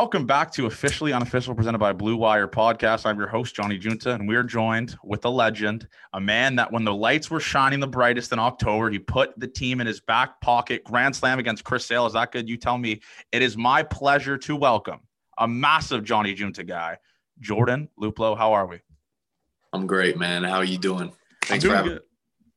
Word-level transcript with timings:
Welcome 0.00 0.24
back 0.24 0.50
to 0.52 0.64
Officially 0.64 1.12
Unofficial, 1.12 1.54
presented 1.54 1.76
by 1.76 1.92
Blue 1.92 2.16
Wire 2.16 2.48
Podcast. 2.48 3.04
I'm 3.04 3.18
your 3.18 3.28
host, 3.28 3.54
Johnny 3.54 3.76
Junta, 3.76 4.14
and 4.14 4.26
we 4.26 4.34
are 4.34 4.42
joined 4.42 4.96
with 5.04 5.26
a 5.26 5.28
legend, 5.28 5.86
a 6.14 6.20
man 6.20 6.56
that 6.56 6.72
when 6.72 6.84
the 6.84 6.94
lights 6.94 7.30
were 7.30 7.38
shining 7.38 7.80
the 7.80 7.86
brightest 7.86 8.32
in 8.32 8.38
October, 8.38 8.88
he 8.88 8.98
put 8.98 9.38
the 9.38 9.46
team 9.46 9.78
in 9.78 9.86
his 9.86 10.00
back 10.00 10.40
pocket. 10.40 10.84
Grand 10.84 11.14
slam 11.14 11.38
against 11.38 11.64
Chris 11.64 11.84
Sale. 11.84 12.06
Is 12.06 12.14
that 12.14 12.32
good? 12.32 12.48
You 12.48 12.56
tell 12.56 12.78
me. 12.78 13.02
It 13.30 13.42
is 13.42 13.58
my 13.58 13.82
pleasure 13.82 14.38
to 14.38 14.56
welcome 14.56 15.00
a 15.36 15.46
massive 15.46 16.02
Johnny 16.02 16.32
Junta 16.32 16.64
guy, 16.64 16.96
Jordan 17.38 17.90
Luplow. 18.00 18.38
How 18.38 18.54
are 18.54 18.66
we? 18.66 18.78
I'm 19.74 19.86
great, 19.86 20.16
man. 20.16 20.44
How 20.44 20.56
are 20.56 20.64
you 20.64 20.78
doing? 20.78 21.12
Thanks 21.44 21.62
I'm 21.62 21.70
for 21.72 21.76
having 21.76 21.92
good. 21.92 22.02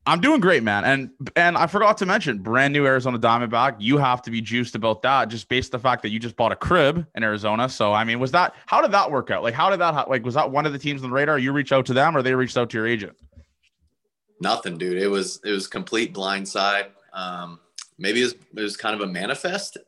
I'm 0.06 0.20
doing 0.20 0.40
great, 0.40 0.62
man. 0.62 0.84
And 0.84 1.10
and 1.34 1.56
I 1.56 1.66
forgot 1.66 1.96
to 1.98 2.06
mention, 2.06 2.38
brand 2.38 2.74
new 2.74 2.84
Arizona 2.84 3.18
Diamondback. 3.18 3.76
You 3.78 3.96
have 3.96 4.20
to 4.22 4.30
be 4.30 4.42
juiced 4.42 4.74
about 4.74 5.00
that, 5.02 5.28
just 5.28 5.48
based 5.48 5.72
the 5.72 5.78
fact 5.78 6.02
that 6.02 6.10
you 6.10 6.18
just 6.18 6.36
bought 6.36 6.52
a 6.52 6.56
crib 6.56 7.06
in 7.14 7.22
Arizona. 7.22 7.68
So 7.68 7.92
I 7.94 8.04
mean, 8.04 8.20
was 8.20 8.30
that 8.32 8.54
how 8.66 8.82
did 8.82 8.92
that 8.92 9.10
work 9.10 9.30
out? 9.30 9.42
Like, 9.42 9.54
how 9.54 9.70
did 9.70 9.80
that 9.80 10.10
like 10.10 10.24
was 10.24 10.34
that 10.34 10.50
one 10.50 10.66
of 10.66 10.72
the 10.72 10.78
teams 10.78 11.02
on 11.02 11.08
the 11.08 11.14
radar? 11.14 11.38
You 11.38 11.52
reached 11.52 11.72
out 11.72 11.86
to 11.86 11.94
them, 11.94 12.16
or 12.16 12.22
they 12.22 12.34
reached 12.34 12.56
out 12.56 12.68
to 12.70 12.76
your 12.76 12.86
agent? 12.86 13.16
Nothing, 14.40 14.76
dude. 14.76 14.98
It 14.98 15.08
was 15.08 15.40
it 15.42 15.52
was 15.52 15.66
complete 15.66 16.12
blindside. 16.12 16.88
Um, 17.14 17.60
maybe 17.96 18.20
it 18.20 18.24
was, 18.24 18.34
it 18.56 18.60
was 18.60 18.76
kind 18.76 18.94
of 18.94 19.08
a 19.08 19.10
manifest 19.10 19.78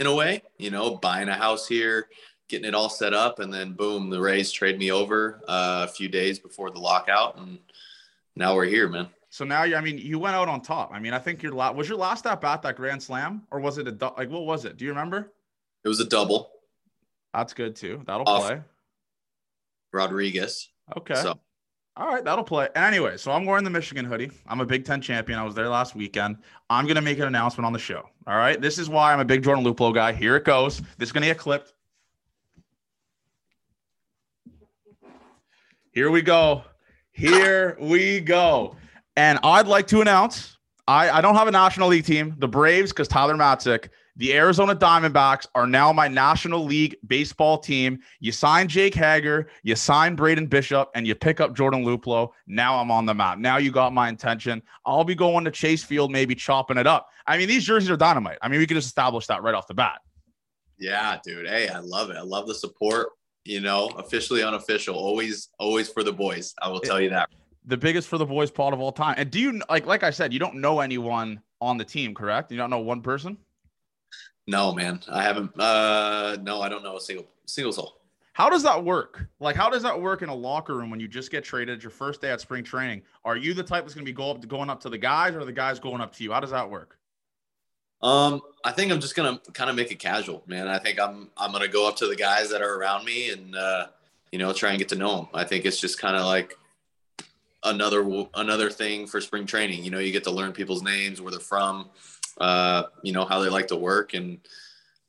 in 0.00 0.06
a 0.06 0.14
way, 0.14 0.42
you 0.58 0.70
know, 0.70 0.96
buying 0.96 1.28
a 1.28 1.34
house 1.34 1.68
here, 1.68 2.08
getting 2.48 2.66
it 2.66 2.74
all 2.74 2.88
set 2.88 3.14
up, 3.14 3.38
and 3.38 3.52
then 3.52 3.74
boom, 3.74 4.10
the 4.10 4.20
Rays 4.20 4.50
trade 4.50 4.78
me 4.78 4.90
over 4.90 5.42
uh, 5.46 5.86
a 5.88 5.92
few 5.92 6.08
days 6.08 6.38
before 6.38 6.70
the 6.70 6.80
lockout, 6.80 7.38
and 7.38 7.58
now 8.34 8.56
we're 8.56 8.64
here, 8.64 8.88
man. 8.88 9.08
So 9.30 9.44
now 9.44 9.62
you, 9.62 9.76
I 9.76 9.80
mean, 9.80 9.96
you 9.96 10.18
went 10.18 10.34
out 10.34 10.48
on 10.48 10.60
top. 10.60 10.90
I 10.92 10.98
mean, 10.98 11.12
I 11.12 11.20
think 11.20 11.40
your 11.42 11.52
last 11.52 11.76
was 11.76 11.88
your 11.88 11.96
last 11.96 12.26
at 12.26 12.40
bat 12.40 12.62
that 12.62 12.76
grand 12.76 13.00
slam, 13.00 13.42
or 13.52 13.60
was 13.60 13.78
it 13.78 13.86
a 13.86 13.92
du- 13.92 14.12
like 14.18 14.28
what 14.28 14.44
was 14.44 14.64
it? 14.64 14.76
Do 14.76 14.84
you 14.84 14.90
remember? 14.90 15.32
It 15.84 15.88
was 15.88 16.00
a 16.00 16.04
double, 16.04 16.50
That's 17.32 17.54
good 17.54 17.76
too. 17.76 18.02
That'll 18.06 18.28
Off. 18.28 18.46
play. 18.46 18.60
Rodriguez. 19.92 20.68
Okay. 20.96 21.14
So 21.14 21.38
All 21.96 22.08
right, 22.08 22.24
that'll 22.24 22.44
play. 22.44 22.68
And 22.74 22.84
anyway, 22.84 23.16
so 23.16 23.30
I'm 23.30 23.44
wearing 23.44 23.64
the 23.64 23.70
Michigan 23.70 24.04
hoodie. 24.04 24.32
I'm 24.48 24.60
a 24.60 24.66
Big 24.66 24.84
Ten 24.84 25.00
champion. 25.00 25.38
I 25.38 25.44
was 25.44 25.54
there 25.54 25.68
last 25.68 25.94
weekend. 25.94 26.38
I'm 26.68 26.86
gonna 26.88 27.00
make 27.00 27.18
an 27.18 27.24
announcement 27.24 27.66
on 27.66 27.72
the 27.72 27.78
show. 27.78 28.08
All 28.26 28.36
right. 28.36 28.60
This 28.60 28.78
is 28.78 28.88
why 28.88 29.12
I'm 29.12 29.20
a 29.20 29.24
big 29.24 29.44
Jordan 29.44 29.64
Luplow 29.64 29.94
guy. 29.94 30.12
Here 30.12 30.34
it 30.34 30.44
goes. 30.44 30.80
This 30.98 31.08
is 31.08 31.12
gonna 31.12 31.26
get 31.26 31.38
clipped. 31.38 31.72
Here 35.92 36.10
we 36.10 36.22
go. 36.22 36.64
Here 37.12 37.76
we 37.80 38.20
go. 38.20 38.76
And 39.16 39.38
I'd 39.42 39.66
like 39.66 39.86
to 39.88 40.00
announce 40.00 40.56
I, 40.86 41.10
I 41.10 41.20
don't 41.20 41.36
have 41.36 41.46
a 41.46 41.52
National 41.52 41.88
League 41.88 42.04
team. 42.04 42.34
The 42.38 42.48
Braves, 42.48 42.90
because 42.90 43.06
Tyler 43.06 43.34
Matzek, 43.34 43.90
the 44.16 44.34
Arizona 44.34 44.74
Diamondbacks 44.74 45.46
are 45.54 45.66
now 45.66 45.92
my 45.92 46.08
National 46.08 46.64
League 46.64 46.96
baseball 47.06 47.58
team. 47.58 48.00
You 48.18 48.32
sign 48.32 48.66
Jake 48.66 48.94
Hager, 48.94 49.48
you 49.62 49.76
sign 49.76 50.16
Braden 50.16 50.48
Bishop, 50.48 50.90
and 50.94 51.06
you 51.06 51.14
pick 51.14 51.40
up 51.40 51.54
Jordan 51.54 51.84
Luplow. 51.84 52.30
Now 52.48 52.78
I'm 52.80 52.90
on 52.90 53.06
the 53.06 53.14
map. 53.14 53.38
Now 53.38 53.58
you 53.58 53.70
got 53.70 53.92
my 53.92 54.08
intention. 54.08 54.62
I'll 54.84 55.04
be 55.04 55.14
going 55.14 55.44
to 55.44 55.50
Chase 55.52 55.84
Field, 55.84 56.10
maybe 56.10 56.34
chopping 56.34 56.76
it 56.76 56.88
up. 56.88 57.08
I 57.26 57.38
mean, 57.38 57.46
these 57.46 57.64
jerseys 57.64 57.88
are 57.88 57.96
dynamite. 57.96 58.38
I 58.42 58.48
mean, 58.48 58.58
we 58.58 58.66
could 58.66 58.74
just 58.74 58.88
establish 58.88 59.28
that 59.28 59.42
right 59.42 59.54
off 59.54 59.68
the 59.68 59.74
bat. 59.74 60.00
yeah, 60.78 61.18
dude. 61.24 61.46
Hey, 61.46 61.68
I 61.68 61.78
love 61.78 62.10
it. 62.10 62.16
I 62.16 62.22
love 62.22 62.48
the 62.48 62.54
support. 62.54 63.10
You 63.44 63.60
know, 63.60 63.86
officially 63.96 64.42
unofficial. 64.42 64.96
Always, 64.96 65.48
always 65.58 65.88
for 65.88 66.02
the 66.02 66.12
boys. 66.12 66.52
I 66.60 66.68
will 66.68 66.80
tell 66.80 67.00
you 67.00 67.10
that. 67.10 67.30
The 67.70 67.76
biggest 67.76 68.08
for 68.08 68.18
the 68.18 68.26
boys 68.26 68.50
pod 68.50 68.72
of 68.72 68.80
all 68.80 68.90
time. 68.90 69.14
And 69.16 69.30
do 69.30 69.38
you 69.38 69.62
like, 69.70 69.86
like 69.86 70.02
I 70.02 70.10
said, 70.10 70.32
you 70.32 70.40
don't 70.40 70.56
know 70.56 70.80
anyone 70.80 71.40
on 71.60 71.76
the 71.76 71.84
team, 71.84 72.14
correct? 72.14 72.50
You 72.50 72.58
don't 72.58 72.68
know 72.68 72.80
one 72.80 73.00
person. 73.00 73.38
No, 74.48 74.74
man. 74.74 75.00
I 75.08 75.22
haven't. 75.22 75.52
Uh, 75.58 76.36
no, 76.42 76.60
I 76.60 76.68
don't 76.68 76.82
know 76.82 76.96
a 76.96 77.00
single 77.00 77.28
single 77.46 77.72
soul. 77.72 78.00
How 78.32 78.50
does 78.50 78.64
that 78.64 78.84
work? 78.84 79.24
Like, 79.38 79.54
how 79.54 79.70
does 79.70 79.84
that 79.84 80.00
work 80.00 80.22
in 80.22 80.28
a 80.28 80.34
locker 80.34 80.74
room 80.74 80.90
when 80.90 80.98
you 80.98 81.06
just 81.06 81.30
get 81.30 81.44
traded? 81.44 81.80
Your 81.80 81.90
first 81.90 82.20
day 82.20 82.30
at 82.30 82.40
spring 82.40 82.64
training. 82.64 83.02
Are 83.24 83.36
you 83.36 83.54
the 83.54 83.62
type 83.62 83.84
that's 83.84 83.94
going 83.94 84.04
to 84.04 84.10
be 84.10 84.16
go 84.16 84.32
up, 84.32 84.48
going 84.48 84.68
up 84.68 84.80
to 84.80 84.88
the 84.88 84.98
guys, 84.98 85.36
or 85.36 85.40
are 85.40 85.44
the 85.44 85.52
guys 85.52 85.78
going 85.78 86.00
up 86.00 86.12
to 86.16 86.24
you? 86.24 86.32
How 86.32 86.40
does 86.40 86.50
that 86.50 86.68
work? 86.68 86.98
Um, 88.02 88.40
I 88.64 88.72
think 88.72 88.90
I'm 88.90 89.00
just 89.00 89.14
gonna 89.14 89.40
kind 89.52 89.70
of 89.70 89.76
make 89.76 89.92
it 89.92 90.00
casual, 90.00 90.42
man. 90.46 90.66
I 90.66 90.78
think 90.78 90.98
I'm 90.98 91.30
I'm 91.36 91.52
gonna 91.52 91.68
go 91.68 91.86
up 91.86 91.96
to 91.96 92.08
the 92.08 92.16
guys 92.16 92.50
that 92.50 92.62
are 92.62 92.76
around 92.76 93.04
me 93.04 93.30
and 93.30 93.54
uh, 93.54 93.88
you 94.32 94.38
know 94.38 94.52
try 94.52 94.70
and 94.70 94.78
get 94.78 94.88
to 94.88 94.96
know 94.96 95.16
them. 95.16 95.28
I 95.34 95.44
think 95.44 95.66
it's 95.66 95.78
just 95.78 96.00
kind 96.00 96.16
of 96.16 96.24
like 96.24 96.56
another 97.64 98.24
another 98.34 98.70
thing 98.70 99.06
for 99.06 99.20
spring 99.20 99.46
training. 99.46 99.84
You 99.84 99.90
know, 99.90 99.98
you 99.98 100.12
get 100.12 100.24
to 100.24 100.30
learn 100.30 100.52
people's 100.52 100.82
names, 100.82 101.20
where 101.20 101.30
they're 101.30 101.40
from, 101.40 101.90
uh, 102.40 102.84
you 103.02 103.12
know, 103.12 103.24
how 103.24 103.40
they 103.40 103.48
like 103.48 103.68
to 103.68 103.76
work, 103.76 104.14
and 104.14 104.38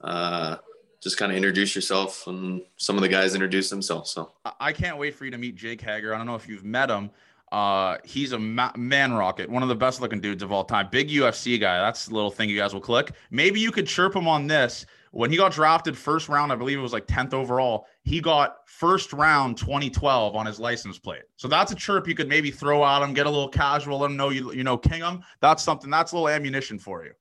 uh, 0.02 0.58
just 1.02 1.18
kind 1.18 1.32
of 1.32 1.36
introduce 1.36 1.76
yourself. 1.76 2.28
And 2.28 2.62
some 2.78 2.96
of 2.96 3.02
the 3.02 3.10
guys 3.10 3.34
introduce 3.34 3.70
themselves. 3.70 4.12
So 4.12 4.32
I- 4.60 4.74
can't 4.74 4.98
wait 4.98 5.16
for 5.16 5.26
you 5.26 5.32
to 5.32 5.38
meet 5.38 5.56
Jake 5.56 5.82
Hager. 5.82 6.14
I 6.14 6.18
don't 6.18 6.28
know 6.28 6.36
if 6.36 6.48
you've 6.48 6.66
met 6.66 6.90
him. 6.90 7.12
Uh, 7.52 7.98
he's 8.06 8.32
a 8.32 8.40
ma- 8.40 8.72
man 8.78 9.12
rocket, 9.12 9.50
one 9.50 9.62
of 9.62 9.68
the 9.68 9.76
best 9.76 10.00
looking 10.00 10.22
dudes 10.22 10.42
of 10.42 10.54
all 10.54 10.64
time. 10.64 10.88
Big 10.90 11.10
UFC 11.10 11.60
guy. 11.60 11.80
That's 11.82 12.08
a 12.08 12.14
little 12.14 12.32
thing 12.32 12.50
you 12.50 12.58
guys 12.58 12.74
will 12.74 12.80
click. 12.80 13.12
Maybe 13.30 13.60
you 13.60 13.72
could 13.72 13.88
chirp 13.88 14.16
him 14.16 14.26
on 14.28 14.48
this. 14.48 14.86
When 15.12 15.30
he 15.30 15.36
got 15.36 15.52
drafted 15.52 15.98
first 15.98 16.30
round, 16.30 16.54
I 16.54 16.56
believe 16.56 16.78
it 16.80 16.82
was 16.82 16.94
like 16.94 17.08
10th 17.08 17.34
overall, 17.34 17.88
he 18.04 18.20
got 18.20 18.58
first 18.66 19.14
round 19.14 19.58
2012 19.58 20.36
on 20.36 20.46
his 20.46 20.60
license 20.60 20.98
plate. 20.98 21.24
So 21.36 21.48
that's 21.48 21.72
a 21.72 21.76
chirp 21.76 22.08
you 22.08 22.16
could 22.16 22.28
maybe 22.28 22.52
throw 22.52 22.84
at 22.84 23.02
him, 23.02 23.14
get 23.14 23.28
a 23.28 23.30
little 23.30 23.50
casual, 23.50 24.00
let 24.00 24.10
him 24.10 24.18
know 24.18 24.30
you, 24.30 24.52
you 24.54 24.64
know, 24.64 24.78
king 24.78 25.02
him. 25.02 25.24
That's 25.40 25.64
something, 25.64 25.90
that's 25.90 26.12
a 26.12 26.16
little 26.16 26.30
ammunition 26.30 26.80
for 26.80 27.06
you. 27.06 27.12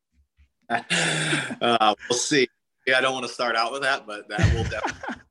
uh, 1.60 1.94
we'll 2.08 2.18
see. 2.18 2.48
Yeah, 2.86 2.98
I 2.98 3.00
don't 3.00 3.12
want 3.12 3.26
to 3.26 3.32
start 3.32 3.56
out 3.56 3.72
with 3.72 3.82
that, 3.82 4.06
but 4.06 4.28
that 4.28 4.54
will 4.54 4.64
definitely. 4.64 5.16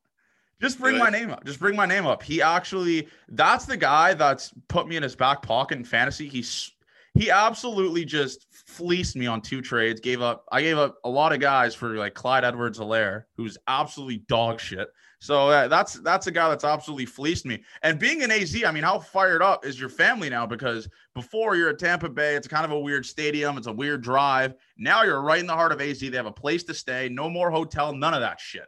Just 0.62 0.78
bring 0.78 0.98
my 0.98 1.10
name 1.10 1.31
up. 1.31 1.46
Just 1.46 1.60
bring 1.60 1.75
my 1.75 1.86
name 1.86 2.06
up. 2.06 2.22
He 2.22 2.42
actually, 2.42 3.07
that's 3.30 3.66
the 3.66 3.78
guy 3.78 4.13
that's 4.13 4.51
put 4.68 4.90
me 4.90 4.98
in 4.98 5.04
his 5.04 5.16
back 5.16 5.42
pocket 5.42 5.78
in 5.78 5.86
fantasy. 5.86 6.28
He's 6.28 6.74
he 7.18 7.31
absolutely 7.31 8.04
just 8.06 8.46
fleeced 8.51 9.16
me 9.16 9.25
on 9.25 9.42
two 9.42 9.62
trades. 9.62 10.01
Gave 10.01 10.22
up. 10.22 10.46
I 10.51 10.62
gave 10.62 10.78
up 10.78 10.98
a 11.06 11.10
lot 11.10 11.31
of 11.31 11.40
guys 11.40 11.74
for 11.75 11.96
like 11.96 12.13
Clyde 12.13 12.44
Edwards 12.44 12.78
Helaire, 12.78 13.24
who's 13.38 13.57
absolutely 13.68 14.18
dog 14.28 14.60
shit. 14.60 14.90
So 15.21 15.50
uh, 15.50 15.68
that's 15.68 15.95
that's 15.95 16.27
a 16.27 16.31
guy 16.31 16.48
that's 16.48 16.63
absolutely 16.63 17.06
fleeced 17.06 17.45
me. 17.45 17.62
And 17.83 18.00
being 18.00 18.24
an 18.24 18.31
AZ, 18.31 18.63
I 18.63 18.71
mean, 18.71 18.83
how 18.83 19.00
fired 19.00 19.42
up 19.42 19.66
is 19.66 19.77
your 19.77 19.89
family 19.89 20.30
now? 20.30 20.45
Because 20.45 20.88
before 21.13 21.57
you're 21.57 21.69
at 21.69 21.80
Tampa 21.80 22.07
Bay, 22.07 22.36
it's 22.36 22.48
kind 22.48 22.63
of 22.63 22.71
a 22.71 22.80
weird 22.80 23.06
stadium. 23.06 23.57
It's 23.57 23.68
a 23.68 23.71
weird 23.71 24.01
drive. 24.01 24.56
Now 24.77 25.04
you're 25.04 25.21
right 25.21 25.42
in 25.42 25.48
the 25.48 25.54
heart 25.54 25.74
of 25.74 25.81
AZ. 25.81 26.00
They 26.00 26.16
have 26.16 26.25
a 26.25 26.31
place 26.31 26.63
to 26.63 26.74
stay. 26.74 27.10
No 27.10 27.30
more 27.30 27.51
hotel. 27.51 27.94
None 27.94 28.13
of 28.13 28.21
that 28.21 28.39
shit. 28.39 28.68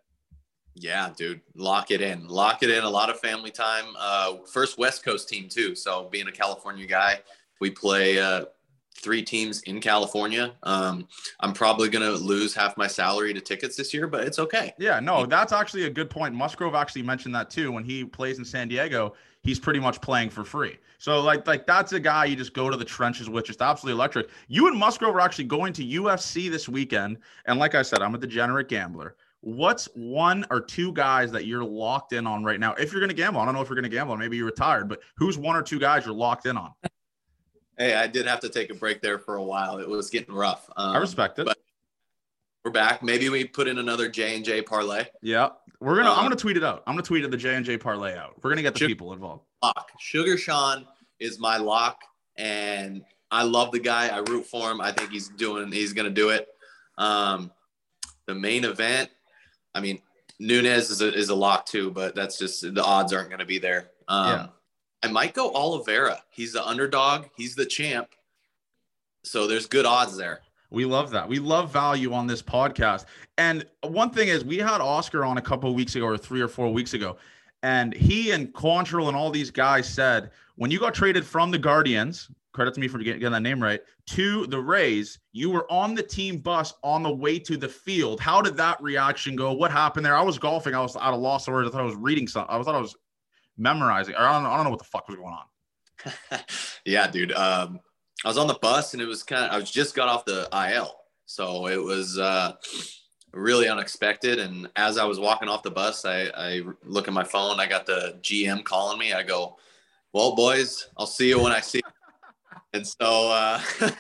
Yeah, 0.74 1.10
dude, 1.16 1.42
lock 1.56 1.92
it 1.92 2.02
in. 2.02 2.28
Lock 2.28 2.64
it 2.64 2.70
in. 2.70 2.84
A 2.84 2.90
lot 2.90 3.10
of 3.10 3.20
family 3.20 3.52
time. 3.52 3.86
Uh, 3.98 4.38
first 4.52 4.78
West 4.78 5.04
Coast 5.04 5.30
team 5.30 5.48
too. 5.50 5.76
So 5.76 6.10
being 6.12 6.28
a 6.28 6.32
California 6.32 6.86
guy, 6.86 7.22
we 7.60 7.72
play 7.72 8.20
uh, 8.20 8.46
three 9.02 9.24
teams 9.24 9.62
in 9.64 9.82
California. 9.82 10.54
Um, 10.64 11.08
I'm 11.40 11.54
probably 11.54 11.90
gonna 11.90 12.12
lose 12.12 12.54
half 12.54 12.78
my 12.78 12.88
salary 12.88 13.34
to 13.34 13.42
tickets 13.42 13.76
this 13.76 13.94
year, 13.94 14.08
but 14.08 14.24
it's 14.24 14.40
okay. 14.40 14.74
Yeah, 14.78 15.00
no, 15.00 15.26
that's 15.26 15.54
actually 15.54 15.84
a 15.84 15.90
good 15.90 16.10
point. 16.10 16.34
Musgrove 16.34 16.76
actually 16.76 17.04
mentioned 17.04 17.36
that 17.36 17.50
too. 17.50 17.72
When 17.72 17.84
he 17.84 18.06
plays 18.06 18.38
in 18.38 18.46
San 18.46 18.68
Diego, 18.68 19.14
he's 19.44 19.60
pretty 19.60 19.80
much 19.80 20.02
playing 20.02 20.30
for 20.30 20.44
free. 20.44 20.78
So 20.98 21.20
like 21.20 21.48
like 21.48 21.66
that's 21.66 21.94
a 21.94 22.00
guy 22.00 22.26
you 22.26 22.36
just 22.36 22.54
go 22.54 22.70
to 22.70 22.78
the 22.78 22.86
trenches 22.86 23.30
with, 23.30 23.46
just 23.46 23.62
absolutely 23.62 23.98
electric. 23.98 24.30
You 24.48 24.68
and 24.68 24.78
Musgrove 24.78 25.16
are 25.16 25.22
actually 25.22 25.46
going 25.46 25.74
to 25.74 25.86
UFC 25.86 26.50
this 26.50 26.70
weekend, 26.70 27.18
and 27.46 27.60
like 27.60 27.76
I 27.76 27.82
said, 27.82 28.02
I'm 28.02 28.16
a 28.16 28.18
degenerate 28.18 28.70
gambler. 28.70 29.16
What's 29.44 29.86
one 29.96 30.46
or 30.52 30.62
two 30.62 30.94
guys 30.94 31.32
that 31.32 31.46
you're 31.48 31.64
locked 31.64 32.14
in 32.14 32.28
on 32.28 32.44
right 32.44 32.60
now? 32.60 32.76
If 32.76 32.92
you're 32.92 33.02
going 33.02 33.10
to 33.10 33.16
gamble, 33.16 33.42
I 33.42 33.46
don't 33.46 33.56
know 33.56 33.62
if 33.62 33.70
you're 33.70 33.76
going 33.76 33.90
to 33.90 33.96
gamble. 33.96 34.16
Maybe 34.16 34.38
you're 34.38 34.46
retired, 34.46 34.88
but 34.88 35.02
who's 35.16 35.36
one 35.36 35.56
or 35.56 35.64
two 35.64 35.80
guys 35.80 36.06
you're 36.06 36.14
locked 36.14 36.46
in 36.46 36.58
on? 36.58 36.74
Hey, 37.82 37.96
I 37.96 38.06
did 38.06 38.28
have 38.28 38.42
to 38.42 38.50
take 38.50 38.70
a 38.70 38.76
break 38.76 39.02
there 39.02 39.18
for 39.18 39.38
a 39.38 39.44
while. 39.44 39.80
It 39.80 39.90
was 39.90 40.12
getting 40.12 40.36
rough. 40.36 40.70
Um, 40.78 40.96
I 40.96 41.00
respect 41.00 41.40
it. 41.40 41.48
But 41.48 41.58
we're 42.64 42.70
back. 42.70 43.02
Maybe 43.02 43.30
we 43.30 43.44
put 43.44 43.68
in 43.68 43.80
another 43.80 44.08
J 44.08 44.36
and 44.36 44.46
J 44.46 44.62
parlay. 44.62 45.06
Yeah, 45.24 45.50
we're 45.80 45.96
gonna. 45.96 46.12
Um, 46.12 46.20
I'm 46.20 46.26
gonna 46.26 46.36
tweet 46.36 46.58
it 46.58 46.64
out. 46.64 46.84
I'm 46.86 46.94
gonna 46.94 47.02
tweet 47.02 47.26
it 47.26 47.32
the 47.32 47.38
J 47.38 47.56
and 47.56 47.66
J 47.66 47.80
parlay 47.80 48.16
out. 48.16 48.36
We're 48.44 48.52
gonna 48.52 48.62
get 48.62 48.74
the 48.74 48.80
Sugar, 48.82 48.90
people 48.90 49.14
involved. 49.14 49.46
Lock. 49.64 49.90
Sugar 49.98 50.38
Sean 50.38 50.86
is 51.20 51.40
my 51.40 51.58
lock, 51.58 52.04
and 52.36 53.04
I 53.32 53.42
love 53.42 53.72
the 53.72 53.80
guy. 53.80 54.10
I 54.10 54.20
root 54.30 54.46
for 54.46 54.70
him. 54.70 54.80
I 54.80 54.92
think 54.92 55.10
he's 55.10 55.30
doing. 55.30 55.72
He's 55.72 55.94
gonna 55.94 56.12
do 56.12 56.30
it. 56.30 56.50
Um, 57.00 57.50
the 58.28 58.36
main 58.36 58.64
event. 58.64 59.10
I 59.74 59.82
mean, 59.82 60.00
Nunes 60.38 60.92
is 60.92 61.02
a, 61.02 61.12
is 61.12 61.30
a 61.30 61.36
lock 61.36 61.66
too, 61.66 61.90
but 61.90 62.14
that's 62.14 62.38
just 62.38 62.62
the 62.62 62.84
odds 62.84 63.12
aren't 63.12 63.32
gonna 63.32 63.44
be 63.44 63.58
there. 63.58 63.90
Um, 64.08 64.28
yeah. 64.28 64.48
I 65.04 65.08
might 65.08 65.34
go 65.34 65.52
Oliveira. 65.54 66.22
He's 66.30 66.54
the 66.54 66.66
underdog. 66.66 67.26
He's 67.36 67.56
the 67.56 67.66
champ. 67.66 68.10
So 69.24 69.48
there's 69.48 69.66
good 69.66 69.86
odds 69.86 70.18
there. 70.18 70.42
We 70.70 70.86
love 70.86 71.12
that. 71.12 71.28
We 71.28 71.40
love 71.40 71.72
value 71.72 72.14
on 72.14 72.28
this 72.28 72.42
podcast. 72.42 73.06
And 73.38 73.66
one 73.84 74.10
thing 74.10 74.30
is, 74.30 74.46
we 74.46 74.58
had 74.58 74.80
Oscar 74.80 75.26
on 75.26 75.38
a 75.38 75.42
couple 75.42 75.70
of 75.70 75.76
weeks 75.76 75.96
ago, 75.96 76.06
or 76.06 76.18
three 76.18 76.40
or 76.40 76.48
four 76.48 76.72
weeks 76.72 76.94
ago, 76.94 77.18
and 77.62 77.94
he 77.94 78.32
and 78.32 78.54
Quantrill 78.54 79.08
and 79.08 79.18
all 79.18 79.30
these 79.30 79.52
guys 79.52 79.88
said 79.88 80.32
when 80.56 80.72
you 80.72 80.80
got 80.80 80.94
traded 80.94 81.26
from 81.26 81.52
the 81.52 81.58
Guardians, 81.58 82.30
credit 82.54 82.74
to 82.74 82.80
me 82.80 82.88
for 82.88 83.00
getting, 83.00 83.32
that 83.32 83.42
name 83.42 83.62
right, 83.62 83.82
to 84.08 84.48
the 84.48 84.60
Rays, 84.60 85.20
you 85.32 85.50
were 85.50 85.70
on 85.72 85.96
the 85.96 86.04
team 86.04 86.38
bus 86.38 86.74
on 86.84 87.04
the 87.04 87.14
way 87.14 87.40
to 87.40 87.58
the 87.58 87.68
field. 87.68 88.20
How 88.20 88.42
did 88.42 88.56
that 88.58 88.82
reaction 88.82 89.36
go? 89.36 89.54
What 89.54 89.72
happened 89.72 90.06
there? 90.06 90.16
I 90.16 90.22
was 90.22 90.40
golfing. 90.40 90.76
I 90.76 90.82
was 90.82 90.96
out 90.96 91.14
of 91.14 91.20
lost 91.20 91.48
words. 91.48 91.68
I 91.68 91.72
thought 91.72 91.82
I 91.82 91.86
was 91.86 91.96
reading 91.96 92.28
something. 92.28 92.54
I 92.54 92.62
thought 92.64 92.76
I 92.76 92.82
was 92.82 92.96
memorizing. 93.58 94.16
I 94.16 94.32
don't, 94.32 94.46
I 94.46 94.56
don't 94.56 94.66
know 94.66 94.70
what 94.70 94.80
the 94.80 94.86
fuck 94.86 95.08
was 95.08 95.18
going 95.18 95.34
on. 95.34 96.40
yeah, 96.86 97.08
dude. 97.08 97.32
Um, 97.32 97.80
I 98.24 98.28
was 98.28 98.38
on 98.38 98.48
the 98.48 98.58
bus 98.62 98.94
and 98.94 99.02
it 99.02 99.08
was 99.08 99.24
kind 99.24 99.46
of 99.46 99.52
I 99.52 99.58
was 99.58 99.72
just 99.72 99.96
got 99.96 100.08
off 100.08 100.26
the 100.26 100.48
IL, 100.54 100.96
so 101.26 101.68
it 101.68 101.82
was 101.82 102.20
uh, 102.20 102.54
really 103.34 103.68
unexpected. 103.68 104.40
And 104.40 104.70
as 104.76 104.98
I 104.98 105.06
was 105.06 105.20
walking 105.20 105.50
off 105.50 105.64
the 105.64 105.72
bus, 105.72 106.06
I, 106.06 106.32
I 106.36 106.62
look 106.84 107.08
at 107.08 107.14
my 107.14 107.24
phone. 107.24 107.60
I 107.60 107.68
got 107.68 107.86
the 107.86 108.20
GM 108.22 108.64
calling 108.64 109.00
me. 109.00 109.14
I 109.14 109.24
go, 109.24 109.58
"Well, 110.14 110.36
boys, 110.36 110.90
I'll 110.98 111.08
see 111.08 111.30
you 111.30 111.42
when 111.42 111.52
I 111.52 111.60
see." 111.60 111.80
You. 111.80 111.84
And 112.74 112.88
so 112.88 113.30
uh, 113.30 113.62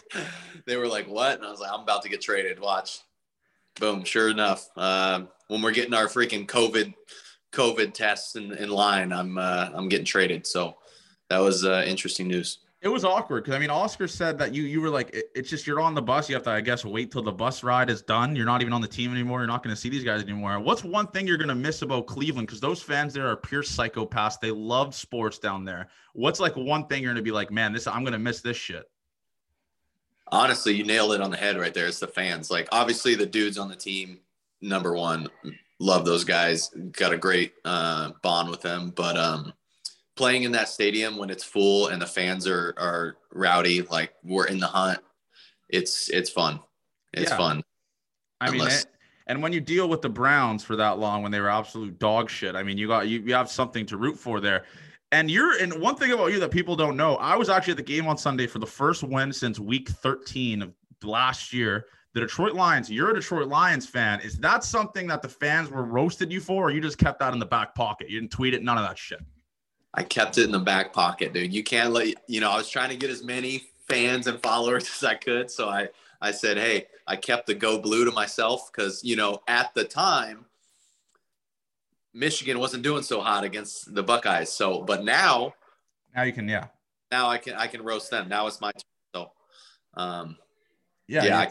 they 0.66 0.78
were 0.78 0.88
like, 0.88 1.06
"What?" 1.06 1.36
And 1.36 1.46
I 1.46 1.52
was 1.52 1.60
like, 1.60 1.72
"I'm 1.74 1.82
about 1.82 2.04
to 2.04 2.10
get 2.10 2.22
traded. 2.22 2.58
Watch." 2.58 3.02
Boom. 3.80 4.06
Sure 4.06 4.30
enough, 4.30 4.70
uh, 4.78 5.24
when 5.48 5.62
we're 5.62 5.74
getting 5.74 5.94
our 5.94 6.08
freaking 6.08 6.46
COVID 6.48 6.94
COVID 7.52 7.94
tests 7.94 8.36
in, 8.36 8.52
in 8.54 8.70
line, 8.70 9.12
I'm 9.12 9.38
uh, 9.38 9.70
I'm 9.74 9.90
getting 9.90 10.06
traded. 10.06 10.48
So 10.48 10.78
that 11.30 11.40
was 11.40 11.66
uh, 11.66 11.84
interesting 11.86 12.28
news. 12.28 12.60
It 12.82 12.88
was 12.88 13.06
awkward 13.06 13.44
because 13.44 13.56
I 13.56 13.60
mean, 13.60 13.70
Oscar 13.70 14.08
said 14.08 14.40
that 14.40 14.56
you 14.56 14.64
you 14.64 14.82
were 14.82 14.90
like, 14.90 15.12
it, 15.14 15.26
it's 15.36 15.50
just 15.50 15.68
you're 15.68 15.80
on 15.80 15.94
the 15.94 16.02
bus. 16.02 16.28
You 16.28 16.36
have 16.36 16.44
to, 16.44 16.50
I 16.50 16.62
guess, 16.62 16.84
wait 16.84 17.12
till 17.12 17.22
the 17.22 17.32
bus 17.32 17.64
ride 17.64 17.90
is 17.92 18.02
done. 18.02 18.36
You're 18.36 18.46
not 18.46 18.62
even 18.62 18.74
on 18.74 18.82
the 18.82 18.88
team 18.88 19.12
anymore. 19.12 19.40
You're 19.40 19.48
not 19.48 19.64
going 19.64 19.76
to 19.76 19.80
see 19.80 19.90
these 19.90 20.04
guys 20.04 20.24
anymore. 20.24 20.60
What's 20.60 20.84
one 20.84 21.08
thing 21.08 21.28
you're 21.28 21.38
going 21.38 21.50
to 21.50 21.56
miss 21.56 21.84
about 21.84 22.08
Cleveland? 22.08 22.48
Because 22.48 22.60
those 22.60 22.82
fans 22.82 23.14
there 23.14 23.28
are 23.28 23.36
pure 23.36 23.62
psychopaths. 23.62 24.40
They 24.40 24.52
love 24.52 24.96
sports 24.96 25.38
down 25.38 25.64
there. 25.64 25.90
What's 26.14 26.40
like 26.40 26.56
one 26.56 26.88
thing 26.88 27.04
you're 27.04 27.14
going 27.14 27.24
to 27.24 27.30
be 27.30 27.32
like, 27.32 27.52
man, 27.52 27.72
this 27.72 27.86
I'm 27.86 28.04
going 28.04 28.14
to 28.14 28.20
miss 28.20 28.42
this 28.42 28.58
shit. 28.58 28.90
Honestly, 30.32 30.74
you 30.74 30.84
nailed 30.84 31.14
it 31.14 31.22
on 31.22 31.30
the 31.30 31.38
head 31.38 31.58
right 31.58 31.74
there. 31.74 31.86
It's 31.86 32.00
the 32.00 32.08
fans. 32.08 32.50
Like 32.50 32.68
obviously 32.72 33.14
the 33.14 33.26
dudes 33.28 33.60
on 33.60 33.70
the 33.70 33.76
team, 33.76 34.20
number 34.62 34.94
one, 34.96 35.30
love 35.82 36.06
those 36.06 36.24
guys. 36.24 36.70
Got 36.92 37.14
a 37.14 37.18
great 37.18 37.54
uh, 37.66 38.12
bond 38.22 38.50
with 38.50 38.62
them. 38.62 38.94
But 38.96 39.18
um, 39.18 39.54
playing 40.16 40.44
in 40.44 40.52
that 40.54 40.70
stadium 40.70 41.18
when 41.18 41.30
it's 41.30 41.44
full 41.44 41.88
and 41.88 42.02
the 42.02 42.08
fans 42.08 42.48
are 42.48 42.74
are 42.78 43.18
rowdy, 43.34 43.82
like 43.82 44.14
we're 44.24 44.48
in 44.48 44.60
the 44.60 44.68
hunt, 44.68 45.00
it's 45.70 46.10
it's 46.10 46.30
fun. 46.30 46.60
It's 47.14 47.32
yeah. 47.32 47.38
fun. 47.38 47.64
I 48.40 48.48
Unless- 48.48 48.60
mean. 48.60 48.80
It- 48.80 48.86
and 49.28 49.42
when 49.42 49.54
you 49.54 49.62
deal 49.62 49.88
with 49.88 50.02
the 50.02 50.10
Browns 50.10 50.62
for 50.62 50.76
that 50.76 51.00
long, 51.00 51.22
when 51.24 51.32
they 51.32 51.40
were 51.40 51.50
absolute 51.50 51.98
dog 52.00 52.30
shit, 52.30 52.54
I 52.54 52.64
mean, 52.64 52.78
you 52.78 52.88
got 52.88 53.08
you, 53.08 53.22
you 53.22 53.34
have 53.34 53.50
something 53.50 53.86
to 53.86 53.96
root 53.96 54.18
for 54.18 54.42
there. 54.42 54.66
And 55.14 55.30
you're 55.32 55.58
and 55.62 55.74
one 55.80 55.96
thing 55.96 56.12
about 56.12 56.34
you 56.34 56.40
that 56.40 56.52
people 56.52 56.76
don't 56.76 56.98
know, 56.98 57.16
I 57.16 57.36
was 57.36 57.48
actually 57.48 57.72
at 57.72 57.78
the 57.78 57.84
game 57.84 58.08
on 58.08 58.18
Sunday 58.18 58.48
for 58.48 58.60
the 58.60 58.68
first 58.68 59.04
win 59.04 59.32
since 59.32 59.58
week 59.60 59.90
13 59.90 60.64
of 60.64 60.74
last 61.04 61.54
year 61.54 61.86
the 62.14 62.20
Detroit 62.20 62.54
Lions, 62.54 62.90
you're 62.90 63.12
a 63.12 63.14
Detroit 63.14 63.48
Lions 63.48 63.88
fan. 63.88 64.20
Is 64.20 64.38
that 64.40 64.64
something 64.64 65.08
that 65.08 65.22
the 65.22 65.30
fans 65.30 65.70
were 65.70 65.84
roasted 65.84 66.32
you 66.32 66.42
for, 66.42 66.68
or 66.68 66.72
you 66.72 66.82
just 66.82 66.98
kept 66.98 67.20
that 67.20 67.34
in 67.34 67.40
the 67.40 67.46
back 67.46 67.74
pocket? 67.74 68.10
You 68.10 68.20
didn't 68.20 68.32
tweet 68.32 68.54
it, 68.54 68.64
none 68.64 68.78
of 68.78 68.88
that 68.88 68.98
shit. 68.98 69.22
I 69.94 70.04
kept 70.04 70.38
it 70.38 70.46
in 70.46 70.52
the 70.52 70.60
back 70.60 70.94
pocket, 70.94 71.34
dude. 71.34 71.54
You 71.54 71.64
can't 71.64 71.92
let 71.92 72.16
you 72.28 72.40
know. 72.40 72.52
I 72.52 72.58
was 72.58 72.70
trying 72.70 72.90
to 72.90 72.96
get 72.96 73.10
as 73.10 73.24
many 73.24 73.64
fans 73.88 74.28
and 74.28 74.42
followers 74.42 74.90
as 74.96 75.04
I 75.04 75.16
could, 75.16 75.50
so 75.50 75.70
I 75.70 75.90
I 76.22 76.32
said, 76.32 76.58
hey, 76.58 76.88
I 77.08 77.16
kept 77.16 77.48
the 77.48 77.54
go 77.54 77.80
blue 77.80 78.06
to 78.06 78.12
myself 78.12 78.72
because 78.72 79.04
you 79.04 79.16
know 79.16 79.42
at 79.48 79.74
the 79.74 79.84
time 79.84 80.46
Michigan 82.14 82.60
wasn't 82.60 82.84
doing 82.84 83.04
so 83.04 83.22
hot 83.22 83.44
against 83.44 83.94
the 83.94 84.04
Buckeyes. 84.04 84.52
So, 84.52 84.82
but 84.82 85.04
now, 85.04 85.54
now 86.16 86.24
you 86.24 86.34
can, 86.34 86.48
yeah. 86.48 86.68
Now 87.12 87.30
I 87.30 87.38
can 87.38 87.56
I 87.56 87.68
can 87.68 87.82
roast 87.82 88.12
them. 88.12 88.30
Now 88.30 88.48
it's 88.48 88.62
my 88.62 88.72
turn. 88.72 88.82
So, 89.16 89.32
um, 89.96 90.38
yeah, 91.08 91.24
yeah. 91.24 91.50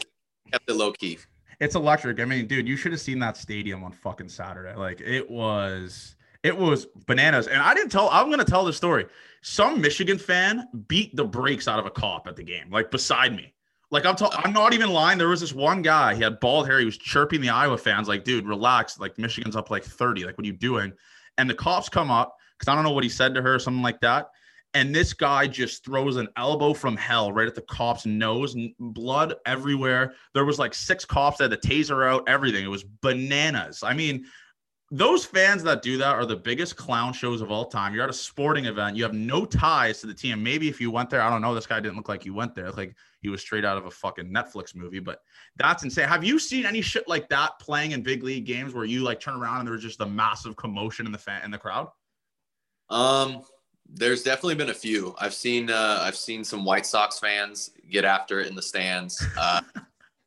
Kept 0.51 0.69
it 0.69 0.73
low 0.73 0.91
key. 0.91 1.19
It's 1.59 1.75
electric. 1.75 2.19
I 2.19 2.25
mean, 2.25 2.47
dude, 2.47 2.67
you 2.67 2.75
should 2.75 2.91
have 2.91 3.01
seen 3.01 3.19
that 3.19 3.37
stadium 3.37 3.83
on 3.83 3.91
fucking 3.91 4.29
Saturday. 4.29 4.75
Like 4.75 5.01
it 5.01 5.29
was 5.29 6.15
it 6.43 6.57
was 6.57 6.87
bananas. 7.05 7.47
And 7.47 7.61
I 7.61 7.73
didn't 7.73 7.91
tell 7.91 8.09
I'm 8.09 8.29
gonna 8.29 8.43
tell 8.43 8.65
the 8.65 8.73
story. 8.73 9.05
Some 9.41 9.81
Michigan 9.81 10.17
fan 10.17 10.67
beat 10.87 11.15
the 11.15 11.25
brakes 11.25 11.67
out 11.67 11.79
of 11.79 11.85
a 11.85 11.91
cop 11.91 12.27
at 12.27 12.35
the 12.35 12.43
game, 12.43 12.69
like 12.71 12.91
beside 12.91 13.35
me. 13.35 13.53
Like 13.91 14.05
I'm, 14.05 14.15
t- 14.15 14.25
uh-huh. 14.25 14.41
I'm 14.43 14.53
not 14.53 14.73
even 14.73 14.89
lying. 14.89 15.17
There 15.17 15.27
was 15.27 15.41
this 15.41 15.53
one 15.53 15.81
guy. 15.81 16.15
He 16.15 16.23
had 16.23 16.39
bald 16.39 16.65
hair. 16.65 16.79
He 16.79 16.85
was 16.85 16.97
chirping 16.97 17.41
the 17.41 17.49
Iowa 17.49 17.77
fans, 17.77 18.07
like, 18.07 18.23
"Dude, 18.23 18.47
relax. 18.47 18.99
Like 18.99 19.17
Michigan's 19.17 19.55
up 19.55 19.69
like 19.69 19.83
30. 19.83 20.25
Like, 20.25 20.37
what 20.37 20.45
are 20.45 20.47
you 20.47 20.53
doing?" 20.53 20.93
And 21.37 21.49
the 21.49 21.53
cops 21.53 21.89
come 21.89 22.09
up 22.09 22.37
because 22.57 22.71
I 22.71 22.75
don't 22.75 22.85
know 22.85 22.91
what 22.91 23.03
he 23.03 23.09
said 23.09 23.35
to 23.35 23.41
her, 23.41 23.55
or 23.55 23.59
something 23.59 23.83
like 23.83 23.99
that 24.01 24.29
and 24.73 24.95
this 24.95 25.13
guy 25.13 25.47
just 25.47 25.83
throws 25.83 26.15
an 26.15 26.29
elbow 26.37 26.73
from 26.73 26.95
hell 26.95 27.31
right 27.31 27.47
at 27.47 27.55
the 27.55 27.61
cop's 27.63 28.05
nose 28.05 28.55
blood 28.79 29.35
everywhere. 29.45 30.13
There 30.33 30.45
was 30.45 30.59
like 30.59 30.73
six 30.73 31.03
cops 31.03 31.37
that 31.37 31.51
had 31.51 31.61
the 31.61 31.67
taser 31.67 32.09
out 32.09 32.27
everything. 32.27 32.63
It 32.63 32.69
was 32.69 32.83
bananas. 32.83 33.83
I 33.83 33.93
mean 33.93 34.25
those 34.93 35.23
fans 35.23 35.63
that 35.63 35.81
do 35.81 35.97
that 35.97 36.15
are 36.15 36.25
the 36.25 36.35
biggest 36.35 36.75
clown 36.75 37.13
shows 37.13 37.39
of 37.39 37.49
all 37.49 37.65
time. 37.65 37.93
You're 37.93 38.03
at 38.03 38.09
a 38.09 38.13
sporting 38.13 38.65
event. 38.65 38.97
You 38.97 39.03
have 39.03 39.13
no 39.13 39.45
ties 39.45 40.01
to 40.01 40.07
the 40.07 40.13
team. 40.13 40.43
Maybe 40.43 40.67
if 40.67 40.81
you 40.81 40.91
went 40.91 41.09
there 41.09 41.21
i 41.21 41.29
don't 41.29 41.41
know 41.41 41.55
this 41.55 41.67
guy 41.67 41.79
didn't 41.79 41.95
look 41.97 42.09
like 42.09 42.25
you 42.25 42.33
went 42.33 42.55
there. 42.55 42.71
Like 42.71 42.95
he 43.21 43.29
was 43.29 43.41
straight 43.41 43.65
out 43.65 43.77
of 43.77 43.85
a 43.85 43.91
fucking 43.91 44.31
netflix 44.31 44.73
movie 44.73 44.99
but 44.99 45.19
that's 45.57 45.83
insane. 45.83 46.07
Have 46.07 46.23
you 46.23 46.39
seen 46.39 46.65
any 46.65 46.81
shit 46.81 47.07
like 47.09 47.27
that 47.29 47.59
playing 47.59 47.91
in 47.91 48.03
big 48.03 48.23
league 48.23 48.45
games 48.45 48.73
where 48.73 48.85
you 48.85 49.01
like 49.01 49.19
turn 49.19 49.35
around 49.35 49.59
and 49.59 49.67
there's 49.67 49.83
just 49.83 49.99
a 49.99 50.05
massive 50.05 50.55
commotion 50.55 51.05
in 51.05 51.11
the 51.11 51.17
fan 51.17 51.43
in 51.43 51.51
the 51.51 51.57
crowd? 51.57 51.87
Um 52.89 53.41
there's 53.93 54.23
definitely 54.23 54.55
been 54.55 54.69
a 54.69 54.73
few. 54.73 55.15
I've 55.19 55.33
seen 55.33 55.69
uh, 55.69 55.99
I've 56.01 56.15
seen 56.15 56.43
some 56.43 56.65
White 56.65 56.85
Sox 56.85 57.19
fans 57.19 57.71
get 57.89 58.05
after 58.05 58.39
it 58.39 58.47
in 58.47 58.55
the 58.55 58.61
stands. 58.61 59.25
Uh, 59.37 59.61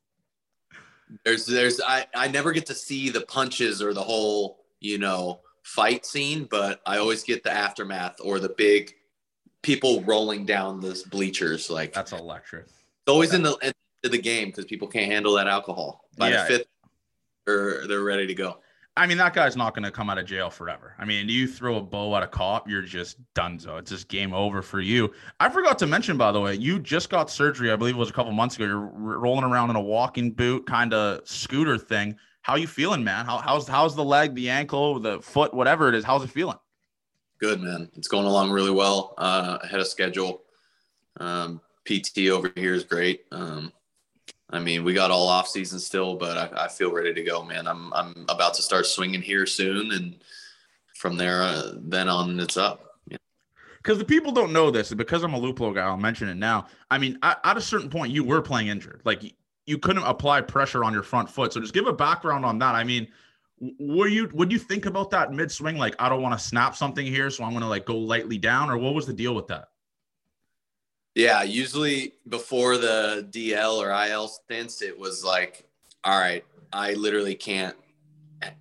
there's 1.24 1.46
there's 1.46 1.80
I, 1.80 2.06
I 2.14 2.28
never 2.28 2.52
get 2.52 2.66
to 2.66 2.74
see 2.74 3.10
the 3.10 3.22
punches 3.22 3.82
or 3.82 3.94
the 3.94 4.02
whole 4.02 4.64
you 4.80 4.98
know 4.98 5.40
fight 5.62 6.04
scene, 6.04 6.46
but 6.50 6.80
I 6.86 6.98
always 6.98 7.22
get 7.22 7.42
the 7.42 7.52
aftermath 7.52 8.16
or 8.22 8.38
the 8.38 8.50
big 8.50 8.94
people 9.62 10.02
rolling 10.02 10.44
down 10.44 10.80
the 10.80 11.02
bleachers. 11.10 11.70
Like 11.70 11.92
that's 11.92 12.12
electric. 12.12 12.64
It's 12.66 13.08
always 13.08 13.34
in 13.34 13.42
the 13.42 13.56
end 13.62 13.74
of 14.04 14.10
the 14.10 14.18
game 14.18 14.48
because 14.48 14.66
people 14.66 14.88
can't 14.88 15.10
handle 15.10 15.34
that 15.34 15.48
alcohol. 15.48 16.04
By 16.16 16.30
yeah. 16.30 16.42
the 16.42 16.48
fifth, 16.48 16.66
they're 17.46 17.86
they're 17.86 18.04
ready 18.04 18.26
to 18.26 18.34
go. 18.34 18.58
I 18.96 19.06
mean, 19.06 19.18
that 19.18 19.34
guy's 19.34 19.56
not 19.56 19.74
going 19.74 19.82
to 19.82 19.90
come 19.90 20.08
out 20.08 20.18
of 20.18 20.26
jail 20.26 20.50
forever. 20.50 20.94
I 20.98 21.04
mean, 21.04 21.28
you 21.28 21.48
throw 21.48 21.76
a 21.76 21.80
bow 21.82 22.14
at 22.16 22.22
a 22.22 22.28
cop, 22.28 22.68
you're 22.68 22.82
just 22.82 23.16
done. 23.34 23.58
So 23.58 23.76
it's 23.76 23.90
just 23.90 24.06
game 24.06 24.32
over 24.32 24.62
for 24.62 24.80
you. 24.80 25.12
I 25.40 25.48
forgot 25.48 25.80
to 25.80 25.86
mention, 25.86 26.16
by 26.16 26.30
the 26.30 26.40
way, 26.40 26.54
you 26.54 26.78
just 26.78 27.10
got 27.10 27.28
surgery. 27.28 27.72
I 27.72 27.76
believe 27.76 27.96
it 27.96 27.98
was 27.98 28.10
a 28.10 28.12
couple 28.12 28.30
months 28.30 28.54
ago. 28.54 28.66
You're 28.66 28.78
rolling 28.78 29.44
around 29.44 29.70
in 29.70 29.76
a 29.76 29.80
walking 29.80 30.30
boot 30.30 30.66
kind 30.66 30.94
of 30.94 31.26
scooter 31.28 31.76
thing. 31.76 32.16
how 32.42 32.54
you 32.54 32.68
feeling, 32.68 33.02
man? 33.02 33.24
How, 33.26 33.38
how's 33.38 33.66
how's 33.66 33.96
the 33.96 34.04
leg, 34.04 34.34
the 34.34 34.50
ankle, 34.50 35.00
the 35.00 35.20
foot, 35.20 35.52
whatever 35.52 35.88
it 35.88 35.94
is? 35.96 36.04
How's 36.04 36.22
it 36.22 36.30
feeling? 36.30 36.58
Good, 37.38 37.60
man. 37.60 37.90
It's 37.96 38.06
going 38.06 38.26
along 38.26 38.50
really 38.52 38.70
well. 38.70 39.14
Uh, 39.18 39.58
ahead 39.62 39.80
of 39.80 39.88
schedule. 39.88 40.42
Um, 41.18 41.60
PT 41.84 42.28
over 42.30 42.52
here 42.54 42.74
is 42.74 42.84
great. 42.84 43.24
Um, 43.32 43.72
I 44.54 44.60
mean, 44.60 44.84
we 44.84 44.94
got 44.94 45.10
all 45.10 45.28
off 45.28 45.48
season 45.48 45.78
still, 45.78 46.16
but 46.16 46.36
I, 46.36 46.64
I, 46.64 46.68
feel 46.68 46.92
ready 46.92 47.12
to 47.12 47.22
go, 47.22 47.42
man. 47.42 47.66
I'm 47.66 47.92
I'm 47.92 48.24
about 48.28 48.54
to 48.54 48.62
start 48.62 48.86
swinging 48.86 49.22
here 49.22 49.46
soon, 49.46 49.92
and 49.92 50.16
from 50.94 51.16
there, 51.16 51.42
uh, 51.42 51.72
then 51.76 52.08
on, 52.08 52.38
it's 52.38 52.56
up 52.56 52.84
because 53.84 53.98
the 53.98 54.04
people 54.04 54.32
don't 54.32 54.52
know 54.52 54.70
this, 54.70 54.90
and 54.90 54.98
because 54.98 55.22
I'm 55.22 55.34
a 55.34 55.38
Luplow 55.38 55.74
guy, 55.74 55.82
I'll 55.82 55.98
mention 55.98 56.28
it 56.28 56.36
now. 56.36 56.66
I 56.90 56.96
mean, 56.96 57.18
at, 57.22 57.56
a 57.56 57.60
certain 57.60 57.90
point, 57.90 58.12
you 58.12 58.24
were 58.24 58.40
playing 58.40 58.68
injured. 58.68 59.02
Like 59.04 59.34
you 59.66 59.78
couldn't 59.78 60.04
apply 60.04 60.40
pressure 60.40 60.82
on 60.84 60.94
your 60.94 61.02
front 61.02 61.28
foot. 61.28 61.52
So 61.52 61.60
just 61.60 61.74
give 61.74 61.86
a 61.86 61.92
background 61.92 62.46
on 62.46 62.58
that. 62.60 62.74
I 62.74 62.82
mean, 62.82 63.08
were 63.78 64.08
you 64.08 64.30
would 64.32 64.50
you 64.50 64.58
think 64.58 64.86
about 64.86 65.10
that 65.10 65.32
mid 65.32 65.52
swing? 65.52 65.76
Like, 65.76 65.94
I 65.98 66.08
don't 66.08 66.22
want 66.22 66.38
to 66.38 66.44
snap 66.44 66.74
something 66.74 67.06
here, 67.06 67.28
so 67.28 67.44
I'm 67.44 67.52
gonna 67.52 67.68
like 67.68 67.84
go 67.84 67.98
lightly 67.98 68.38
down, 68.38 68.70
or 68.70 68.78
what 68.78 68.94
was 68.94 69.06
the 69.06 69.12
deal 69.12 69.34
with 69.34 69.48
that? 69.48 69.68
Yeah, 71.14 71.42
usually 71.42 72.14
before 72.28 72.76
the 72.76 73.28
DL 73.30 73.78
or 73.78 73.90
IL 73.90 74.28
stints, 74.28 74.82
it 74.82 74.98
was 74.98 75.24
like, 75.24 75.64
all 76.02 76.18
right, 76.18 76.44
I 76.72 76.94
literally 76.94 77.36
can't, 77.36 77.76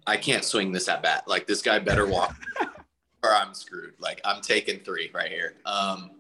I 0.06 0.18
can't 0.18 0.44
swing 0.44 0.72
this 0.72 0.88
at 0.88 1.02
bat. 1.02 1.24
Like 1.28 1.48
this 1.48 1.62
guy 1.62 1.80
better 1.80 2.06
walk, 2.06 2.36
or 3.24 3.32
I'm 3.32 3.54
screwed. 3.54 3.94
Like 4.00 4.22
I'm 4.24 4.42
taking 4.42 4.80
three 4.80 5.10
right 5.14 5.32
here. 5.32 5.56
Um, 5.66 6.12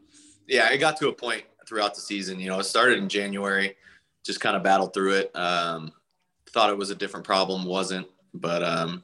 yeah, 0.47 0.71
it 0.71 0.79
got 0.79 0.97
to 0.97 1.09
a 1.09 1.13
point 1.13 1.43
throughout 1.67 1.93
the 1.95 2.01
season. 2.01 2.39
You 2.39 2.49
know, 2.49 2.59
it 2.59 2.65
started 2.65 2.97
in 2.97 3.09
January 3.09 3.75
just 4.23 4.39
kind 4.39 4.55
of 4.55 4.63
battled 4.63 4.93
through 4.93 5.13
it. 5.13 5.35
Um, 5.35 5.91
thought 6.49 6.69
it 6.69 6.77
was 6.77 6.89
a 6.89 6.95
different 6.95 7.25
problem, 7.25 7.65
wasn't. 7.65 8.07
But 8.33 8.63
um, 8.63 9.03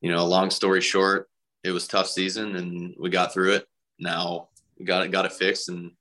you 0.00 0.10
know, 0.10 0.24
long 0.26 0.50
story 0.50 0.80
short, 0.80 1.28
it 1.64 1.70
was 1.70 1.88
tough 1.88 2.08
season, 2.08 2.56
and 2.56 2.94
we 2.98 3.10
got 3.10 3.32
through 3.32 3.54
it. 3.54 3.68
Now 3.98 4.48
we 4.78 4.84
got 4.84 5.04
it, 5.04 5.10
got 5.10 5.24
it 5.24 5.32
fixed, 5.32 5.68
and 5.68 5.92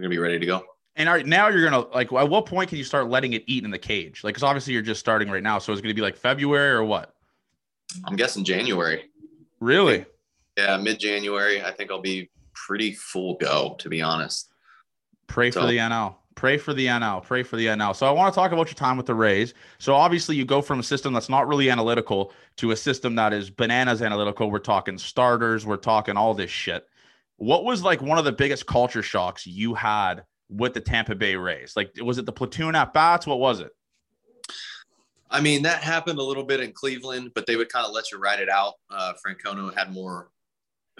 we're 0.00 0.08
gonna 0.08 0.14
be 0.14 0.18
ready 0.18 0.38
to 0.38 0.46
go. 0.46 0.64
And 0.96 1.08
are, 1.08 1.22
now 1.22 1.48
you're 1.48 1.62
gonna 1.62 1.86
like, 1.94 2.10
at 2.12 2.28
what 2.28 2.46
point 2.46 2.70
can 2.70 2.78
you 2.78 2.84
start 2.84 3.10
letting 3.10 3.34
it 3.34 3.44
eat 3.46 3.64
in 3.64 3.70
the 3.70 3.78
cage? 3.78 4.24
Like, 4.24 4.32
because 4.34 4.42
obviously 4.42 4.72
you're 4.72 4.82
just 4.82 4.98
starting 4.98 5.28
right 5.28 5.42
now, 5.42 5.58
so 5.58 5.72
it's 5.72 5.82
gonna 5.82 5.92
be 5.92 6.00
like 6.00 6.16
February 6.16 6.70
or 6.70 6.84
what? 6.84 7.14
I'm 8.06 8.16
guessing 8.16 8.44
January. 8.44 9.10
Really? 9.60 10.06
Yeah, 10.56 10.78
mid 10.78 10.98
January. 10.98 11.62
I 11.62 11.70
think 11.70 11.90
I'll 11.90 12.00
be 12.00 12.30
pretty 12.54 12.94
full 12.94 13.36
go, 13.36 13.76
to 13.78 13.88
be 13.90 14.00
honest. 14.00 14.52
Pray 15.26 15.50
so, 15.50 15.60
for 15.60 15.66
the 15.66 15.76
NL. 15.76 16.14
Pray 16.34 16.56
for 16.56 16.72
the 16.72 16.86
NL. 16.86 17.22
Pray 17.22 17.42
for 17.42 17.56
the 17.56 17.66
NL. 17.66 17.94
So 17.94 18.06
I 18.06 18.10
want 18.10 18.32
to 18.32 18.40
talk 18.40 18.52
about 18.52 18.68
your 18.68 18.74
time 18.74 18.96
with 18.96 19.04
the 19.04 19.14
Rays. 19.14 19.52
So 19.78 19.94
obviously 19.94 20.36
you 20.36 20.46
go 20.46 20.62
from 20.62 20.80
a 20.80 20.82
system 20.82 21.12
that's 21.12 21.28
not 21.28 21.46
really 21.46 21.68
analytical 21.68 22.32
to 22.56 22.70
a 22.70 22.76
system 22.76 23.14
that 23.16 23.34
is 23.34 23.50
bananas 23.50 24.00
analytical. 24.00 24.50
We're 24.50 24.60
talking 24.60 24.96
starters. 24.96 25.66
We're 25.66 25.76
talking 25.76 26.16
all 26.16 26.32
this 26.32 26.50
shit. 26.50 26.88
What 27.40 27.64
was 27.64 27.82
like 27.82 28.02
one 28.02 28.18
of 28.18 28.26
the 28.26 28.32
biggest 28.32 28.66
culture 28.66 29.02
shocks 29.02 29.46
you 29.46 29.72
had 29.72 30.24
with 30.50 30.74
the 30.74 30.80
Tampa 30.80 31.14
Bay 31.14 31.36
Rays? 31.36 31.72
Like, 31.74 31.90
was 32.02 32.18
it 32.18 32.26
the 32.26 32.32
platoon 32.32 32.74
at 32.74 32.92
bats? 32.92 33.26
What 33.26 33.40
was 33.40 33.60
it? 33.60 33.70
I 35.30 35.40
mean, 35.40 35.62
that 35.62 35.82
happened 35.82 36.18
a 36.18 36.22
little 36.22 36.44
bit 36.44 36.60
in 36.60 36.72
Cleveland, 36.72 37.30
but 37.34 37.46
they 37.46 37.56
would 37.56 37.70
kind 37.70 37.86
of 37.86 37.92
let 37.92 38.12
you 38.12 38.18
ride 38.18 38.40
it 38.40 38.50
out. 38.50 38.74
Uh, 38.90 39.14
Francona 39.24 39.74
had 39.74 39.90
more 39.90 40.28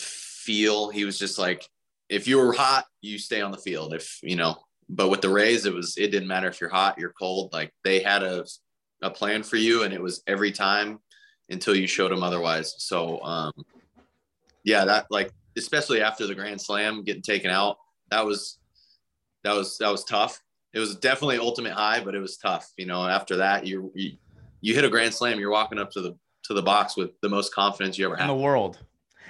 feel. 0.00 0.88
He 0.88 1.04
was 1.04 1.18
just 1.18 1.38
like, 1.38 1.68
if 2.08 2.26
you 2.26 2.38
were 2.38 2.54
hot, 2.54 2.86
you 3.02 3.18
stay 3.18 3.42
on 3.42 3.50
the 3.50 3.58
field. 3.58 3.92
If 3.92 4.18
you 4.22 4.36
know, 4.36 4.56
but 4.88 5.10
with 5.10 5.20
the 5.20 5.28
Rays, 5.28 5.66
it 5.66 5.74
was 5.74 5.98
it 5.98 6.10
didn't 6.10 6.28
matter 6.28 6.48
if 6.48 6.58
you're 6.58 6.70
hot, 6.70 6.98
you're 6.98 7.12
cold. 7.12 7.52
Like 7.52 7.70
they 7.84 8.00
had 8.00 8.22
a 8.22 8.46
a 9.02 9.10
plan 9.10 9.42
for 9.42 9.56
you, 9.56 9.82
and 9.82 9.92
it 9.92 10.00
was 10.00 10.22
every 10.26 10.52
time 10.52 11.00
until 11.50 11.76
you 11.76 11.86
showed 11.86 12.10
them 12.10 12.22
otherwise. 12.22 12.76
So 12.78 13.22
um, 13.22 13.52
yeah, 14.64 14.86
that 14.86 15.06
like 15.10 15.32
especially 15.60 16.02
after 16.02 16.26
the 16.26 16.34
Grand 16.34 16.60
Slam 16.60 17.04
getting 17.04 17.22
taken 17.22 17.50
out, 17.50 17.78
that 18.10 18.24
was 18.24 18.58
that 19.44 19.52
was 19.52 19.78
that 19.78 19.90
was 19.90 20.04
tough. 20.04 20.40
It 20.72 20.78
was 20.78 20.96
definitely 20.96 21.38
ultimate 21.38 21.72
high, 21.72 22.02
but 22.02 22.14
it 22.14 22.20
was 22.20 22.36
tough. 22.36 22.70
You 22.76 22.86
know, 22.86 23.06
after 23.06 23.36
that, 23.38 23.66
you 23.66 23.92
you, 23.94 24.16
you 24.60 24.74
hit 24.74 24.84
a 24.84 24.90
Grand 24.90 25.14
Slam, 25.14 25.38
you're 25.38 25.50
walking 25.50 25.78
up 25.78 25.90
to 25.92 26.00
the 26.00 26.16
to 26.44 26.54
the 26.54 26.62
box 26.62 26.96
with 26.96 27.10
the 27.20 27.28
most 27.28 27.54
confidence 27.54 27.98
you 27.98 28.06
ever 28.06 28.16
had 28.16 28.28
in 28.28 28.36
the 28.36 28.42
world. 28.42 28.78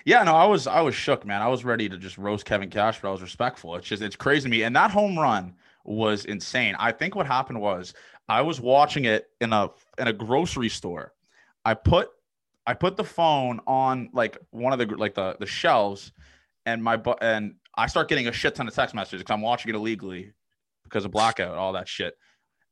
Yeah, 0.05 0.23
no, 0.23 0.35
I 0.35 0.47
was 0.47 0.67
I 0.67 0.81
was 0.81 0.95
shook, 0.95 1.27
man. 1.27 1.43
I 1.43 1.49
was 1.49 1.65
ready 1.65 1.89
to 1.89 1.99
just 1.99 2.19
roast 2.19 2.45
Kevin 2.45 2.71
Cash, 2.71 3.01
but 3.01 3.09
I 3.09 3.13
was 3.13 3.23
respectful. 3.23 3.77
It's 3.77 3.87
just 3.87 4.03
it's 4.03 4.17
crazy 4.17 4.45
to 4.45 4.49
me. 4.49 4.63
And 4.63 4.75
that 4.77 4.91
home 4.91 5.19
run 5.19 5.55
was 5.85 6.25
insane. 6.25 6.75
I 6.79 6.93
think 6.93 7.15
what 7.15 7.27
happened 7.27 7.61
was 7.61 7.95
I 8.29 8.43
was 8.43 8.61
watching 8.61 9.05
it 9.05 9.29
in 9.41 9.53
a 9.53 9.71
in 9.99 10.09
a 10.09 10.13
grocery 10.13 10.69
store. 10.69 11.13
I 11.65 11.75
put 11.75 12.11
I 12.67 12.75
put 12.75 12.97
the 12.97 13.05
phone 13.05 13.61
on 13.67 14.11
like 14.13 14.39
one 14.51 14.73
of 14.73 14.79
the 14.79 14.95
like 14.97 15.15
the 15.15 15.37
the 15.39 15.47
shelves, 15.47 16.13
and 16.71 16.83
my 16.83 16.97
bu- 16.97 17.15
and 17.21 17.55
I 17.77 17.87
start 17.87 18.09
getting 18.09 18.29
a 18.29 18.33
shit 18.33 18.55
ton 18.55 18.69
of 18.69 18.75
text 18.75 18.95
messages 18.95 19.21
because 19.21 19.35
I'm 19.35 19.43
watching 19.43 19.71
it 19.71 19.75
illegally 19.75 20.33
because 20.85 21.05
of 21.05 21.11
blackout, 21.11 21.57
all 21.57 21.73
that 21.75 21.89
shit. 21.89 22.15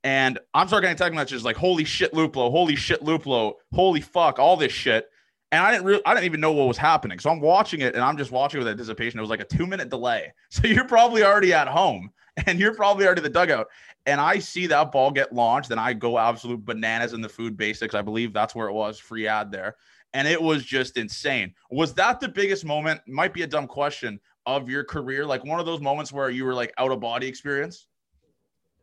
And 0.04 0.38
I'm 0.54 0.68
starting 0.68 0.88
getting 0.88 0.98
text 0.98 1.14
messages 1.14 1.44
like 1.44 1.56
"Holy 1.56 1.84
shit, 1.84 2.12
Luplow! 2.12 2.50
Holy 2.50 2.76
shit, 2.76 3.02
Luplow! 3.02 3.54
Holy 3.72 4.00
fuck! 4.00 4.38
All 4.38 4.56
this 4.56 4.72
shit." 4.72 5.08
and 5.50 5.62
I 5.62 5.70
didn't 5.70 5.86
really, 5.86 6.02
I 6.04 6.14
didn't 6.14 6.26
even 6.26 6.40
know 6.40 6.52
what 6.52 6.68
was 6.68 6.76
happening. 6.76 7.18
So 7.18 7.30
I'm 7.30 7.40
watching 7.40 7.80
it, 7.80 7.94
and 7.94 8.04
I'm 8.04 8.18
just 8.18 8.30
watching 8.30 8.58
with 8.58 8.68
anticipation. 8.68 9.18
It 9.18 9.22
was 9.22 9.30
like 9.30 9.40
a 9.40 9.44
two 9.44 9.66
minute 9.66 9.88
delay. 9.88 10.32
So 10.50 10.66
you're 10.66 10.86
probably 10.86 11.22
already 11.22 11.52
at 11.52 11.68
home, 11.68 12.10
and 12.46 12.58
you're 12.58 12.74
probably 12.74 13.06
already 13.06 13.20
the 13.20 13.28
dugout. 13.28 13.68
And 14.06 14.20
I 14.20 14.38
see 14.38 14.66
that 14.68 14.92
ball 14.92 15.10
get 15.10 15.32
launched, 15.32 15.70
and 15.70 15.78
I 15.78 15.92
go 15.92 16.18
absolute 16.18 16.64
bananas 16.64 17.12
in 17.12 17.20
the 17.20 17.28
food 17.28 17.56
basics. 17.56 17.94
I 17.94 18.02
believe 18.02 18.32
that's 18.32 18.54
where 18.54 18.68
it 18.68 18.72
was. 18.72 18.98
Free 18.98 19.26
ad 19.26 19.50
there, 19.50 19.76
and 20.14 20.26
it 20.26 20.40
was 20.40 20.64
just 20.64 20.96
insane. 20.96 21.54
Was 21.70 21.94
that 21.94 22.20
the 22.20 22.28
biggest 22.28 22.64
moment? 22.64 23.00
Might 23.06 23.32
be 23.32 23.42
a 23.42 23.46
dumb 23.46 23.66
question 23.66 24.20
of 24.46 24.68
your 24.68 24.84
career, 24.84 25.26
like 25.26 25.44
one 25.44 25.60
of 25.60 25.66
those 25.66 25.80
moments 25.80 26.12
where 26.12 26.30
you 26.30 26.44
were 26.44 26.54
like 26.54 26.72
out 26.78 26.90
of 26.90 27.00
body 27.00 27.26
experience. 27.26 27.86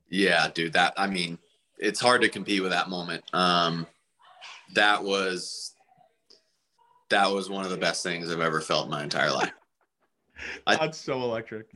Yeah, 0.09 0.47
dude. 0.53 0.73
That 0.73 0.93
I 0.97 1.07
mean, 1.07 1.39
it's 1.79 1.99
hard 1.99 2.21
to 2.21 2.29
compete 2.29 2.61
with 2.61 2.71
that 2.71 2.89
moment. 2.89 3.23
Um, 3.33 3.87
that 4.73 5.03
was 5.03 5.73
that 7.09 7.31
was 7.31 7.49
one 7.49 7.65
of 7.65 7.71
the 7.71 7.77
best 7.77 8.03
things 8.03 8.31
I've 8.31 8.39
ever 8.39 8.61
felt 8.61 8.85
in 8.85 8.91
my 8.91 9.03
entire 9.03 9.31
life. 9.31 9.51
That's 10.67 10.81
I, 10.81 10.91
so 10.91 11.21
electric. 11.21 11.67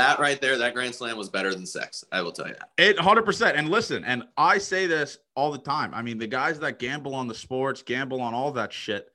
That 0.00 0.18
right 0.18 0.40
there, 0.40 0.56
that 0.58 0.74
grand 0.74 0.94
slam 0.94 1.16
was 1.16 1.28
better 1.28 1.54
than 1.54 1.66
sex. 1.66 2.04
I 2.10 2.22
will 2.22 2.32
tell 2.32 2.48
you. 2.48 2.54
It 2.78 2.96
100%. 2.96 3.52
And 3.54 3.68
listen, 3.68 4.04
and 4.04 4.24
I 4.36 4.58
say 4.58 4.86
this 4.86 5.18
all 5.34 5.52
the 5.52 5.58
time. 5.58 5.92
I 5.92 6.02
mean, 6.02 6.18
the 6.18 6.26
guys 6.26 6.58
that 6.60 6.78
gamble 6.78 7.14
on 7.14 7.28
the 7.28 7.34
sports, 7.34 7.82
gamble 7.82 8.20
on 8.20 8.32
all 8.32 8.50
that 8.52 8.72
shit, 8.72 9.12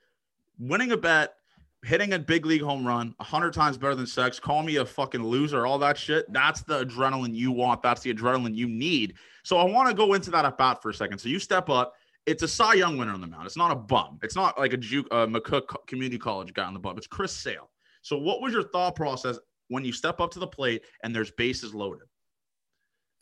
winning 0.60 0.92
a 0.92 0.98
bet, 0.98 1.36
hitting 1.84 2.14
a 2.14 2.20
big 2.20 2.46
league 2.46 2.62
home 2.62 2.86
run, 2.86 3.16
100 3.18 3.54
times 3.54 3.78
better 3.78 3.96
than 3.96 4.06
sex, 4.06 4.40
call 4.40 4.62
me 4.62 4.76
a 4.76 4.86
fucking 4.86 5.24
loser, 5.24 5.66
all 5.66 5.80
that 5.80 5.98
shit. 5.98 6.32
That's 6.32 6.62
the 6.62 6.86
adrenaline 6.86 7.34
you 7.34 7.52
want. 7.52 7.82
That's 7.82 8.02
the 8.02 8.14
adrenaline 8.14 8.56
you 8.56 8.68
need. 8.68 9.16
So 9.44 9.58
I 9.58 9.64
want 9.64 9.90
to 9.90 9.96
go 9.96 10.14
into 10.14 10.30
that 10.32 10.46
at 10.46 10.58
bat 10.58 10.82
for 10.82 10.90
a 10.90 10.94
second. 10.94 11.18
So 11.18 11.30
you 11.30 11.40
step 11.40 11.70
up 11.70 11.94
it's 12.26 12.44
a 12.44 12.48
Cy 12.48 12.74
Young 12.74 12.98
winner 12.98 13.14
on 13.14 13.22
the 13.22 13.28
mound. 13.28 13.46
It's 13.46 13.58
not 13.58 13.72
a 13.72 13.76
bum. 13.76 14.20
It's 14.24 14.36
not 14.36 14.58
like 14.58 14.74
a 14.74 14.78
Juke, 14.78 15.08
uh, 15.12 15.28
McCook 15.28 15.76
Community 15.88 16.18
College 16.18 16.54
guy 16.54 16.64
on 16.64 16.74
the 16.74 16.80
bum. 16.80 16.98
It's 16.98 17.08
Chris 17.08 17.32
Sale. 17.32 17.70
So, 18.02 18.18
what 18.18 18.42
was 18.42 18.54
your 18.54 18.64
thought 18.64 18.96
process 18.96 19.38
when 19.70 19.86
you 19.86 19.92
step 19.92 20.20
up 20.20 20.32
to 20.32 20.40
the 20.40 20.48
plate 20.48 20.84
and 21.04 21.16
there's 21.16 21.32
bases 21.32 21.74
loaded? 21.74 22.08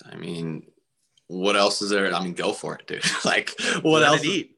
I 0.05 0.15
mean, 0.15 0.67
what 1.27 1.55
else 1.55 1.81
is 1.81 1.89
there? 1.89 2.13
I 2.13 2.23
mean, 2.23 2.33
go 2.33 2.51
for 2.53 2.75
it, 2.75 2.88
dude. 2.88 3.03
like, 3.25 3.53
what 3.81 4.01
Let 4.01 4.12
else? 4.12 4.25
Eat. 4.25 4.57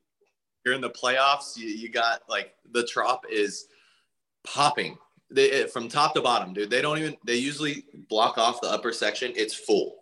You're 0.65 0.74
in 0.74 0.82
the 0.82 0.89
playoffs. 0.89 1.58
You, 1.58 1.68
you 1.68 1.89
got 1.89 2.22
like 2.27 2.54
the 2.72 2.86
trop 2.86 3.25
is 3.30 3.68
popping 4.44 4.98
they, 5.30 5.68
from 5.68 5.89
top 5.89 6.15
to 6.15 6.22
bottom, 6.22 6.54
dude. 6.54 6.70
They 6.70 6.82
don't 6.82 6.98
even. 6.98 7.15
They 7.24 7.36
usually 7.36 7.86
block 8.10 8.38
off 8.38 8.62
the 8.62 8.70
upper 8.70 8.92
section. 8.92 9.32
It's 9.36 9.54
full. 9.54 9.98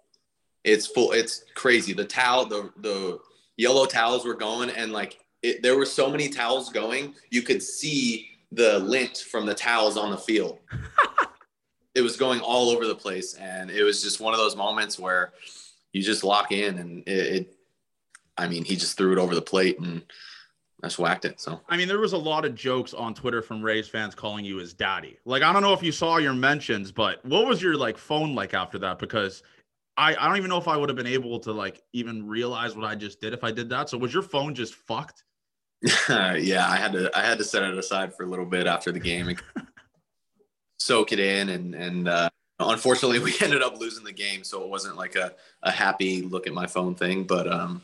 It's 0.64 0.88
full. 0.88 1.12
It's 1.12 1.44
crazy. 1.56 1.92
The 1.92 2.06
towel, 2.06 2.46
the 2.46 2.72
the 2.78 3.20
yellow 3.58 3.86
towels 3.86 4.26
were 4.26 4.34
going 4.34 4.70
and 4.72 4.92
like 4.92 5.20
it, 5.42 5.62
there 5.62 5.78
were 5.78 5.86
so 5.86 6.10
many 6.10 6.30
towels 6.30 6.70
going 6.70 7.14
you 7.30 7.42
could 7.42 7.62
see 7.62 8.30
the 8.52 8.80
lint 8.80 9.18
from 9.18 9.46
the 9.46 9.54
towels 9.54 9.98
on 9.98 10.12
the 10.12 10.18
field 10.18 10.60
it 11.96 12.02
was 12.02 12.18
going 12.18 12.40
all 12.40 12.70
over 12.70 12.88
the 12.88 12.96
place 12.96 13.36
and 13.36 13.70
it 13.70 13.84
was 13.84 14.02
just 14.02 14.20
one 14.20 14.34
of 14.34 14.40
those 14.40 14.56
moments 14.56 14.98
where 14.98 15.34
you 15.92 16.02
just 16.02 16.24
lock 16.24 16.52
in 16.52 16.78
and 16.80 17.04
it, 17.08 17.36
it 17.36 17.56
i 18.38 18.48
mean 18.48 18.64
he 18.64 18.76
just 18.76 18.98
threw 18.98 19.12
it 19.12 19.20
over 19.20 19.36
the 19.36 19.42
plate 19.42 19.80
and 19.80 20.04
I 20.84 20.88
just 20.88 21.00
whacked 21.00 21.24
it. 21.24 21.40
So 21.40 21.62
I 21.70 21.78
mean, 21.78 21.88
there 21.88 22.00
was 22.00 22.12
a 22.12 22.18
lot 22.18 22.44
of 22.44 22.56
jokes 22.56 22.94
on 22.94 23.14
Twitter 23.14 23.42
from 23.42 23.62
Rays 23.62 23.88
fans 23.88 24.14
calling 24.14 24.44
you 24.44 24.58
his 24.58 24.74
daddy. 24.74 25.18
Like, 25.24 25.42
I 25.42 25.54
don't 25.54 25.62
know 25.62 25.72
if 25.72 25.82
you 25.82 25.94
saw 25.94 26.18
your 26.18 26.34
mentions, 26.34 26.92
but 26.92 27.24
what 27.26 27.48
was 27.48 27.62
your 27.62 27.78
like 27.78 27.98
phone 27.98 28.36
like 28.36 28.54
after 28.54 28.78
that? 28.80 29.00
Because 29.00 29.44
I, 29.96 30.14
I 30.16 30.28
don't 30.28 30.36
even 30.36 30.50
know 30.50 30.58
if 30.58 30.68
I 30.68 30.76
would 30.76 30.90
have 30.90 30.98
been 30.98 31.08
able 31.08 31.40
to 31.40 31.54
like 31.54 31.82
even 31.94 32.28
realize 32.28 32.76
what 32.76 32.86
I 32.86 32.96
just 32.96 33.22
did 33.22 33.34
if 33.34 33.46
I 33.46 33.52
did 33.52 33.70
that. 33.70 33.90
So 33.90 33.98
was 33.98 34.14
your 34.14 34.24
phone 34.24 34.56
just 34.56 34.76
fucked? 34.76 35.24
yeah, 36.10 36.68
I 36.70 36.76
had 36.76 36.92
to 36.94 37.10
I 37.18 37.22
had 37.22 37.38
to 37.38 37.46
set 37.46 37.64
it 37.64 37.78
aside 37.78 38.14
for 38.14 38.24
a 38.24 38.28
little 38.28 38.46
bit 38.46 38.68
after 38.68 38.92
the 38.92 39.00
game 39.00 39.30
and 39.30 39.42
soak 40.84 41.12
it 41.12 41.20
in 41.20 41.50
and 41.50 41.76
and 41.76 42.08
uh, 42.08 42.30
unfortunately 42.60 43.20
we 43.28 43.34
ended 43.42 43.62
up 43.62 43.80
losing 43.80 44.04
the 44.04 44.12
game 44.12 44.44
so 44.44 44.64
it 44.64 44.70
wasn't 44.70 44.96
like 44.96 45.16
a, 45.16 45.34
a 45.64 45.72
happy 45.72 46.22
look 46.22 46.48
at 46.48 46.54
my 46.54 46.68
phone 46.68 46.96
thing 46.96 47.24
but 47.24 47.52
um 47.52 47.82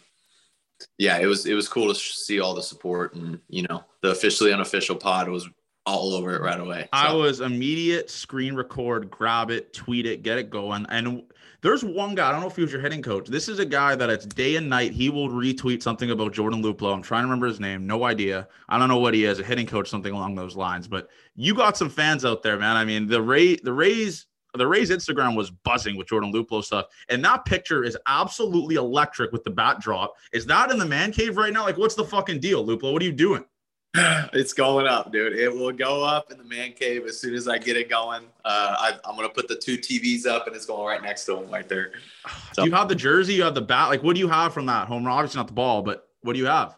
yeah, 0.97 1.17
it 1.17 1.25
was 1.25 1.45
it 1.45 1.53
was 1.53 1.67
cool 1.67 1.93
to 1.93 1.95
see 1.95 2.39
all 2.39 2.53
the 2.53 2.61
support 2.61 3.13
and 3.15 3.39
you 3.49 3.65
know 3.67 3.83
the 4.01 4.11
officially 4.11 4.53
unofficial 4.53 4.95
pod 4.95 5.29
was 5.29 5.47
all 5.85 6.13
over 6.13 6.35
it 6.35 6.41
right 6.41 6.59
away. 6.59 6.83
So. 6.83 6.87
I 6.91 7.13
was 7.13 7.41
immediate 7.41 8.09
screen 8.09 8.55
record, 8.55 9.09
grab 9.09 9.49
it, 9.49 9.73
tweet 9.73 10.05
it, 10.05 10.23
get 10.23 10.37
it 10.37 10.49
going. 10.49 10.85
And 10.89 11.23
there's 11.61 11.83
one 11.83 12.15
guy, 12.15 12.29
I 12.29 12.31
don't 12.31 12.41
know 12.41 12.47
if 12.47 12.55
he 12.55 12.61
was 12.61 12.71
your 12.71 12.81
hitting 12.81 13.01
coach. 13.01 13.27
This 13.27 13.49
is 13.49 13.59
a 13.59 13.65
guy 13.65 13.95
that 13.95 14.09
it's 14.09 14.25
day 14.25 14.55
and 14.55 14.69
night. 14.69 14.93
He 14.93 15.09
will 15.09 15.29
retweet 15.29 15.83
something 15.83 16.11
about 16.11 16.31
Jordan 16.31 16.63
Luplow. 16.63 16.93
I'm 16.93 17.01
trying 17.01 17.23
to 17.23 17.27
remember 17.27 17.47
his 17.47 17.59
name. 17.59 17.85
No 17.85 18.05
idea. 18.05 18.47
I 18.69 18.77
don't 18.77 18.87
know 18.87 18.99
what 18.99 19.13
he 19.13 19.25
is, 19.25 19.39
a 19.39 19.43
hitting 19.43 19.67
coach, 19.67 19.89
something 19.89 20.13
along 20.13 20.35
those 20.35 20.55
lines. 20.55 20.87
But 20.87 21.09
you 21.35 21.53
got 21.53 21.75
some 21.75 21.89
fans 21.89 22.23
out 22.23 22.43
there, 22.43 22.57
man. 22.57 22.77
I 22.77 22.85
mean, 22.85 23.07
the 23.07 23.21
Ray, 23.21 23.57
the 23.57 23.73
Rays, 23.73 24.27
the 24.53 24.67
Rays 24.67 24.89
Instagram 24.89 25.35
was 25.35 25.51
buzzing 25.51 25.97
with 25.97 26.07
Jordan 26.07 26.31
Luplow 26.33 26.63
stuff. 26.63 26.85
And 27.09 27.23
that 27.25 27.43
picture 27.45 27.83
is 27.83 27.97
absolutely 28.07 28.75
electric 28.75 29.31
with 29.33 29.43
the 29.43 29.51
bat 29.51 29.79
drop. 29.81 30.13
Is 30.31 30.45
that 30.45 30.71
in 30.71 30.79
the 30.79 30.85
man 30.85 31.11
cave 31.11 31.35
right 31.35 31.51
now? 31.51 31.63
Like, 31.65 31.77
what's 31.77 31.95
the 31.95 32.05
fucking 32.05 32.39
deal, 32.39 32.65
Luplow? 32.65 32.93
What 32.93 33.01
are 33.01 33.05
you 33.05 33.11
doing? 33.11 33.43
it's 34.33 34.53
going 34.53 34.85
up, 34.85 35.11
dude. 35.11 35.33
It 35.33 35.51
will 35.51 35.71
go 35.71 36.03
up 36.03 36.31
in 36.31 36.37
the 36.37 36.43
man 36.43 36.73
cave 36.73 37.05
as 37.05 37.19
soon 37.19 37.33
as 37.33 37.47
I 37.47 37.57
get 37.57 37.75
it 37.75 37.89
going. 37.89 38.23
Uh, 38.45 38.75
I, 38.77 39.09
am 39.09 39.15
gonna 39.15 39.29
put 39.29 39.47
the 39.47 39.55
two 39.55 39.77
TVs 39.77 40.27
up, 40.27 40.45
and 40.45 40.55
it's 40.55 40.67
going 40.67 40.85
right 40.85 41.01
next 41.01 41.25
to 41.25 41.35
them, 41.35 41.49
right 41.49 41.67
there. 41.67 41.91
So, 42.53 42.63
do 42.63 42.69
you 42.69 42.75
have 42.75 42.89
the 42.89 42.95
jersey? 42.95 43.33
You 43.35 43.43
have 43.43 43.55
the 43.55 43.61
bat. 43.61 43.89
Like, 43.89 44.03
what 44.03 44.15
do 44.15 44.19
you 44.19 44.27
have 44.27 44.53
from 44.53 44.65
that 44.67 44.87
home 44.87 45.05
run? 45.05 45.15
Obviously 45.15 45.39
not 45.39 45.47
the 45.47 45.53
ball, 45.53 45.81
but 45.81 46.07
what 46.21 46.33
do 46.33 46.39
you 46.39 46.47
have? 46.47 46.75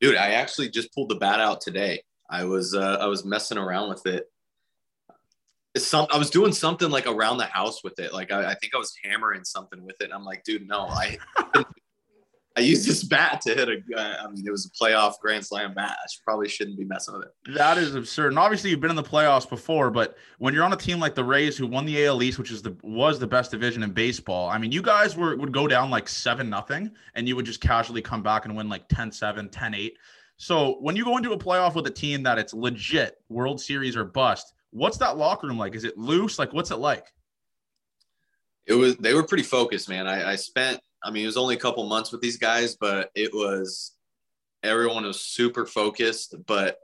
Dude, 0.00 0.16
I 0.16 0.32
actually 0.32 0.70
just 0.70 0.94
pulled 0.94 1.08
the 1.08 1.16
bat 1.16 1.40
out 1.40 1.60
today. 1.60 2.02
I 2.30 2.44
was 2.44 2.74
uh, 2.74 2.98
I 3.00 3.06
was 3.06 3.24
messing 3.24 3.58
around 3.58 3.90
with 3.90 4.06
it. 4.06 4.30
It's 5.74 5.86
some 5.86 6.06
I 6.12 6.18
was 6.18 6.30
doing 6.30 6.52
something 6.52 6.90
like 6.90 7.06
around 7.06 7.38
the 7.38 7.46
house 7.46 7.84
with 7.84 7.98
it. 7.98 8.12
Like 8.12 8.32
I, 8.32 8.50
I 8.50 8.54
think 8.54 8.74
I 8.74 8.78
was 8.78 8.94
hammering 9.04 9.44
something 9.44 9.84
with 9.84 9.96
it. 10.00 10.10
I'm 10.12 10.24
like, 10.24 10.44
dude, 10.44 10.66
no, 10.66 10.86
I 10.88 11.18
I 12.58 12.60
used 12.60 12.88
this 12.88 13.04
bat 13.04 13.40
to 13.42 13.54
hit 13.54 13.68
a. 13.68 13.76
I 13.96 14.28
mean, 14.28 14.44
it 14.44 14.50
was 14.50 14.66
a 14.66 14.70
playoff 14.70 15.20
grand 15.20 15.46
slam 15.46 15.74
bat. 15.74 15.96
I 15.96 16.06
probably 16.24 16.48
shouldn't 16.48 16.76
be 16.76 16.84
messing 16.84 17.14
with 17.14 17.28
it. 17.28 17.54
That 17.54 17.78
is 17.78 17.94
absurd. 17.94 18.32
And 18.32 18.38
obviously, 18.38 18.70
you've 18.70 18.80
been 18.80 18.90
in 18.90 18.96
the 18.96 19.02
playoffs 19.04 19.48
before, 19.48 19.92
but 19.92 20.16
when 20.38 20.52
you're 20.52 20.64
on 20.64 20.72
a 20.72 20.76
team 20.76 20.98
like 20.98 21.14
the 21.14 21.22
Rays, 21.22 21.56
who 21.56 21.68
won 21.68 21.84
the 21.84 22.04
AL 22.04 22.20
East, 22.20 22.36
which 22.36 22.50
is 22.50 22.60
the 22.60 22.76
was 22.82 23.20
the 23.20 23.28
best 23.28 23.52
division 23.52 23.84
in 23.84 23.92
baseball, 23.92 24.48
I 24.48 24.58
mean, 24.58 24.72
you 24.72 24.82
guys 24.82 25.16
were 25.16 25.36
would 25.36 25.52
go 25.52 25.68
down 25.68 25.88
like 25.88 26.08
seven 26.08 26.50
nothing, 26.50 26.90
and 27.14 27.28
you 27.28 27.36
would 27.36 27.46
just 27.46 27.60
casually 27.60 28.02
come 28.02 28.24
back 28.24 28.44
and 28.44 28.56
win 28.56 28.68
like 28.68 28.88
10-7, 28.88 29.52
10-8. 29.52 29.92
So 30.36 30.78
when 30.80 30.96
you 30.96 31.04
go 31.04 31.16
into 31.16 31.30
a 31.30 31.38
playoff 31.38 31.76
with 31.76 31.86
a 31.86 31.92
team 31.92 32.24
that 32.24 32.38
it's 32.38 32.54
legit 32.54 33.18
World 33.28 33.60
Series 33.60 33.96
or 33.96 34.04
bust, 34.04 34.52
what's 34.70 34.98
that 34.98 35.16
locker 35.16 35.46
room 35.46 35.58
like? 35.58 35.76
Is 35.76 35.84
it 35.84 35.96
loose? 35.96 36.40
Like, 36.40 36.52
what's 36.52 36.72
it 36.72 36.78
like? 36.78 37.06
It 38.66 38.74
was. 38.74 38.96
They 38.96 39.14
were 39.14 39.22
pretty 39.22 39.44
focused, 39.44 39.88
man. 39.88 40.08
I, 40.08 40.32
I 40.32 40.34
spent 40.34 40.80
I 41.02 41.10
mean, 41.10 41.22
it 41.22 41.26
was 41.26 41.36
only 41.36 41.54
a 41.54 41.60
couple 41.60 41.86
months 41.88 42.12
with 42.12 42.20
these 42.20 42.38
guys, 42.38 42.76
but 42.76 43.10
it 43.14 43.32
was 43.32 43.94
everyone 44.62 45.04
was 45.04 45.20
super 45.20 45.66
focused, 45.66 46.34
but 46.46 46.78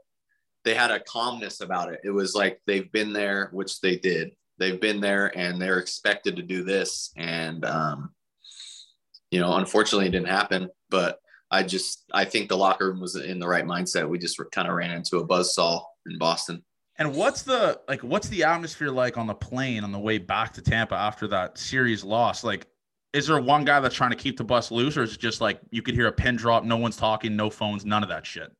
they 0.63 0.73
had 0.73 0.91
a 0.91 0.99
calmness 0.99 1.61
about 1.61 1.91
it. 1.93 1.99
It 2.03 2.09
was 2.09 2.33
like 2.33 2.61
they've 2.65 2.91
been 2.91 3.13
there, 3.13 3.49
which 3.51 3.81
they 3.81 3.97
did. 3.97 4.31
They've 4.57 4.79
been 4.79 5.01
there 5.01 5.37
and 5.37 5.61
they're 5.61 5.79
expected 5.79 6.35
to 6.37 6.41
do 6.41 6.63
this. 6.63 7.11
And, 7.17 7.65
um, 7.65 8.11
you 9.31 9.39
know, 9.39 9.55
unfortunately, 9.55 10.07
it 10.07 10.11
didn't 10.11 10.29
happen. 10.29 10.69
But 10.89 11.19
I 11.51 11.63
just, 11.63 12.05
I 12.13 12.25
think 12.25 12.49
the 12.49 12.57
locker 12.57 12.87
room 12.87 13.01
was 13.01 13.15
in 13.15 13.37
the 13.37 13.47
right 13.47 13.65
mindset. 13.65 14.09
We 14.09 14.17
just 14.17 14.39
kind 14.51 14.67
of 14.67 14.73
ran 14.73 14.91
into 14.91 15.17
a 15.17 15.25
buzz 15.25 15.53
saw 15.53 15.83
in 16.09 16.17
Boston. 16.17 16.63
And 16.97 17.13
what's 17.13 17.41
the 17.41 17.81
like? 17.89 18.01
What's 18.01 18.29
the 18.29 18.45
atmosphere 18.45 18.89
like 18.89 19.17
on 19.17 19.27
the 19.27 19.35
plane 19.35 19.83
on 19.83 19.91
the 19.91 19.99
way 19.99 20.17
back 20.17 20.53
to 20.53 20.61
Tampa 20.61 20.95
after 20.95 21.27
that 21.27 21.57
series 21.57 22.05
loss? 22.05 22.41
Like, 22.41 22.67
is 23.15 23.27
there 23.27 23.39
one 23.39 23.63
guy 23.63 23.79
that's 23.79 23.95
trying 23.95 24.09
to 24.09 24.17
keep 24.17 24.37
the 24.37 24.43
bus 24.43 24.71
loose, 24.71 24.97
or 24.97 25.03
is 25.03 25.13
it 25.13 25.19
just 25.19 25.39
like 25.39 25.61
you 25.71 25.81
could 25.81 25.95
hear 25.95 26.07
a 26.07 26.11
pin 26.11 26.35
drop, 26.35 26.65
no 26.65 26.75
one's 26.75 26.97
talking, 26.97 27.35
no 27.35 27.49
phones, 27.49 27.85
none 27.85 28.03
of 28.03 28.09
that 28.09 28.25
shit? 28.25 28.51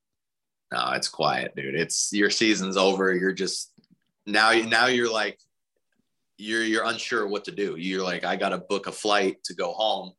No, 0.71 0.91
it's 0.93 1.09
quiet, 1.09 1.53
dude. 1.55 1.75
It's 1.75 2.11
your 2.13 2.29
season's 2.29 2.77
over. 2.77 3.13
You're 3.13 3.33
just 3.33 3.71
now. 4.25 4.51
Now 4.51 4.87
you're 4.87 5.11
like 5.11 5.39
you're 6.37 6.63
you're 6.63 6.85
unsure 6.85 7.27
what 7.27 7.45
to 7.45 7.51
do. 7.51 7.75
You're 7.77 8.03
like, 8.03 8.23
I 8.23 8.37
got 8.37 8.49
to 8.49 8.57
book 8.57 8.87
a 8.87 8.91
flight 8.91 9.43
to 9.43 9.53
go 9.53 9.73
home, 9.73 10.13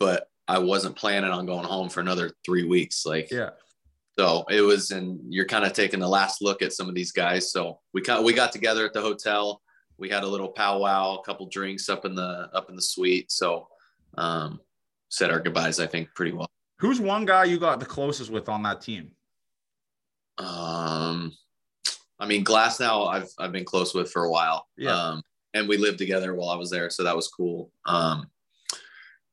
but 0.00 0.28
I 0.48 0.58
wasn't 0.58 0.96
planning 0.96 1.30
on 1.30 1.46
going 1.46 1.64
home 1.64 1.88
for 1.88 2.00
another 2.00 2.32
three 2.44 2.64
weeks. 2.64 3.06
Like, 3.06 3.30
yeah. 3.30 3.50
So 4.18 4.44
it 4.50 4.60
was, 4.60 4.90
and 4.90 5.20
you're 5.32 5.46
kind 5.46 5.64
of 5.64 5.72
taking 5.72 6.00
the 6.00 6.08
last 6.08 6.42
look 6.42 6.60
at 6.60 6.74
some 6.74 6.88
of 6.88 6.94
these 6.94 7.12
guys. 7.12 7.50
So 7.50 7.78
we 7.94 8.02
kind 8.02 8.24
we 8.24 8.32
got 8.32 8.52
together 8.52 8.84
at 8.84 8.92
the 8.92 9.00
hotel 9.00 9.61
we 10.02 10.08
had 10.08 10.24
a 10.24 10.26
little 10.26 10.48
powwow, 10.48 11.20
a 11.20 11.22
couple 11.22 11.46
drinks 11.46 11.88
up 11.88 12.04
in 12.04 12.16
the 12.16 12.50
up 12.52 12.68
in 12.68 12.74
the 12.74 12.82
suite. 12.82 13.30
So 13.30 13.68
um, 14.18 14.60
said 15.08 15.30
our 15.30 15.38
goodbyes, 15.38 15.78
I 15.78 15.86
think, 15.86 16.12
pretty 16.12 16.32
well. 16.32 16.50
Who's 16.80 17.00
one 17.00 17.24
guy 17.24 17.44
you 17.44 17.56
got 17.60 17.78
the 17.78 17.86
closest 17.86 18.28
with 18.28 18.48
on 18.48 18.64
that 18.64 18.80
team? 18.80 19.12
Um, 20.38 21.32
I 22.18 22.26
mean, 22.26 22.44
Glasnow, 22.44 23.08
I've 23.08 23.28
I've 23.38 23.52
been 23.52 23.64
close 23.64 23.94
with 23.94 24.10
for 24.10 24.24
a 24.24 24.30
while. 24.30 24.66
Yeah. 24.76 24.90
Um, 24.90 25.22
and 25.54 25.68
we 25.68 25.76
lived 25.76 25.98
together 25.98 26.34
while 26.34 26.48
I 26.48 26.56
was 26.56 26.70
there, 26.70 26.90
so 26.90 27.04
that 27.04 27.14
was 27.14 27.28
cool. 27.28 27.70
Um, 27.86 28.26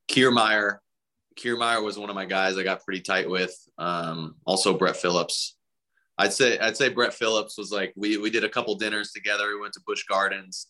Kiermaier, 0.07 0.77
Kiermaier 1.35 1.83
was 1.83 1.97
one 1.97 2.11
of 2.11 2.15
my 2.15 2.25
guys 2.25 2.59
I 2.59 2.63
got 2.63 2.85
pretty 2.85 3.01
tight 3.01 3.27
with. 3.27 3.55
Um, 3.79 4.35
also 4.45 4.77
Brett 4.77 4.97
Phillips. 4.97 5.55
I'd 6.19 6.33
say 6.33 6.59
I'd 6.59 6.77
say 6.77 6.89
Brett 6.89 7.13
Phillips 7.13 7.57
was 7.57 7.71
like 7.71 7.93
we 7.95 8.17
we 8.17 8.29
did 8.29 8.43
a 8.43 8.49
couple 8.49 8.75
dinners 8.75 9.11
together. 9.11 9.47
We 9.47 9.61
went 9.61 9.73
to 9.73 9.81
Busch 9.87 10.03
Gardens. 10.03 10.67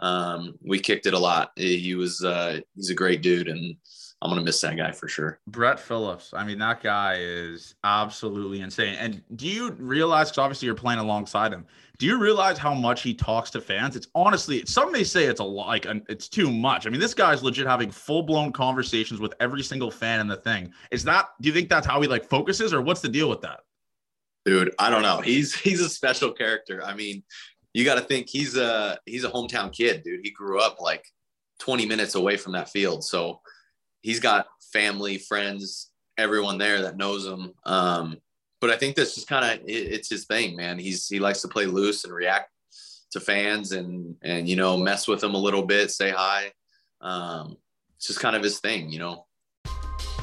Um, 0.00 0.54
we 0.60 0.78
kicked 0.80 1.06
it 1.06 1.14
a 1.14 1.18
lot. 1.18 1.52
He 1.56 1.94
was 1.94 2.22
uh, 2.24 2.60
he's 2.74 2.90
a 2.90 2.94
great 2.94 3.22
dude, 3.22 3.48
and 3.48 3.76
I'm 4.20 4.30
gonna 4.30 4.42
miss 4.42 4.60
that 4.62 4.76
guy 4.76 4.90
for 4.90 5.06
sure. 5.06 5.38
Brett 5.46 5.78
Phillips. 5.78 6.34
I 6.34 6.44
mean, 6.44 6.58
that 6.58 6.82
guy 6.82 7.18
is 7.20 7.76
absolutely 7.84 8.60
insane. 8.60 8.96
And 8.96 9.22
do 9.36 9.46
you 9.46 9.70
realize? 9.72 10.30
Because 10.30 10.38
obviously 10.38 10.66
you're 10.66 10.74
playing 10.74 10.98
alongside 10.98 11.52
him. 11.52 11.64
Do 11.98 12.06
you 12.06 12.18
realize 12.18 12.58
how 12.58 12.74
much 12.74 13.02
he 13.02 13.14
talks 13.14 13.50
to 13.50 13.60
fans? 13.60 13.94
It's 13.94 14.08
honestly, 14.16 14.64
some 14.66 14.90
may 14.90 15.04
say 15.04 15.24
it's 15.26 15.40
a 15.40 15.44
lot, 15.44 15.68
like 15.68 15.86
it's 16.08 16.28
too 16.28 16.50
much. 16.50 16.86
I 16.86 16.90
mean, 16.90 17.00
this 17.00 17.14
guy's 17.14 17.44
legit 17.44 17.68
having 17.68 17.92
full 17.92 18.22
blown 18.22 18.50
conversations 18.50 19.20
with 19.20 19.34
every 19.38 19.62
single 19.62 19.92
fan 19.92 20.18
in 20.18 20.26
the 20.26 20.36
thing. 20.36 20.72
Is 20.90 21.04
that? 21.04 21.28
Do 21.40 21.48
you 21.48 21.54
think 21.54 21.68
that's 21.68 21.86
how 21.86 22.00
he 22.00 22.08
like 22.08 22.24
focuses, 22.24 22.74
or 22.74 22.82
what's 22.82 23.00
the 23.00 23.08
deal 23.08 23.28
with 23.28 23.42
that? 23.42 23.60
Dude 24.48 24.74
i 24.78 24.88
don't 24.88 25.02
know. 25.02 25.20
He's 25.20 25.54
he's 25.54 25.80
a 25.80 25.88
special 25.88 26.32
character. 26.32 26.82
I 26.84 26.94
mean 26.94 27.22
you 27.74 27.84
got 27.84 27.96
to 27.96 28.00
think 28.00 28.28
he's 28.28 28.56
a 28.56 28.98
he's 29.04 29.24
a 29.24 29.30
hometown 29.30 29.72
kid 29.72 30.02
dude. 30.02 30.20
He 30.22 30.30
grew 30.30 30.60
up 30.60 30.80
like 30.80 31.04
20 31.60 31.86
minutes 31.86 32.14
away 32.14 32.36
from 32.36 32.52
that 32.52 32.70
field. 32.70 33.04
So 33.04 33.40
he's 34.00 34.20
got 34.20 34.46
family 34.72 35.18
friends 35.18 35.90
everyone 36.16 36.58
there 36.58 36.82
that 36.82 36.96
knows 36.96 37.26
him. 37.26 37.52
Um, 37.64 38.18
but 38.60 38.70
i 38.70 38.76
think 38.76 38.96
that's 38.96 39.14
just 39.14 39.28
kind 39.28 39.44
of 39.44 39.68
it, 39.68 39.92
it's 39.92 40.08
his 40.08 40.24
thing 40.24 40.56
man. 40.56 40.78
He's 40.78 41.06
he 41.06 41.18
likes 41.18 41.42
to 41.42 41.48
play 41.48 41.66
loose 41.66 42.04
and 42.04 42.12
react 42.12 42.50
to 43.12 43.20
fans 43.20 43.72
and 43.72 44.16
and 44.22 44.48
you 44.48 44.56
know 44.56 44.76
mess 44.76 45.06
with 45.06 45.20
them 45.20 45.34
a 45.34 45.44
little 45.46 45.64
bit 45.64 45.90
say 45.90 46.10
hi. 46.10 46.52
Um, 47.00 47.56
it's 47.96 48.06
just 48.06 48.20
kind 48.20 48.34
of 48.34 48.42
his 48.42 48.60
thing 48.60 48.90
you 48.90 48.98
know 48.98 49.26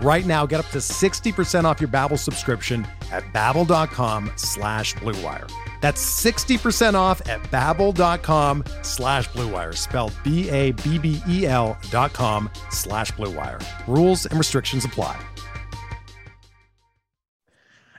Right 0.00 0.24
now, 0.24 0.46
get 0.46 0.60
up 0.60 0.68
to 0.70 0.78
60% 0.78 1.64
off 1.64 1.78
your 1.78 1.88
Babbel 1.88 2.18
subscription 2.18 2.86
at 3.12 3.22
babbel.com 3.34 4.32
slash 4.36 4.94
bluewire. 4.94 5.50
That's 5.82 6.02
60% 6.24 6.94
off 6.94 7.26
at 7.28 7.42
babbel.com 7.44 8.64
slash 8.82 9.28
bluewire, 9.28 9.76
spelled 9.76 10.14
B-A-B-B-E-L 10.24 11.78
dot 11.90 12.12
com 12.12 12.50
slash 12.70 13.12
bluewire. 13.12 13.62
Rules 13.86 14.26
and 14.26 14.38
restrictions 14.38 14.84
apply. 14.86 15.20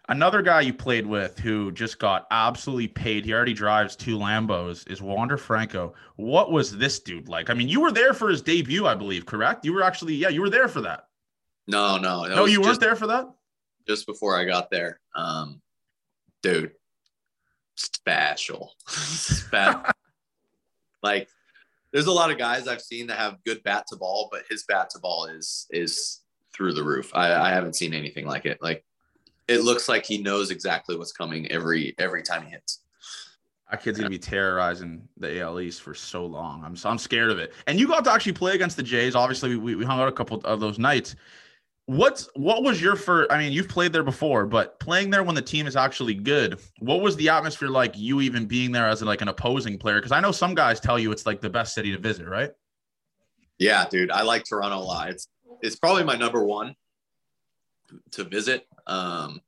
Another 0.10 0.42
guy 0.42 0.62
you 0.62 0.74
played 0.74 1.06
with 1.06 1.40
who 1.40 1.72
just 1.72 1.98
got 1.98 2.28
absolutely 2.32 2.88
paid. 2.88 3.24
He 3.26 3.34
already 3.34 3.54
drives 3.54 3.96
two 3.96 4.18
Lambos. 4.18 4.90
Is 4.92 5.02
Wander 5.02 5.38
Franco. 5.38 5.94
What 6.18 6.52
was 6.52 6.78
this 6.78 7.00
dude 7.00 7.30
like? 7.30 7.50
I 7.50 7.54
mean, 7.54 7.70
you 7.70 7.80
were 7.80 7.92
there 7.94 8.14
for 8.14 8.28
his 8.28 8.42
debut, 8.42 8.88
I 8.88 8.96
believe. 8.96 9.26
Correct? 9.26 9.64
You 9.64 9.74
were 9.74 9.84
actually, 9.84 10.16
yeah, 10.16 10.30
you 10.30 10.42
were 10.42 10.50
there 10.50 10.68
for 10.68 10.82
that. 10.82 11.08
No, 11.68 11.98
no, 11.98 12.26
no. 12.26 12.46
You 12.46 12.62
weren't 12.62 12.80
there 12.80 12.96
for 12.96 13.08
that. 13.08 13.30
Just 13.88 14.06
before 14.06 14.38
I 14.38 14.46
got 14.46 14.70
there, 14.70 15.00
um, 15.16 15.62
dude, 16.44 16.72
special, 17.76 18.74
special. 18.88 19.84
like, 21.04 21.28
there's 21.92 22.06
a 22.06 22.12
lot 22.12 22.32
of 22.32 22.38
guys 22.38 22.68
I've 22.68 22.82
seen 22.82 23.08
that 23.08 23.18
have 23.18 23.44
good 23.46 23.64
bat 23.64 23.86
to 23.90 23.96
ball, 23.96 24.30
but 24.32 24.44
his 24.50 24.64
bat 24.64 24.90
to 24.92 25.00
ball 25.00 25.26
is 25.26 25.68
is 25.72 26.22
through 26.54 26.74
the 26.74 26.84
roof. 26.84 27.12
I, 27.14 27.34
I 27.34 27.50
haven't 27.50 27.76
seen 27.76 27.94
anything 27.94 28.26
like 28.26 28.46
it. 28.46 28.62
Like 28.62 28.84
it 29.48 29.62
looks 29.62 29.90
like 29.90 30.06
he 30.06 30.18
knows 30.18 30.52
exactly 30.52 30.96
what's 30.96 31.12
coming 31.12 31.52
every 31.52 31.96
every 31.98 32.24
time 32.24 32.46
he 32.46 32.52
hits. 32.52 32.80
That 33.70 33.82
kid's 33.82 33.98
gonna 33.98 34.10
be 34.10 34.20
terrorizing 34.20 35.08
the 35.18 35.42
AL 35.42 35.60
East 35.60 35.82
for 35.82 35.94
so 35.94 36.26
long. 36.26 36.64
I'm 36.64 36.76
I'm 36.84 36.98
scared 36.98 37.32
of 37.32 37.40
it. 37.40 37.54
And 37.68 37.80
you 37.80 37.88
got 37.88 38.04
to 38.06 38.12
actually 38.12 38.34
play 38.34 38.54
against 38.54 38.78
the 38.78 38.84
Jays. 38.84 39.16
Obviously, 39.16 39.56
we, 39.56 39.76
we 39.76 39.86
hung 39.86 40.00
out 40.00 40.08
a 40.08 40.12
couple 40.12 40.42
of 40.44 40.60
those 40.60 40.78
nights. 40.78 41.16
What's 41.92 42.30
what 42.36 42.64
was 42.64 42.82
your 42.82 42.96
first? 42.96 43.30
I 43.34 43.38
mean, 43.38 43.52
you've 43.52 43.68
played 43.68 43.92
there 43.92 44.02
before, 44.02 44.46
but 44.46 44.80
playing 44.80 45.10
there 45.10 45.24
when 45.24 45.36
the 45.36 45.42
team 45.42 45.68
is 45.68 45.76
actually 45.76 46.14
good, 46.14 46.58
what 46.80 47.02
was 47.02 47.18
the 47.18 47.28
atmosphere 47.28 47.68
like? 47.68 47.98
You 47.98 48.22
even 48.22 48.46
being 48.46 48.72
there 48.72 48.88
as 48.88 49.02
like 49.02 49.20
an 49.20 49.28
opposing 49.28 49.78
player? 49.78 49.98
Because 49.98 50.14
I 50.14 50.22
know 50.22 50.32
some 50.32 50.56
guys 50.56 50.80
tell 50.80 50.98
you 50.98 51.12
it's 51.12 51.26
like 51.26 51.42
the 51.42 51.50
best 51.50 51.74
city 51.74 51.92
to 51.92 51.98
visit, 51.98 52.30
right? 52.30 52.52
Yeah, 53.60 53.86
dude, 53.90 54.10
I 54.10 54.22
like 54.22 54.46
Toronto 54.46 54.78
a 54.78 54.80
lot. 54.80 55.10
It's 55.10 55.28
it's 55.62 55.76
probably 55.76 56.06
my 56.06 56.16
number 56.16 56.42
one 56.46 56.78
to 58.12 58.24
visit. 58.24 58.66
Um, 58.88 59.42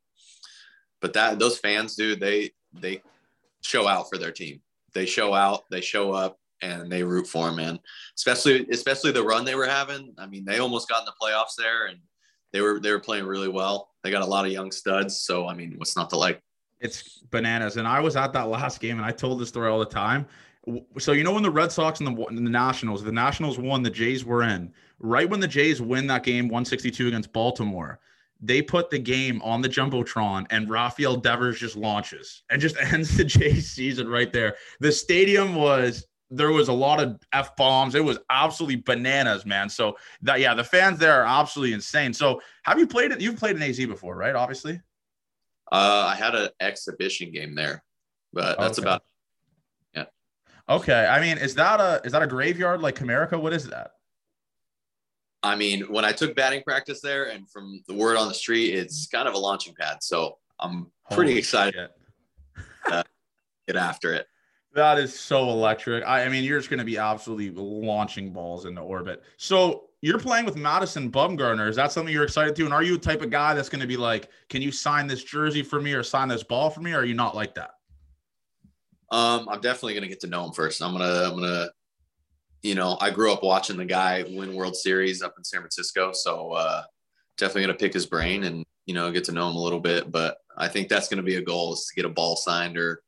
but 1.00 1.14
that 1.14 1.40
those 1.40 1.58
fans, 1.60 1.96
dude, 1.96 2.20
they 2.20 2.52
they 2.74 3.02
show 3.62 3.88
out 3.88 4.10
for 4.10 4.18
their 4.18 4.34
team. 4.34 4.60
They 4.94 5.06
show 5.06 5.34
out, 5.34 5.64
they 5.72 5.80
show 5.80 6.12
up, 6.12 6.38
and 6.62 6.92
they 6.92 7.04
root 7.04 7.26
for 7.26 7.46
them, 7.46 7.56
man. 7.56 7.80
Especially 8.18 8.68
especially 8.70 9.14
the 9.14 9.24
run 9.24 9.46
they 9.46 9.56
were 9.56 9.66
having. 9.66 10.14
I 10.18 10.28
mean, 10.28 10.44
they 10.44 10.60
almost 10.60 10.90
got 10.90 11.00
in 11.00 11.06
the 11.06 11.14
playoffs 11.22 11.56
there, 11.58 11.86
and 11.86 12.00
they 12.54 12.62
were 12.62 12.80
they 12.80 12.92
were 12.92 13.00
playing 13.00 13.26
really 13.26 13.50
well. 13.50 13.90
They 14.04 14.12
got 14.12 14.22
a 14.22 14.26
lot 14.26 14.46
of 14.46 14.52
young 14.52 14.72
studs, 14.72 15.18
so 15.18 15.48
I 15.48 15.54
mean, 15.54 15.74
what's 15.78 15.96
not 15.96 16.10
to 16.12 16.18
like? 16.18 16.40
It's 16.80 17.20
bananas. 17.32 17.78
And 17.78 17.88
I 17.88 18.00
was 18.00 18.16
at 18.16 18.32
that 18.34 18.48
last 18.48 18.80
game, 18.80 18.98
and 18.98 19.06
I 19.06 19.12
told 19.12 19.40
this 19.40 19.50
story 19.50 19.70
all 19.70 19.80
the 19.80 19.86
time. 19.86 20.26
So 20.98 21.12
you 21.12 21.24
know 21.24 21.34
when 21.34 21.44
the 21.44 21.52
Red 21.52 21.72
Sox 21.72 22.00
and 22.00 22.18
the, 22.18 22.26
and 22.26 22.38
the 22.38 22.52
Nationals, 22.52 23.04
the 23.04 23.12
Nationals 23.12 23.58
won, 23.58 23.84
the 23.84 23.90
Jays 23.90 24.24
were 24.24 24.44
in. 24.44 24.72
Right 25.00 25.30
when 25.30 25.42
the 25.42 25.48
Jays 25.48 25.82
win 25.82 26.08
that 26.08 26.24
game, 26.24 26.46
162 26.46 27.08
against 27.08 27.34
Baltimore, 27.34 28.00
they 28.40 28.62
put 28.62 28.90
the 28.90 29.00
game 29.00 29.42
on 29.42 29.62
the 29.62 29.68
jumbotron 29.68 30.46
and 30.50 30.70
Rafael 30.70 31.16
Devers 31.18 31.60
just 31.60 31.76
launches 31.76 32.44
and 32.50 32.62
just 32.62 32.78
ends 32.94 33.18
the 33.18 33.26
Jays 33.26 33.72
season 33.72 34.08
right 34.08 34.32
there. 34.32 34.56
The 34.80 34.92
stadium 34.92 35.56
was 35.56 36.06
there 36.36 36.52
was 36.52 36.68
a 36.68 36.74
lot 36.74 37.02
of 37.02 37.20
f 37.32 37.56
bombs. 37.56 37.96
It 37.96 38.04
was 38.04 38.20
absolutely 38.30 38.78
bananas, 38.78 39.46
man. 39.46 39.70
So 39.70 39.98
that 40.24 40.40
yeah, 40.40 40.54
the 40.54 40.64
fans 40.64 41.00
there 41.00 41.22
are 41.22 41.26
absolutely 41.26 41.74
insane. 41.74 42.14
So 42.14 42.42
have 42.64 42.80
you 42.80 42.88
played 42.88 43.12
it? 43.12 43.22
You've 43.22 43.38
played 43.38 43.56
an 43.56 43.64
AZ 43.64 43.78
before, 43.78 44.16
right? 44.16 44.36
Obviously. 44.36 44.82
Uh, 45.72 46.06
I 46.12 46.16
had 46.16 46.36
an 46.36 46.50
exhibition 46.60 47.32
game 47.32 47.56
there, 47.56 47.84
but 48.32 48.60
that's 48.60 48.80
okay. 48.80 48.88
about 48.88 49.04
yeah. 49.96 50.06
Okay, 50.70 51.06
I 51.06 51.20
mean, 51.20 51.38
is 51.38 51.56
that 51.56 51.80
a 51.80 52.02
is 52.04 52.12
that 52.12 52.22
a 52.22 52.28
graveyard 52.28 52.82
like 52.82 52.96
Comerica? 52.96 53.40
What 53.40 53.54
is 53.54 53.68
that? 53.68 53.92
I 55.42 55.56
mean, 55.56 55.82
when 55.92 56.06
I 56.06 56.14
took 56.14 56.36
batting 56.36 56.64
practice 56.64 57.02
there, 57.02 57.26
and 57.26 57.50
from 57.50 57.84
the 57.88 57.94
word 57.94 58.18
on 58.18 58.28
the 58.28 58.34
street, 58.34 58.74
it's 58.76 59.08
kind 59.08 59.28
of 59.28 59.34
a 59.34 59.38
launching 59.38 59.74
pad. 59.76 59.98
So 60.02 60.38
I'm 60.60 60.92
pretty 61.12 61.32
Holy 61.32 61.40
excited 61.40 61.90
to 62.88 63.04
get 63.68 63.76
after 63.76 64.14
it. 64.14 64.28
That 64.74 64.98
is 64.98 65.18
so 65.18 65.50
electric. 65.50 66.04
I, 66.04 66.26
I 66.26 66.30
mean, 66.30 66.44
you're 66.44 66.58
just 66.58 66.70
going 66.70 66.80
to 66.80 66.86
be 66.86 66.98
absolutely 66.98 67.52
launching 67.52 68.32
balls 68.32 68.66
into 68.66 68.82
orbit. 68.82 69.24
So 69.38 69.86
you're 70.02 70.20
playing 70.20 70.46
with 70.46 70.56
Madison 70.56 71.12
Bumgarner. 71.12 71.70
Is 71.70 71.76
that 71.76 71.92
something 71.92 72.14
you're 72.14 72.24
excited 72.24 72.56
to? 72.56 72.66
And 72.66 72.74
are 72.74 72.84
you 72.84 72.96
a 72.96 72.98
type 72.98 73.22
of 73.22 73.30
guy 73.30 73.54
that's 73.54 73.70
going 73.70 73.82
to 73.82 73.88
be 73.88 73.98
like, 73.98 74.30
can 74.50 74.62
you 74.62 74.72
sign 74.72 75.06
this 75.08 75.24
jersey 75.24 75.62
for 75.62 75.80
me 75.80 75.94
or 75.94 76.02
sign 76.02 76.28
this 76.28 76.44
ball 76.44 76.70
for 76.70 76.82
me? 76.82 76.94
Or 76.94 77.00
are 77.00 77.06
you 77.06 77.14
not 77.14 77.36
like 77.36 77.54
that? 77.56 77.72
Um, 79.12 79.48
I'm 79.48 79.62
definitely 79.62 79.94
going 79.94 80.04
to 80.04 80.10
get 80.10 80.22
to 80.22 80.28
know 80.28 80.44
him 80.44 80.52
first. 80.52 80.82
I'm 80.82 80.98
going 80.98 81.08
to, 81.08 81.26
I'm 81.26 81.38
going 81.38 81.44
to 81.44 81.72
you 82.64 82.76
know, 82.76 82.98
I 83.02 83.12
grew 83.12 83.32
up 83.32 83.44
watching 83.44 83.78
the 83.78 83.86
guy 83.86 84.24
win 84.28 84.56
World 84.56 84.76
Series 84.76 85.22
up 85.22 85.36
in 85.38 85.44
San 85.44 85.60
Francisco. 85.60 86.14
So 86.14 86.54
uh, 86.54 86.84
definitely 87.38 87.64
going 87.64 87.78
to 87.78 87.84
pick 87.84 87.94
his 87.94 88.06
brain 88.06 88.46
and, 88.46 88.66
you 88.86 88.94
know, 88.94 89.12
get 89.12 89.26
to 89.26 89.34
know 89.34 89.50
him 89.50 89.58
a 89.58 89.62
little 89.62 89.82
bit. 89.82 90.12
But 90.12 90.38
I 90.58 90.70
think 90.70 90.88
that's 90.88 91.10
going 91.10 91.18
to 91.18 91.24
be 91.24 91.36
a 91.36 91.42
goal 91.42 91.74
is 91.74 91.86
to 91.86 91.96
get 91.96 92.06
a 92.06 92.10
ball 92.10 92.38
signed 92.38 92.78
or 92.78 93.04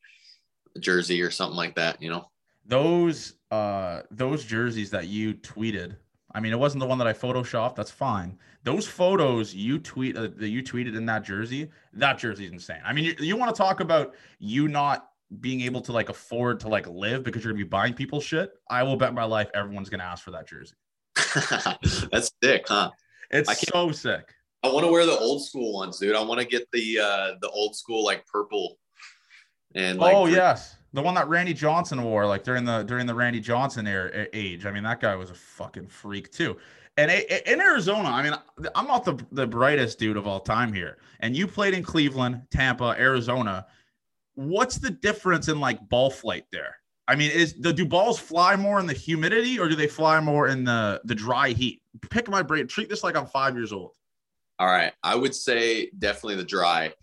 jersey 0.80 1.22
or 1.22 1.32
something 1.32 1.58
like 1.58 1.76
that, 1.76 2.02
you 2.02 2.10
know? 2.10 2.30
Those, 2.66 3.34
uh, 3.52 4.02
those 4.12 4.44
jerseys 4.46 4.90
that 4.92 5.08
you 5.08 5.36
tweeted, 5.36 5.96
I 6.34 6.40
mean, 6.40 6.52
it 6.52 6.60
wasn't 6.60 6.82
the 6.82 6.88
one 6.88 6.98
that 6.98 7.08
I 7.08 7.14
photoshopped. 7.14 7.76
That's 7.76 7.92
fine. 7.92 8.38
Those 8.64 8.88
photos 8.88 9.54
you 9.54 9.80
tweet 9.80 10.18
uh, 10.18 10.30
that 10.36 10.50
you 10.50 10.64
tweeted 10.64 10.98
in 10.98 11.06
that 11.06 11.24
jersey, 11.24 11.70
that 11.94 12.18
jersey 12.18 12.46
is 12.46 12.52
insane. 12.52 12.82
I 12.84 12.94
mean, 12.94 13.06
you, 13.06 13.16
you 13.20 13.38
want 13.38 13.56
to 13.56 13.58
talk 13.58 13.80
about 13.80 14.16
you 14.40 14.68
not 14.68 15.10
being 15.40 15.62
able 15.62 15.82
to 15.82 15.92
like 15.92 16.10
afford 16.10 16.60
to 16.62 16.68
like 16.68 16.88
live 16.88 17.24
because 17.24 17.44
you're 17.44 17.54
gonna 17.54 17.64
be 17.64 17.68
buying 17.68 17.94
people 17.94 18.22
shit, 18.22 18.52
I 18.70 18.84
will 18.84 18.96
bet 18.96 19.14
my 19.14 19.24
life 19.24 19.50
everyone's 19.54 19.90
gonna 19.90 20.04
ask 20.04 20.24
for 20.24 20.32
that 20.32 20.48
jersey. 20.48 20.76
That's 22.12 22.32
sick, 22.44 22.66
huh? 22.68 22.92
It's 23.32 23.68
so 23.70 23.92
sick. 23.92 24.34
I 24.64 24.70
want 24.70 24.86
to 24.86 24.92
wear 24.92 25.06
the 25.06 25.18
old 25.18 25.46
school 25.46 25.74
ones, 25.74 26.00
dude. 26.00 26.16
I 26.16 26.24
want 26.24 26.40
to 26.40 26.46
get 26.46 26.68
the 26.72 27.00
uh 27.00 27.32
the 27.42 27.50
old 27.50 27.76
school 27.76 28.04
like 28.04 28.26
purple 28.26 28.78
and 29.76 30.00
like, 30.00 30.16
oh 30.16 30.26
yes, 30.26 30.78
the 30.94 31.02
one 31.02 31.14
that 31.16 31.28
Randy 31.28 31.54
Johnson 31.54 32.04
wore 32.04 32.26
like 32.26 32.44
during 32.44 32.66
the 32.66 32.84
during 32.84 33.06
the 33.06 33.16
Randy 33.16 33.40
Johnson 33.40 33.86
era, 33.88 34.28
age. 34.34 34.66
I 34.66 34.72
mean, 34.72 34.84
that 34.84 35.00
guy 35.00 35.16
was 35.16 35.30
a 35.30 35.36
fucking 35.36 35.88
freak 35.88 36.32
too. 36.32 36.58
And 36.98 37.12
in 37.12 37.60
Arizona, 37.60 38.08
I 38.08 38.24
mean, 38.24 38.34
I'm 38.74 38.88
not 38.88 39.06
the 39.06 39.24
the 39.32 39.46
brightest 39.46 40.00
dude 40.00 40.18
of 40.18 40.26
all 40.26 40.40
time 40.40 40.74
here. 40.74 40.98
And 41.20 41.36
you 41.36 41.46
played 41.46 41.74
in 41.74 41.84
Cleveland, 41.84 42.42
Tampa, 42.50 42.96
Arizona 42.98 43.68
what's 44.36 44.78
the 44.78 44.90
difference 44.90 45.48
in 45.48 45.60
like 45.60 45.88
ball 45.90 46.12
flight 46.12 46.46
there? 46.52 46.78
I 47.08 47.16
mean, 47.16 47.32
is 47.32 47.54
the 47.54 47.74
do 47.74 47.86
balls 47.86 48.20
fly 48.20 48.56
more 48.56 48.80
in 48.80 48.86
the 48.86 48.94
humidity 48.94 49.60
or 49.60 49.70
do 49.70 49.76
they 49.76 49.88
fly 49.88 50.20
more 50.20 50.48
in 50.48 50.64
the 50.64 51.02
the 51.06 51.16
dry 51.16 51.50
heat? 51.50 51.82
Pick 52.10 52.30
my 52.30 52.42
brain. 52.42 52.68
Treat 52.68 52.90
this 52.90 53.04
like 53.04 53.16
I'm 53.16 53.28
five 53.28 53.56
years 53.56 53.72
old. 53.72 53.92
All 54.58 54.68
right, 54.68 54.94
I 55.04 55.16
would 55.16 55.36
say 55.36 55.90
definitely 56.00 56.36
the 56.36 56.46
dry. 56.46 56.94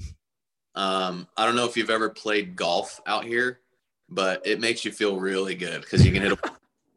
Um, 0.74 1.28
I 1.36 1.44
don't 1.44 1.56
know 1.56 1.66
if 1.66 1.76
you've 1.76 1.90
ever 1.90 2.08
played 2.08 2.56
golf 2.56 3.00
out 3.06 3.24
here, 3.24 3.60
but 4.08 4.46
it 4.46 4.60
makes 4.60 4.84
you 4.84 4.92
feel 4.92 5.18
really 5.18 5.54
good 5.54 5.82
because 5.82 6.04
you 6.04 6.12
can 6.12 6.22
hit. 6.22 6.32
A- 6.32 6.50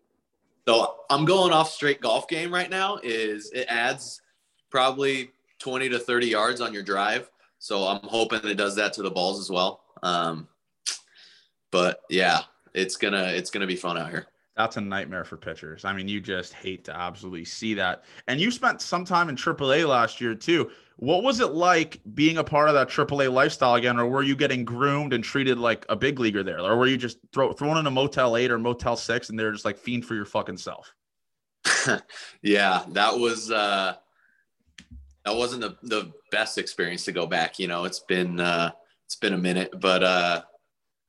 so 0.67 0.95
I'm 1.09 1.25
going 1.25 1.51
off 1.51 1.71
straight 1.71 2.01
golf 2.01 2.27
game 2.27 2.53
right 2.53 2.69
now. 2.69 2.99
Is 3.03 3.51
it 3.51 3.65
adds 3.69 4.21
probably 4.69 5.31
20 5.59 5.89
to 5.89 5.99
30 5.99 6.27
yards 6.27 6.61
on 6.61 6.73
your 6.73 6.83
drive. 6.83 7.29
So 7.59 7.83
I'm 7.87 8.01
hoping 8.03 8.41
it 8.43 8.55
does 8.55 8.75
that 8.75 8.93
to 8.93 9.01
the 9.01 9.09
balls 9.09 9.39
as 9.39 9.49
well. 9.49 9.81
Um, 10.03 10.47
but 11.71 12.01
yeah, 12.09 12.41
it's 12.73 12.95
gonna 12.95 13.31
it's 13.33 13.49
gonna 13.49 13.67
be 13.67 13.75
fun 13.75 13.97
out 13.97 14.09
here. 14.09 14.27
That's 14.55 14.77
a 14.77 14.81
nightmare 14.81 15.25
for 15.25 15.35
pitchers. 15.35 15.83
I 15.83 15.91
mean, 15.91 16.07
you 16.07 16.21
just 16.21 16.53
hate 16.53 16.85
to 16.85 16.95
absolutely 16.95 17.43
see 17.43 17.73
that. 17.73 18.05
And 18.27 18.39
you 18.39 18.51
spent 18.51 18.81
some 18.81 19.03
time 19.03 19.27
in 19.27 19.35
AAA 19.35 19.87
last 19.87 20.21
year 20.21 20.33
too. 20.33 20.71
What 20.97 21.23
was 21.23 21.41
it 21.41 21.51
like 21.51 21.99
being 22.13 22.37
a 22.37 22.43
part 22.43 22.69
of 22.69 22.75
that 22.75 22.87
AAA 22.87 23.31
lifestyle 23.33 23.75
again, 23.75 23.99
or 23.99 24.07
were 24.07 24.23
you 24.23 24.33
getting 24.33 24.63
groomed 24.63 25.11
and 25.11 25.21
treated 25.21 25.57
like 25.59 25.85
a 25.89 25.95
big 25.95 26.19
leaguer 26.19 26.41
there, 26.41 26.61
or 26.61 26.77
were 26.77 26.87
you 26.87 26.95
just 26.95 27.17
throw, 27.33 27.51
thrown 27.51 27.77
in 27.77 27.85
a 27.85 27.91
Motel 27.91 28.37
Eight 28.37 28.49
or 28.49 28.57
Motel 28.57 28.95
Six 28.95 29.29
and 29.29 29.37
they're 29.37 29.51
just 29.51 29.65
like 29.65 29.77
fiend 29.77 30.05
for 30.05 30.15
your 30.15 30.25
fucking 30.25 30.57
self? 30.57 30.93
yeah, 32.41 32.85
that 32.89 33.19
was 33.19 33.51
uh, 33.51 33.95
that 35.25 35.35
wasn't 35.35 35.61
the 35.61 35.77
the 35.83 36.13
best 36.31 36.57
experience 36.57 37.03
to 37.05 37.11
go 37.11 37.25
back. 37.25 37.59
You 37.59 37.67
know, 37.67 37.83
it's 37.83 37.99
been 37.99 38.39
uh, 38.39 38.71
it's 39.05 39.15
been 39.17 39.33
a 39.33 39.37
minute, 39.37 39.73
but 39.77 40.01
uh, 40.01 40.41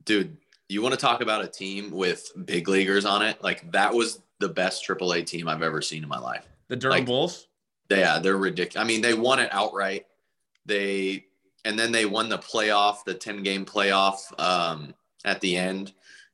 dude, 0.04 0.36
you 0.68 0.82
want 0.82 0.94
to 0.94 1.00
talk 1.00 1.20
about 1.20 1.44
a 1.44 1.48
team 1.48 1.90
with 1.90 2.30
big 2.44 2.68
leaguers 2.68 3.04
on 3.04 3.22
it? 3.22 3.42
Like 3.42 3.70
that 3.72 3.94
was 3.94 4.20
the 4.38 4.48
best 4.48 4.86
AAA 4.86 5.26
team 5.26 5.48
I've 5.48 5.62
ever 5.62 5.80
seen 5.80 6.02
in 6.02 6.08
my 6.08 6.18
life. 6.18 6.46
The 6.68 6.76
Durham 6.76 6.98
like, 6.98 7.06
Bulls. 7.06 7.48
Yeah, 7.90 8.18
they're 8.18 8.36
ridiculous. 8.36 8.84
I 8.84 8.86
mean, 8.86 9.00
they 9.00 9.14
won 9.14 9.38
it 9.38 9.48
outright. 9.52 10.06
They 10.64 11.26
and 11.64 11.78
then 11.78 11.92
they 11.92 12.06
won 12.06 12.28
the 12.28 12.38
playoff, 12.38 13.04
the 13.04 13.14
ten 13.14 13.42
game 13.42 13.64
playoff 13.64 14.38
um, 14.40 14.94
at 15.24 15.40
the 15.40 15.56
end, 15.56 15.92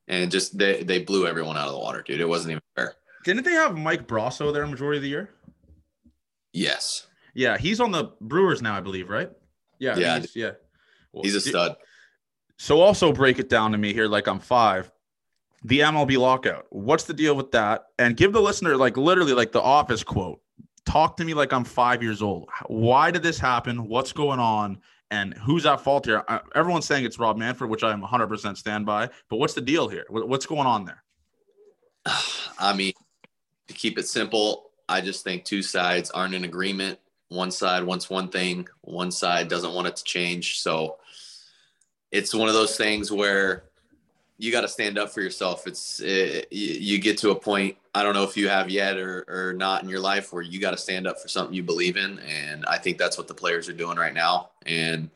and 0.09 0.31
just 0.31 0.57
they 0.57 0.83
they 0.83 1.01
blew 1.01 1.27
everyone 1.27 1.57
out 1.57 1.67
of 1.67 1.73
the 1.73 1.79
water, 1.79 2.03
dude. 2.03 2.21
It 2.21 2.29
wasn't 2.29 2.53
even 2.53 2.63
fair. 2.75 2.95
Didn't 3.25 3.45
they 3.45 3.53
have 3.53 3.77
Mike 3.77 4.07
Brosseau 4.07 4.53
there 4.53 4.67
majority 4.67 4.99
of 4.99 5.03
the 5.03 5.09
year? 5.09 5.31
Yes. 6.53 7.07
Yeah, 7.35 7.57
he's 7.57 7.81
on 7.81 7.93
the 7.93 8.13
Brewers 8.21 8.61
now, 8.61 8.77
I 8.77 8.81
believe, 8.81 9.09
right? 9.09 9.31
Yeah. 9.79 9.97
Yeah. 9.97 10.23
Yeah. 10.35 10.51
Well, 11.13 11.23
He's 11.23 11.35
a 11.35 11.41
stud. 11.41 11.77
So 12.63 12.81
also 12.81 13.13
break 13.13 13.41
it 13.41 13.49
down 13.49 13.73
to 13.73 13.79
me 13.79 13.93
here 13.93 14.07
like 14.07 14.29
I'm 14.29 14.39
five. 14.39 14.89
The 15.65 15.81
MLB 15.81 16.17
lockout. 16.17 16.67
What's 16.71 17.03
the 17.03 17.13
deal 17.13 17.35
with 17.35 17.51
that? 17.51 17.87
And 17.99 18.17
give 18.17 18.33
the 18.33 18.41
listener 18.41 18.77
like 18.77 18.97
literally 18.97 19.33
like 19.33 19.51
the 19.51 19.61
office 19.61 20.05
quote. 20.05 20.41
Talk 20.87 21.17
to 21.17 21.25
me 21.25 21.35
like 21.35 21.53
I'm 21.53 21.65
five 21.65 22.05
years 22.05 22.23
old. 22.23 22.49
Why 22.69 23.11
did 23.11 23.25
this 23.25 23.41
happen? 23.41 23.89
What's 23.89 24.13
going 24.13 24.39
on? 24.39 24.81
And 25.11 25.35
who's 25.35 25.67
at 25.67 25.81
fault 25.81 26.07
here? 26.07 26.23
Uh, 26.29 26.39
everyone's 26.55 26.87
saying 26.87 27.05
it's 27.05 27.19
Rob 27.19 27.37
Manfred, 27.37 27.69
which 27.69 27.83
I'm 27.83 28.01
100% 28.01 28.57
stand 28.57 28.87
by. 28.87 29.11
But 29.29 29.39
what's 29.39 29.55
the 29.55 29.61
deal 29.61 29.89
here? 29.89 30.07
What's 30.09 30.47
going 30.47 30.69
on 30.69 30.85
there? 30.85 31.03
I 32.61 32.75
mean, 32.77 32.93
to 33.67 33.75
keep 33.75 33.99
it 33.99 34.07
simple, 34.07 34.71
I 34.89 35.01
just 35.01 35.25
think 35.25 35.45
two 35.45 35.63
sides 35.63 36.13
aren't 36.13 36.35
in 36.35 36.45
agreement. 36.45 37.01
One 37.27 37.51
side 37.51 37.83
wants 37.83 38.09
one 38.09 38.29
thing, 38.29 38.69
one 38.83 39.11
side 39.11 39.49
doesn't 39.49 39.75
want 39.75 39.89
it 39.89 39.97
to 39.97 40.05
change. 40.05 40.61
So 40.61 40.99
it's 42.13 42.35
one 42.35 42.49
of 42.49 42.55
those 42.55 42.77
things 42.77 43.11
where 43.11 43.65
you 44.39 44.53
got 44.53 44.61
to 44.61 44.69
stand 44.69 44.99
up 44.99 45.11
for 45.11 45.21
yourself. 45.21 45.67
It's 45.67 46.01
it, 46.01 46.49
you 46.53 47.01
get 47.01 47.19
to 47.19 47.31
a 47.31 47.35
point 47.35 47.77
I 47.95 48.03
don't 48.03 48.15
know 48.15 48.25
if 48.25 48.37
you 48.37 48.49
have 48.49 48.71
yet 48.71 48.97
or 48.97 49.25
or 49.29 49.53
not 49.53 49.83
in 49.83 49.89
your 49.89 50.01
life 50.01 50.33
where 50.33 50.43
you 50.43 50.61
got 50.61 50.71
to 50.71 50.79
stand 50.79 51.07
up 51.07 51.21
for 51.21 51.29
something 51.29 51.55
you 51.55 51.63
believe 51.63 51.97
in, 51.97 52.19
and 52.21 52.65
I 52.67 52.79
think 52.79 52.97
that's 52.97 53.19
what 53.19 53.29
the 53.29 53.35
players 53.35 53.69
are 53.69 53.75
doing 53.75 53.99
right 53.99 54.15
now. 54.15 54.51
And 54.65 55.11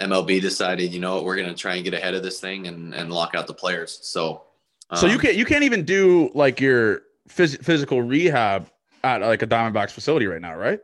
MLB 0.00 0.40
decided, 0.40 0.92
you 0.92 0.98
know, 0.98 1.16
what, 1.16 1.24
we're 1.24 1.36
going 1.36 1.48
to 1.48 1.54
try 1.54 1.76
and 1.76 1.84
get 1.84 1.94
ahead 1.94 2.14
of 2.14 2.22
this 2.22 2.40
thing 2.40 2.66
and 2.66 2.94
and 2.94 3.12
lock 3.12 3.36
out 3.36 3.46
the 3.46 3.54
players. 3.54 4.00
So, 4.02 4.42
um, 4.90 4.98
so 4.98 5.06
you 5.06 5.14
um, 5.14 5.20
can't 5.20 5.36
you 5.36 5.44
can't 5.44 5.62
even 5.62 5.84
do 5.84 6.30
like 6.34 6.60
your 6.60 7.02
phys- 7.28 7.62
physical 7.62 8.02
rehab 8.02 8.68
at 9.04 9.20
like 9.20 9.42
a 9.42 9.46
Diamondbacks 9.46 9.92
facility 9.92 10.26
right 10.26 10.40
now, 10.40 10.56
right? 10.56 10.80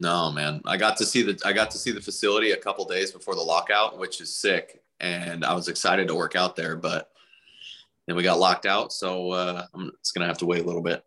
No, 0.00 0.32
man. 0.32 0.62
I 0.64 0.78
got 0.78 0.96
to 0.96 1.06
see 1.06 1.22
the 1.22 1.38
I 1.44 1.52
got 1.52 1.70
to 1.72 1.78
see 1.78 1.92
the 1.92 2.00
facility 2.00 2.52
a 2.52 2.56
couple 2.56 2.86
days 2.86 3.12
before 3.12 3.34
the 3.34 3.42
lockout, 3.42 3.98
which 3.98 4.20
is 4.20 4.34
sick, 4.34 4.82
and 4.98 5.44
I 5.44 5.54
was 5.54 5.68
excited 5.68 6.08
to 6.08 6.14
work 6.14 6.34
out 6.34 6.56
there, 6.56 6.74
but 6.74 7.10
then 8.06 8.16
we 8.16 8.22
got 8.22 8.38
locked 8.38 8.64
out, 8.66 8.92
so 8.92 9.30
uh, 9.32 9.66
I'm 9.74 9.92
just 10.02 10.14
gonna 10.14 10.26
have 10.26 10.38
to 10.38 10.46
wait 10.46 10.62
a 10.62 10.64
little 10.64 10.82
bit. 10.82 11.04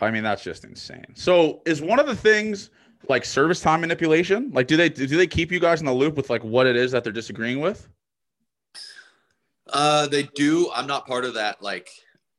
I 0.00 0.10
mean, 0.10 0.24
that's 0.24 0.42
just 0.42 0.64
insane. 0.64 1.06
So, 1.14 1.62
is 1.66 1.80
one 1.80 2.00
of 2.00 2.06
the 2.06 2.16
things 2.16 2.70
like 3.08 3.24
service 3.24 3.60
time 3.60 3.80
manipulation? 3.80 4.50
Like, 4.52 4.66
do 4.66 4.76
they 4.76 4.88
do 4.88 5.06
they 5.06 5.26
keep 5.28 5.52
you 5.52 5.60
guys 5.60 5.80
in 5.80 5.86
the 5.86 5.94
loop 5.94 6.16
with 6.16 6.28
like 6.28 6.42
what 6.42 6.66
it 6.66 6.76
is 6.76 6.90
that 6.92 7.04
they're 7.04 7.12
disagreeing 7.12 7.60
with? 7.60 7.88
Uh, 9.68 10.06
they 10.08 10.24
do. 10.34 10.70
I'm 10.74 10.86
not 10.86 11.06
part 11.06 11.24
of 11.24 11.34
that. 11.34 11.62
Like, 11.62 11.90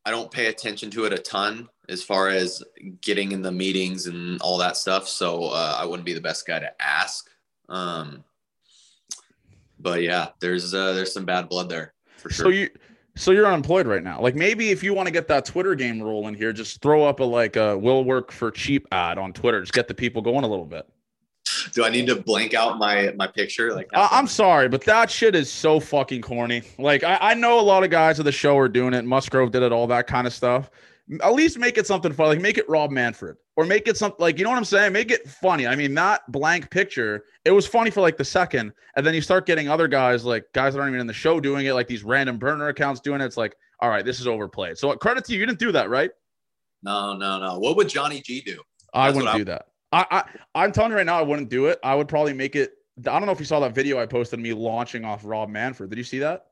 I 0.06 0.12
don't 0.12 0.32
pay 0.32 0.48
attention 0.48 0.90
to 0.92 1.06
it 1.06 1.14
a 1.14 1.18
ton 1.18 1.70
as 1.90 2.04
far 2.04 2.30
as 2.30 2.64
getting 3.02 3.32
in 3.32 3.42
the 3.42 3.52
meetings 3.52 4.08
and 4.08 4.42
all 4.42 4.58
that 4.58 4.78
stuff. 4.78 5.08
So 5.08 5.46
uh, 5.46 5.78
I 5.80 5.86
wouldn't 5.86 6.06
be 6.06 6.14
the 6.14 6.22
best 6.22 6.46
guy 6.46 6.60
to 6.60 6.82
ask. 6.82 7.30
Um, 7.70 8.24
but 9.80 10.02
yeah, 10.02 10.30
there's 10.40 10.74
uh, 10.74 10.94
there's 10.94 11.14
some 11.14 11.26
bad 11.26 11.50
blood 11.50 11.70
there 11.70 11.94
for 12.18 12.30
sure. 12.30 12.46
So 12.46 12.50
you 12.50 12.70
so 13.16 13.32
you're 13.32 13.48
unemployed 13.48 13.88
right 13.88 14.04
now. 14.04 14.22
Like 14.22 14.36
maybe 14.36 14.70
if 14.70 14.84
you 14.84 14.94
want 14.94 15.08
to 15.08 15.12
get 15.12 15.28
that 15.28 15.46
Twitter 15.46 15.76
game 15.76 16.02
rolling 16.02 16.34
here, 16.34 16.54
just 16.54 16.82
throw 16.82 17.04
up 17.04 17.20
a 17.20 17.24
like 17.24 17.56
a 17.56 17.78
will 17.78 18.04
work 18.04 18.32
for 18.32 18.52
cheap 18.52 18.88
ad 18.92 19.18
on 19.18 19.34
Twitter. 19.34 19.62
Just 19.62 19.74
get 19.74 19.88
the 19.88 19.94
people 19.94 20.22
going 20.22 20.44
a 20.44 20.48
little 20.48 20.66
bit. 20.66 20.88
Do 21.74 21.86
I 21.86 21.90
need 21.90 22.08
to 22.08 22.16
blank 22.16 22.54
out 22.54 22.78
my 22.78 23.14
my 23.16 23.28
picture? 23.28 23.74
Like 23.74 23.90
I'm 23.94 24.28
sorry, 24.28 24.68
but 24.68 24.84
that 24.86 25.10
shit 25.12 25.36
is 25.36 25.52
so 25.52 25.80
fucking 25.80 26.22
corny. 26.22 26.64
Like 26.78 27.04
I, 27.04 27.18
I 27.22 27.34
know 27.36 27.60
a 27.60 27.62
lot 27.62 27.84
of 27.84 27.90
guys 27.90 28.20
of 28.20 28.26
the 28.26 28.32
show 28.32 28.58
are 28.58 28.68
doing 28.68 28.94
it. 28.94 29.06
Musgrove 29.06 29.52
did 29.52 29.64
it, 29.64 29.72
all 29.72 29.88
that 29.88 30.08
kind 30.08 30.28
of 30.28 30.34
stuff 30.34 30.70
at 31.22 31.34
least 31.34 31.58
make 31.58 31.78
it 31.78 31.88
something 31.88 32.12
fun. 32.12 32.28
Like 32.28 32.42
make 32.42 32.58
it 32.58 32.68
Rob 32.68 32.92
Manfred 32.92 33.38
or 33.56 33.66
make 33.66 33.88
it 33.88 33.98
something 33.98 34.20
like, 34.20 34.38
you 34.38 34.44
know 34.44 34.50
what 34.50 34.58
I'm 34.58 34.66
saying? 34.66 34.92
Make 34.94 35.12
it 35.12 35.28
funny. 35.30 35.66
I 35.66 35.76
mean, 35.76 35.94
that 35.96 36.30
blank 36.32 36.70
picture, 36.70 37.26
it 37.46 37.52
was 37.52 37.66
funny 37.66 37.90
for 37.90 38.02
like 38.02 38.18
the 38.18 38.26
second. 38.26 38.74
And 38.96 39.06
then 39.06 39.14
you 39.14 39.22
start 39.22 39.46
getting 39.46 39.70
other 39.70 39.88
guys, 39.88 40.26
like 40.26 40.46
guys 40.54 40.74
that 40.74 40.80
aren't 40.80 40.92
even 40.92 41.02
in 41.02 41.08
the 41.08 41.14
show 41.14 41.40
doing 41.40 41.66
it, 41.66 41.74
like 41.74 41.88
these 41.88 42.04
random 42.04 42.38
burner 42.38 42.68
accounts 42.68 43.00
doing 43.00 43.22
it. 43.22 43.26
It's 43.26 43.38
like, 43.38 43.56
all 43.80 43.90
right, 43.90 44.04
this 44.04 44.20
is 44.20 44.28
overplayed. 44.28 44.78
So 44.78 44.92
uh, 44.92 44.96
credit 44.96 45.24
to 45.26 45.34
you. 45.34 45.40
You 45.40 45.46
didn't 45.46 45.60
do 45.60 45.72
that, 45.72 45.90
right? 45.90 46.12
No, 46.84 47.16
no, 47.16 47.40
no. 47.40 47.60
What 47.60 47.78
would 47.78 47.90
Johnny 47.90 48.22
G 48.22 48.42
do? 48.42 48.62
I 48.94 49.10
wouldn't 49.10 49.36
do 49.36 49.46
that. 49.46 49.68
I, 49.92 50.06
I 50.12 50.24
I'm 50.56 50.72
telling 50.72 50.92
you 50.92 50.98
right 50.98 51.06
now, 51.06 51.18
I 51.18 51.22
wouldn't 51.22 51.50
do 51.50 51.68
it. 51.68 51.80
I 51.84 51.96
would 51.96 52.08
probably 52.08 52.34
make 52.34 52.56
it. 52.56 52.74
I 53.00 53.18
don't 53.18 53.26
know 53.26 53.32
if 53.32 53.40
you 53.40 53.46
saw 53.46 53.60
that 53.62 53.76
video 53.76 54.00
I 54.00 54.06
posted 54.06 54.40
me 54.40 54.54
launching 54.54 55.06
off 55.06 55.22
Rob 55.24 55.50
Manfred. 55.50 55.90
Did 55.90 55.98
you 55.98 56.04
see 56.04 56.20
that? 56.20 56.48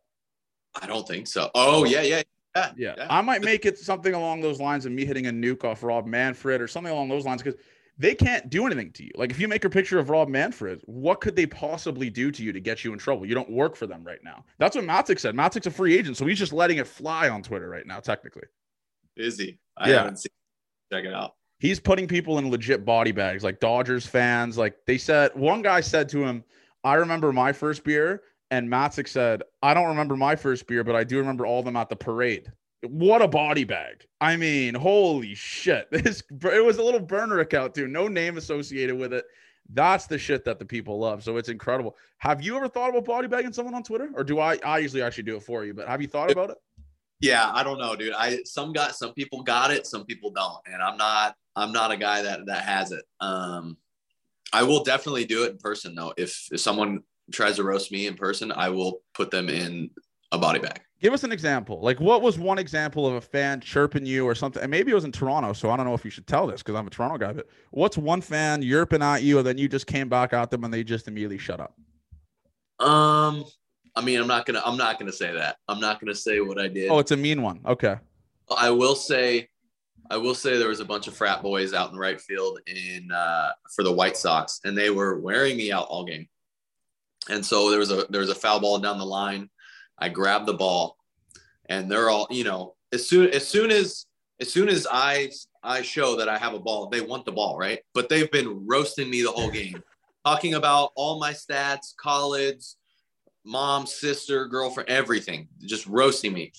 I 0.82 0.88
don't 0.88 1.08
think 1.08 1.28
so. 1.28 1.50
Oh, 1.56 1.82
oh. 1.82 1.84
yeah, 1.86 2.02
yeah, 2.02 2.22
yeah, 2.56 2.72
yeah, 2.78 3.08
I 3.10 3.22
might 3.22 3.41
make 3.41 3.65
it 3.65 3.78
something 3.78 4.13
along 4.13 4.41
those 4.41 4.60
lines 4.60 4.86
of 4.86 4.91
me 4.91 5.06
hitting 5.06 5.28
a 5.28 5.32
nuke 5.32 5.63
off 5.63 5.84
Rob 5.84 6.06
Manfred 6.06 6.62
or 6.62 6.68
something 6.68 6.91
along 6.91 7.10
those 7.10 7.26
lines 7.26 7.41
because 7.41 7.60
they 7.98 8.13
can't 8.13 8.50
do 8.50 8.65
anything 8.65 8.91
to 8.94 9.04
you. 9.04 9.12
Like 9.15 9.32
if 9.32 9.39
you 9.39 9.48
make 9.48 9.63
a 9.65 9.70
picture 9.70 10.00
of 10.00 10.10
Rob 10.10 10.28
Manfred, 10.28 10.82
what 10.86 11.22
could 11.22 11.36
they 11.36 11.46
possibly 11.46 12.10
do 12.10 12.32
to 12.32 12.44
you 12.44 12.52
to 12.52 12.60
get 12.60 12.84
you 12.84 12.94
in 12.94 13.00
trouble? 13.00 13.26
You 13.26 13.36
don't 13.36 13.50
work 13.50 13.76
for 13.76 13.88
them 13.88 14.04
right 14.04 14.20
now. 14.24 14.44
That's 14.58 14.76
what 14.76 14.86
Matzek 14.86 15.20
said. 15.20 15.36
Matzek's 15.36 15.68
a 15.68 15.72
free 15.72 15.98
agent, 15.98 16.18
so 16.18 16.26
he's 16.26 16.39
just 16.39 16.54
letting 16.54 16.78
it 16.78 16.88
fly 16.88 17.30
on 17.30 17.41
Twitter 17.41 17.70
right 17.70 17.86
now, 17.86 18.00
technically. 18.00 18.44
Is 19.15 19.39
he? 19.39 19.58
I 19.78 19.89
yeah. 19.89 19.98
haven't 19.98 20.18
seen. 20.18 20.32
Check 20.91 21.06
it 21.06 21.13
out. 21.13 21.36
He's 21.60 21.80
putting 21.80 22.08
people 22.08 22.38
in 22.38 22.52
legit 22.52 22.86
body 22.86 23.12
bags, 23.12 23.44
like 23.44 23.60
Dodgers 23.60 24.06
fans. 24.06 24.58
Like 24.58 24.76
they 24.86 24.98
said, 24.98 25.32
one 25.36 25.62
guy 25.62 25.80
said 25.80 26.10
to 26.10 26.24
him, 26.24 26.44
"I 26.84 26.96
remember 26.96 27.32
my 27.32 27.54
first 27.54 27.84
beer." 27.84 28.22
And 28.56 28.70
Matzek 28.70 29.10
said, 29.10 29.44
I 29.62 29.74
don't 29.74 29.88
remember 29.88 30.15
my 30.15 30.38
first 30.38 30.65
beer, 30.65 30.86
but 30.86 30.96
I 30.96 31.04
do 31.04 31.18
remember 31.18 31.46
all 31.46 31.60
of 31.60 31.65
them 31.65 31.76
at 31.76 31.89
the 31.89 31.96
parade. 31.98 32.50
What 32.88 33.22
a 33.22 33.28
body 33.28 33.65
bag. 33.65 34.06
I 34.22 34.38
mean, 34.38 34.74
holy 34.74 35.36
shit. 35.36 35.89
This 35.91 36.24
it 36.30 36.63
was 36.63 36.78
a 36.78 36.84
little 36.84 37.02
burner 37.02 37.39
account 37.39 37.76
too. 37.76 37.88
No 37.88 38.08
name 38.08 38.38
associated 38.38 38.98
with 38.98 39.12
it. 39.12 39.26
That's 39.74 40.08
the 40.08 40.18
shit 40.18 40.46
that 40.46 40.60
the 40.60 40.63
people 40.63 41.00
love. 41.00 41.22
So 41.22 41.36
it's 41.36 41.50
incredible. 41.50 41.98
Have 42.20 42.41
you 42.44 42.56
ever 42.56 42.70
thought 42.70 42.91
about 42.91 43.04
body 43.04 43.28
bagging 43.28 43.52
someone 43.52 43.74
on 43.74 43.84
Twitter? 43.84 44.10
Or 44.15 44.24
do 44.24 44.39
I 44.39 44.58
I 44.63 44.78
usually 44.78 45.02
actually 45.02 45.24
do 45.24 45.36
it 45.36 45.44
for 45.44 45.65
you, 45.65 45.74
but 45.74 45.89
have 45.89 46.02
you 46.02 46.08
thought 46.08 46.32
about 46.32 46.52
it? 46.52 46.58
Yeah, 47.20 47.52
I 47.54 47.62
don't 47.63 47.78
know, 47.80 47.98
dude. 47.98 48.13
I 48.13 48.39
some 48.46 48.72
got 48.72 48.96
some 48.96 49.13
people 49.13 49.44
got 49.44 49.72
it, 49.72 49.86
some 49.86 50.06
people 50.06 50.32
don't. 50.32 50.60
And 50.65 50.82
I'm 50.82 50.96
not 50.96 51.36
I'm 51.58 51.74
not 51.74 51.91
a 51.91 51.98
guy 51.98 52.22
that 52.22 52.46
that 52.46 52.63
has 52.63 52.94
it. 52.94 53.04
Um 53.20 53.76
I 54.54 54.63
will 54.63 54.86
definitely 54.86 55.26
do 55.26 55.44
it 55.44 55.52
in 55.52 55.58
person 55.58 55.94
though. 55.94 56.13
If 56.15 56.48
if 56.54 56.62
someone 56.62 57.04
tries 57.32 57.56
to 57.58 57.64
roast 57.64 57.92
me 57.92 58.08
in 58.08 58.16
person, 58.16 58.52
I 58.52 58.70
will 58.70 59.02
put 59.14 59.32
them 59.32 59.50
in 59.50 59.90
a 60.32 60.38
body 60.38 60.60
bag. 60.60 60.82
Give 61.02 61.14
us 61.14 61.24
an 61.24 61.32
example. 61.32 61.82
Like, 61.82 62.00
what 62.00 62.22
was 62.22 62.40
one 62.40 62.58
example 62.58 63.06
of 63.06 63.14
a 63.14 63.22
fan 63.22 63.60
chirping 63.60 64.06
you 64.06 64.26
or 64.26 64.34
something? 64.34 64.62
And 64.62 64.72
maybe 64.72 64.92
it 64.92 64.96
was 64.96 65.04
in 65.04 65.12
Toronto, 65.12 65.54
so 65.54 65.70
I 65.70 65.78
don't 65.78 65.86
know 65.86 65.94
if 65.94 66.06
you 66.06 66.12
should 66.12 66.26
tell 66.26 66.48
this 66.48 66.64
because 66.64 66.76
I'm 66.76 66.88
a 66.88 66.90
Toronto 66.90 67.18
guy. 67.18 67.34
But 67.34 67.48
what's 67.72 67.98
one 67.98 68.22
fan 68.22 68.62
chirping 68.62 69.02
at 69.02 69.22
you, 69.22 69.38
and 69.38 69.46
then 69.46 69.58
you 69.58 69.68
just 69.68 69.88
came 69.88 70.10
back 70.10 70.34
at 70.34 70.50
them 70.50 70.64
and 70.64 70.74
they 70.74 70.84
just 70.84 71.08
immediately 71.08 71.38
shut 71.38 71.60
up? 71.60 71.76
Um, 72.80 73.46
I 73.96 74.02
mean, 74.02 74.20
I'm 74.20 74.28
not 74.28 74.46
gonna, 74.46 74.62
I'm 74.66 74.78
not 74.78 74.98
gonna 75.00 75.12
say 75.12 75.34
that. 75.34 75.58
I'm 75.68 75.80
not 75.80 76.00
gonna 76.00 76.16
say 76.16 76.40
what 76.40 76.60
I 76.60 76.68
did. 76.68 76.90
Oh, 76.90 77.00
it's 77.00 77.12
a 77.12 77.18
mean 77.18 77.42
one. 77.42 77.60
Okay. 77.66 77.98
I 78.56 78.70
will 78.70 78.96
say, 78.96 79.50
I 80.10 80.18
will 80.18 80.36
say 80.36 80.58
there 80.58 80.70
was 80.70 80.80
a 80.80 80.86
bunch 80.86 81.08
of 81.08 81.16
frat 81.16 81.42
boys 81.42 81.74
out 81.74 81.92
in 81.92 81.98
right 81.98 82.20
field 82.20 82.60
in 82.68 83.12
uh, 83.12 83.50
for 83.76 83.84
the 83.84 83.92
White 83.92 84.18
Sox, 84.18 84.62
and 84.64 84.78
they 84.78 84.90
were 84.90 85.20
wearing 85.20 85.58
me 85.58 85.72
out 85.72 85.88
all 85.90 86.06
game. 86.06 86.28
And 87.30 87.46
so 87.46 87.70
there 87.70 87.80
was 87.80 87.92
a 87.92 88.06
there 88.10 88.22
was 88.22 88.30
a 88.30 88.36
foul 88.36 88.60
ball 88.60 88.80
down 88.80 88.98
the 88.98 89.06
line 89.06 89.50
I 89.98 90.10
grab 90.10 90.46
the 90.46 90.54
ball, 90.54 90.98
and 91.68 91.90
they're 91.90 92.10
all, 92.10 92.28
you 92.30 92.44
know, 92.44 92.76
as 92.92 93.08
soon 93.08 93.30
as 93.30 93.48
soon 93.48 93.72
as 93.72 94.06
as 94.40 94.52
soon 94.52 94.70
as 94.70 94.86
I 94.92 95.32
I 95.64 95.82
show 95.82 96.18
that 96.18 96.30
I 96.30 96.38
have 96.38 96.54
a 96.54 96.60
ball, 96.60 96.90
they 96.90 97.02
want 97.02 97.26
the 97.26 97.32
ball, 97.32 97.58
right? 97.58 97.80
But 97.94 98.10
they've 98.10 98.32
been 98.32 98.66
roasting 98.68 99.10
me 99.10 99.22
the 99.22 99.32
whole 99.32 99.50
game, 99.50 99.82
talking 100.26 100.56
about 100.56 100.92
all 100.96 101.20
my 101.20 101.32
stats, 101.32 101.96
college, 101.96 102.64
mom, 103.46 103.88
sister, 103.88 104.48
girlfriend, 104.48 104.90
everything, 104.90 105.48
just 105.62 105.88
roasting 105.88 106.34
me. 106.34 106.52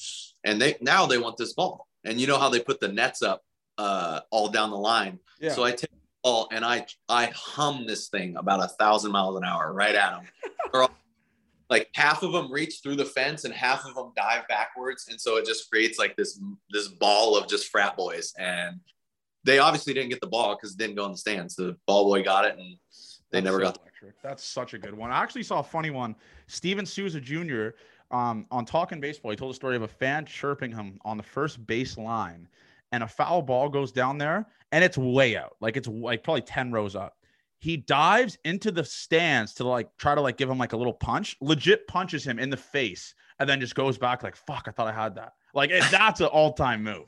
And 0.44 0.60
they 0.60 0.76
now 0.80 1.06
they 1.06 1.18
want 1.18 1.36
this 1.36 1.52
ball. 1.52 1.86
And 2.04 2.20
you 2.20 2.26
know 2.26 2.38
how 2.38 2.48
they 2.48 2.60
put 2.60 2.80
the 2.80 2.88
nets 2.88 3.22
up 3.22 3.42
uh, 3.78 4.20
all 4.30 4.48
down 4.48 4.70
the 4.70 4.76
line. 4.76 5.18
Yeah. 5.40 5.52
So 5.52 5.64
I 5.64 5.72
take 5.72 5.90
ball 6.26 6.48
and 6.52 6.64
I 6.64 6.86
I 7.08 7.26
hum 7.26 7.86
this 7.86 8.08
thing 8.08 8.36
about 8.36 8.62
a 8.62 8.68
thousand 8.68 9.12
miles 9.12 9.36
an 9.36 9.44
hour 9.44 9.72
right 9.72 9.94
at 9.94 10.22
them 10.72 10.88
like 11.70 11.88
half 11.94 12.22
of 12.22 12.32
them 12.32 12.50
reach 12.52 12.80
through 12.82 12.96
the 12.96 13.04
fence 13.04 13.44
and 13.44 13.54
half 13.54 13.84
of 13.86 13.94
them 13.94 14.12
dive 14.16 14.46
backwards 14.48 15.08
and 15.08 15.20
so 15.20 15.36
it 15.36 15.46
just 15.46 15.70
creates 15.70 15.98
like 15.98 16.16
this 16.16 16.40
this 16.70 16.88
ball 16.88 17.36
of 17.36 17.48
just 17.48 17.68
frat 17.68 17.96
boys 17.96 18.32
and 18.38 18.80
they 19.44 19.58
obviously 19.60 19.94
didn't 19.94 20.10
get 20.10 20.20
the 20.20 20.26
ball 20.26 20.56
because 20.56 20.74
it 20.74 20.78
didn't 20.78 20.96
go 20.96 21.04
in 21.06 21.12
the 21.12 21.18
stands 21.18 21.54
the 21.54 21.76
ball 21.86 22.04
boy 22.04 22.22
got 22.22 22.44
it 22.44 22.58
and 22.58 22.76
they 23.30 23.40
That's 23.40 23.44
never 23.44 23.58
so 23.58 23.64
got 23.64 23.74
the 23.74 23.80
electric. 23.80 24.22
That's 24.22 24.44
such 24.44 24.74
a 24.74 24.78
good 24.78 24.94
one. 24.94 25.10
I 25.10 25.20
actually 25.20 25.42
saw 25.42 25.58
a 25.58 25.64
funny 25.64 25.90
one. 25.90 26.14
Steven 26.46 26.86
Souza 26.86 27.20
Jr. 27.20 27.70
Um, 28.12 28.46
on 28.52 28.64
Talking 28.64 29.00
Baseball, 29.00 29.32
he 29.32 29.36
told 29.36 29.50
a 29.50 29.54
story 29.54 29.74
of 29.74 29.82
a 29.82 29.88
fan 29.88 30.24
chirping 30.26 30.70
him 30.70 31.00
on 31.04 31.16
the 31.16 31.24
first 31.24 31.66
base 31.66 31.98
line, 31.98 32.46
and 32.92 33.02
a 33.02 33.08
foul 33.08 33.42
ball 33.42 33.68
goes 33.68 33.92
down 33.92 34.18
there, 34.18 34.46
and 34.72 34.82
it's 34.84 34.98
way 34.98 35.36
out, 35.36 35.56
like 35.60 35.76
it's 35.76 35.88
like 35.88 36.22
probably 36.22 36.42
ten 36.42 36.72
rows 36.72 36.96
up 36.96 37.16
he 37.58 37.76
dives 37.76 38.38
into 38.44 38.70
the 38.70 38.84
stands 38.84 39.54
to 39.54 39.66
like 39.66 39.88
try 39.96 40.14
to 40.14 40.20
like 40.20 40.36
give 40.36 40.48
him 40.48 40.58
like 40.58 40.72
a 40.72 40.76
little 40.76 40.92
punch, 40.92 41.36
legit 41.40 41.86
punches 41.88 42.24
him 42.24 42.38
in 42.38 42.50
the 42.50 42.56
face, 42.56 43.14
and 43.38 43.48
then 43.48 43.60
just 43.60 43.74
goes 43.74 43.98
back 43.98 44.22
like, 44.22 44.36
fuck, 44.36 44.66
I 44.66 44.70
thought 44.70 44.86
I 44.86 44.92
had 44.92 45.14
that. 45.16 45.32
Like 45.54 45.70
that's 45.90 46.20
an 46.20 46.26
all-time 46.26 46.82
move. 46.82 47.06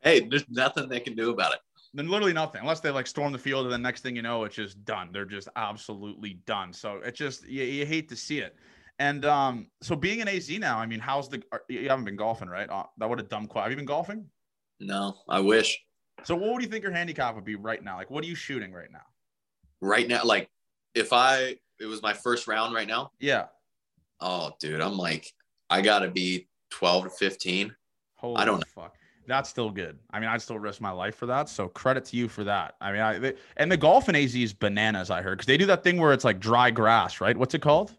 Hey, 0.00 0.20
there's 0.28 0.48
nothing 0.48 0.88
they 0.88 1.00
can 1.00 1.14
do 1.14 1.30
about 1.30 1.54
it. 1.54 1.60
Then 1.94 2.08
literally 2.08 2.32
nothing, 2.32 2.60
unless 2.60 2.80
they 2.80 2.90
like 2.90 3.06
storm 3.06 3.32
the 3.32 3.38
field, 3.38 3.64
and 3.64 3.72
the 3.72 3.78
next 3.78 4.02
thing 4.02 4.16
you 4.16 4.22
know, 4.22 4.44
it's 4.44 4.56
just 4.56 4.84
done. 4.84 5.10
They're 5.12 5.24
just 5.24 5.48
absolutely 5.56 6.40
done. 6.46 6.72
So 6.72 7.00
it's 7.04 7.18
just 7.18 7.46
you, 7.48 7.62
you 7.62 7.86
hate 7.86 8.08
to 8.10 8.16
see 8.16 8.40
it. 8.40 8.56
And 8.98 9.24
um, 9.24 9.68
so 9.80 9.94
being 9.94 10.20
an 10.20 10.28
AZ 10.28 10.50
now, 10.58 10.78
I 10.78 10.86
mean, 10.86 11.00
how's 11.00 11.28
the? 11.28 11.42
You 11.68 11.88
haven't 11.88 12.04
been 12.04 12.16
golfing, 12.16 12.48
right? 12.48 12.68
Uh, 12.68 12.84
that 12.98 13.08
would 13.08 13.18
have 13.18 13.28
dumb. 13.28 13.48
Have 13.54 13.70
you 13.70 13.76
been 13.76 13.86
golfing? 13.86 14.26
No, 14.80 15.16
I 15.28 15.40
wish. 15.40 15.82
So 16.24 16.34
what 16.34 16.52
would 16.52 16.62
you 16.62 16.68
think 16.68 16.82
your 16.82 16.92
handicap 16.92 17.34
would 17.34 17.44
be 17.44 17.54
right 17.54 17.82
now? 17.82 17.96
Like, 17.96 18.10
what 18.10 18.24
are 18.24 18.26
you 18.26 18.34
shooting 18.34 18.72
right 18.72 18.90
now? 18.90 19.04
right 19.80 20.08
now, 20.08 20.24
like 20.24 20.48
if 20.94 21.12
I 21.12 21.56
it 21.78 21.86
was 21.86 22.02
my 22.02 22.12
first 22.12 22.48
round 22.48 22.74
right 22.74 22.88
now. 22.88 23.12
Yeah. 23.20 23.46
Oh, 24.20 24.52
dude, 24.60 24.80
I'm 24.80 24.96
like, 24.96 25.30
I 25.68 25.82
gotta 25.82 26.08
be 26.08 26.48
12 26.70 27.04
to 27.04 27.10
15. 27.10 27.74
Holy 28.16 28.36
I 28.36 28.44
don't 28.44 28.60
know. 28.60 28.64
fuck. 28.74 28.96
That's 29.26 29.50
still 29.50 29.70
good. 29.70 29.98
I 30.10 30.20
mean, 30.20 30.28
I'd 30.28 30.40
still 30.40 30.58
risk 30.58 30.80
my 30.80 30.92
life 30.92 31.16
for 31.16 31.26
that. 31.26 31.48
So 31.48 31.68
credit 31.68 32.04
to 32.06 32.16
you 32.16 32.28
for 32.28 32.44
that. 32.44 32.76
I 32.80 32.92
mean, 32.92 33.00
I 33.00 33.18
they, 33.18 33.34
and 33.56 33.70
the 33.70 33.76
golf 33.76 34.08
in 34.08 34.16
AZ 34.16 34.34
is 34.34 34.52
bananas. 34.52 35.10
I 35.10 35.20
heard 35.20 35.38
because 35.38 35.46
they 35.46 35.56
do 35.58 35.66
that 35.66 35.82
thing 35.82 35.98
where 36.00 36.12
it's 36.12 36.24
like 36.24 36.40
dry 36.40 36.70
grass, 36.70 37.20
right? 37.20 37.36
What's 37.36 37.54
it 37.54 37.60
called? 37.60 37.94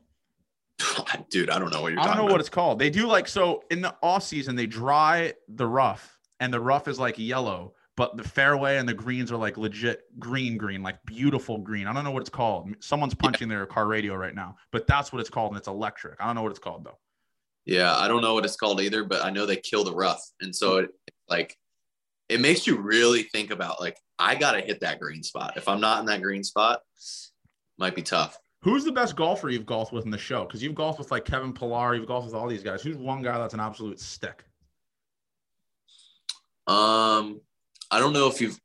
dude, 1.29 1.49
I 1.49 1.59
don't 1.59 1.71
know 1.71 1.81
what 1.81 1.91
you're 1.91 2.01
I 2.01 2.05
don't 2.05 2.15
know 2.15 2.23
about. 2.23 2.31
what 2.31 2.39
it's 2.39 2.49
called. 2.49 2.79
They 2.79 2.89
do 2.89 3.07
like 3.07 3.27
so 3.27 3.63
in 3.69 3.81
the 3.81 3.95
off 4.01 4.23
season 4.23 4.55
they 4.55 4.67
dry 4.67 5.33
the 5.47 5.67
rough, 5.67 6.16
and 6.39 6.53
the 6.53 6.59
rough 6.59 6.87
is 6.87 6.99
like 6.99 7.17
yellow, 7.17 7.73
but 7.95 8.15
the 8.15 8.23
fairway 8.23 8.77
and 8.77 8.87
the 8.87 8.93
greens 8.93 9.31
are 9.31 9.37
like 9.37 9.57
legit 9.57 10.01
green, 10.19 10.57
green, 10.57 10.83
like 10.83 11.03
beautiful 11.05 11.57
green. 11.57 11.87
I 11.87 11.93
don't 11.93 12.03
know 12.03 12.11
what 12.11 12.21
it's 12.21 12.29
called. 12.29 12.69
Someone's 12.79 13.15
punching 13.15 13.49
their 13.49 13.65
car 13.65 13.87
radio 13.87 14.15
right 14.15 14.35
now, 14.35 14.55
but 14.71 14.87
that's 14.87 15.11
what 15.11 15.19
it's 15.19 15.29
called, 15.29 15.51
and 15.51 15.57
it's 15.57 15.67
electric. 15.67 16.21
I 16.21 16.25
don't 16.25 16.35
know 16.35 16.43
what 16.43 16.51
it's 16.51 16.59
called 16.59 16.83
though. 16.83 16.99
Yeah, 17.65 17.95
I 17.97 18.07
don't 18.07 18.21
know 18.21 18.33
what 18.33 18.45
it's 18.45 18.55
called 18.55 18.79
either, 18.79 19.03
but 19.03 19.25
I 19.25 19.29
know 19.29 19.45
they 19.45 19.57
kill 19.57 19.83
the 19.83 19.93
rough. 19.93 20.23
And 20.39 20.55
so 20.55 20.77
it 20.77 20.91
like 21.27 21.57
it 22.29 22.39
makes 22.39 22.65
you 22.65 22.77
really 22.77 23.23
think 23.23 23.51
about 23.51 23.81
like 23.81 23.97
I 24.19 24.35
gotta 24.35 24.61
hit 24.61 24.79
that 24.81 24.99
green 24.99 25.23
spot. 25.23 25.57
If 25.57 25.67
I'm 25.67 25.81
not 25.81 25.99
in 25.99 26.05
that 26.05 26.21
green 26.21 26.43
spot, 26.43 26.81
might 27.77 27.95
be 27.95 28.03
tough. 28.03 28.37
Who's 28.61 28.83
the 28.83 28.91
best 28.91 29.15
golfer 29.15 29.49
you've 29.49 29.65
golfed 29.65 29.93
with 29.93 30.05
in 30.05 30.11
the 30.11 30.17
show? 30.17 30.43
Because 30.43 30.63
you've 30.63 30.75
golfed 30.75 30.99
with 30.99 31.11
like 31.11 31.25
Kevin 31.25 31.53
Pillar, 31.53 31.95
you've 31.95 32.07
golfed 32.07 32.25
with 32.25 32.35
all 32.35 32.47
these 32.47 32.63
guys. 32.63 32.81
Who's 32.81 32.97
one 32.97 33.21
guy 33.21 33.37
that's 33.37 33.53
an 33.53 33.59
absolute 33.59 33.99
stick? 33.99 34.43
Um, 36.67 37.39
I 37.91 37.99
don't 37.99 38.13
know 38.13 38.27
if 38.27 38.41
you've 38.41 38.59